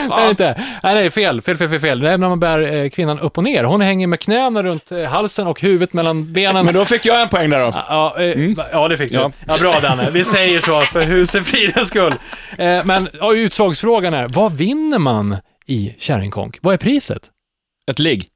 Nej, 0.09 0.31
inte. 0.31 0.65
Nej, 0.83 0.95
nej, 0.95 1.11
fel, 1.11 1.43
fel, 1.43 1.57
fel, 1.57 1.69
fel, 1.69 1.81
fel. 1.81 2.01
Det 2.01 2.11
är 2.11 2.19
när 2.19 2.29
man 2.29 2.41
bär 2.41 2.73
eh, 2.75 2.89
kvinnan 2.91 3.21
upp 3.21 3.39
och 3.39 3.45
ner. 3.45 3.65
Hon 3.65 3.81
hänger 3.81 4.07
med 4.07 4.21
knäna 4.21 4.63
runt 4.63 4.93
eh, 4.93 5.03
halsen 5.03 5.47
och 5.47 5.61
huvudet 5.61 5.93
mellan 5.93 6.33
benen. 6.33 6.65
Men 6.65 6.75
då 6.75 6.85
fick 6.85 7.07
jag 7.07 7.23
en 7.23 7.29
poäng 7.29 7.51
där 7.51 7.61
då. 7.61 7.75
Ja, 7.89 8.15
eh, 8.19 8.51
ja, 8.73 8.89
det 8.89 8.97
fick 8.97 9.11
du. 9.11 9.17
Ja. 9.19 9.31
Ja. 9.47 9.59
bra 9.59 9.81
Danne. 9.81 10.11
Vi 10.11 10.25
säger 10.25 10.61
så 10.61 10.81
för 10.81 11.03
husets 11.03 11.51
fridens 11.51 11.89
skull. 11.89 12.15
Eh, 12.59 12.85
men 12.85 13.09
ja, 13.21 13.35
utslagsfrågan 13.35 14.15
är, 14.15 14.29
vad 14.29 14.53
vinner 14.53 14.99
man 14.99 15.37
i 15.69 15.95
kärringkonk? 15.99 16.59
Vad 16.63 16.75
är 16.75 16.79
priset? 16.79 17.23
Ett 17.91 17.99
ligg. 17.99 18.29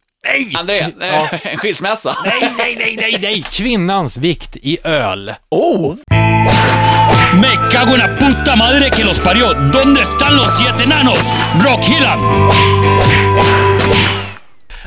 André, 0.59 0.79
eh, 0.79 0.89
Ja. 1.01 1.29
en 1.43 1.59
skilsmässa. 1.59 2.17
Nej, 2.25 2.53
nej, 2.59 2.77
nej, 2.79 2.97
nej, 2.97 3.19
nej! 3.23 3.43
Kvinnans 3.51 4.17
vikt 4.17 4.57
i 4.57 4.79
öl. 4.85 5.35
Oh! 5.51 5.95
Me 7.41 7.49
cago 7.71 7.93
en 7.95 7.99
la 7.99 8.19
puta 8.21 8.57
madre 8.57 8.91
que 8.91 9.05
los 9.05 9.19
parió. 9.21 9.47
¿Dónde 9.53 10.01
están 10.03 10.37
los 10.37 10.59
siete 10.59 10.85
enanos? 10.85 11.25
Rockhyllan! 11.65 12.49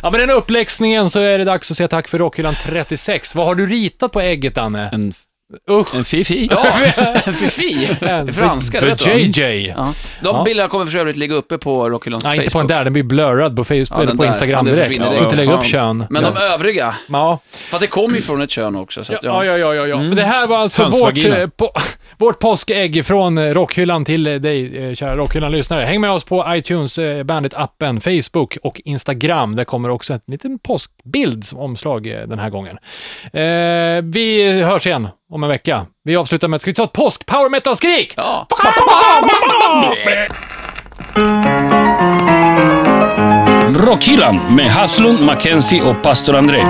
Ja, 0.04 0.12
med 0.12 0.20
den 0.20 0.30
uppläxningen 0.30 1.10
så 1.10 1.20
är 1.20 1.38
det 1.38 1.44
dags 1.44 1.72
att 1.72 1.78
säga 1.78 1.88
tack 1.88 2.08
för 2.08 2.18
Rockhyllan 2.18 2.56
36. 2.64 3.36
Vad 3.36 3.46
har 3.46 3.56
du 3.56 3.66
ritat 3.68 4.12
på 4.12 4.22
ägget, 4.22 4.56
Danne? 4.56 4.90
En, 4.94 5.14
Usch! 5.72 5.96
en 5.96 6.06
fifi. 6.06 6.48
Ja, 6.52 6.64
fifi. 7.34 7.86
Franska, 8.34 8.80
det 8.80 8.86
vet 8.86 9.02
För 9.02 9.12
va? 9.12 9.18
JJ. 9.18 9.68
Ja. 9.68 9.94
De 10.22 10.36
Ja. 10.36 10.44
bilderna 10.46 10.70
kommer 10.70 10.86
för 10.86 10.98
övrigt 11.00 11.16
ligga 11.18 11.36
uppe 11.36 11.58
på 11.58 11.90
Rockhyllans 11.90 12.24
Nej, 12.24 12.36
inte 12.36 12.46
på 12.46 12.52
Facebook. 12.52 12.70
den 12.70 12.78
där. 12.78 12.84
Den 12.84 12.94
blir 12.94 13.04
blurrad 13.04 13.56
på 13.56 13.64
Facebook, 13.64 13.88
Ja, 13.92 14.02
eller 14.02 14.16
på 14.16 14.22
där. 14.22 14.28
Instagram 14.30 14.66
direkt. 14.66 14.82
försvinner 14.88 15.10
Du 15.12 15.16
får 15.16 15.24
inte 15.24 15.36
direkt. 15.36 15.48
lägga 15.50 15.60
upp 15.60 15.66
kön. 15.66 16.06
Men 16.10 16.24
de 16.24 16.38
övriga, 16.38 16.96
Ja, 17.10 17.40
fast 17.48 17.82
det 17.82 17.88
kommer 17.88 18.16
ju 18.16 18.22
från 18.22 18.42
ett 18.42 18.50
kön 18.50 18.76
också. 18.76 19.04
Så 19.04 19.14
att, 19.16 19.24
ja, 19.24 19.46
ja. 19.46 19.58
ja, 19.58 19.76
ja. 19.76 19.88
ja. 19.88 19.98
Men 19.98 20.16
det 20.16 20.24
här 20.26 20.48
var 20.48 20.58
alltså 20.58 20.86
vårt, 20.86 21.26
eh, 21.26 21.48
po 21.48 21.70
vårt 22.18 22.40
påskägg 22.40 23.06
från 23.06 23.38
eh, 23.38 23.54
Rockhyllan 23.54 24.06
till 24.06 24.28
eh, 24.28 24.34
dig, 24.36 24.96
kära 24.96 25.16
Rockhyllan-lyssnare. 25.16 25.84
Häng 25.84 26.02
med 26.02 26.12
oss 26.12 26.24
på 26.24 26.46
iTunes, 26.50 27.00
Bandit-appen, 27.00 28.00
Facebook 28.22 28.58
och 28.64 28.82
Instagram. 28.86 29.56
Där 29.56 29.64
kommer 29.64 29.90
också 29.90 30.14
en 30.14 30.20
liten 30.28 30.60
påskbild 30.60 31.46
som 31.46 31.60
omslag 31.60 32.04
den 32.04 32.40
här 32.40 32.50
gången. 32.50 32.78
Vi 34.14 34.52
hörs 34.62 34.88
igen 34.88 35.08
om 35.36 35.44
en 35.44 35.50
vecka. 35.50 35.86
Vi 36.04 36.16
avslutar 36.16 36.48
med, 36.48 36.62
ska 36.62 36.70
vi 36.70 36.76
ta 36.76 36.84
ett 36.84 36.94
påsk-power 36.94 37.50
metal-skrik? 37.50 38.14
Ja. 38.18 38.48
Rockhyllan 43.88 44.56
med 44.56 44.66
Haslund, 44.66 45.22
Mackenzie 45.22 45.82
och 45.82 46.04
pastor 46.04 46.36
André. 46.36 46.62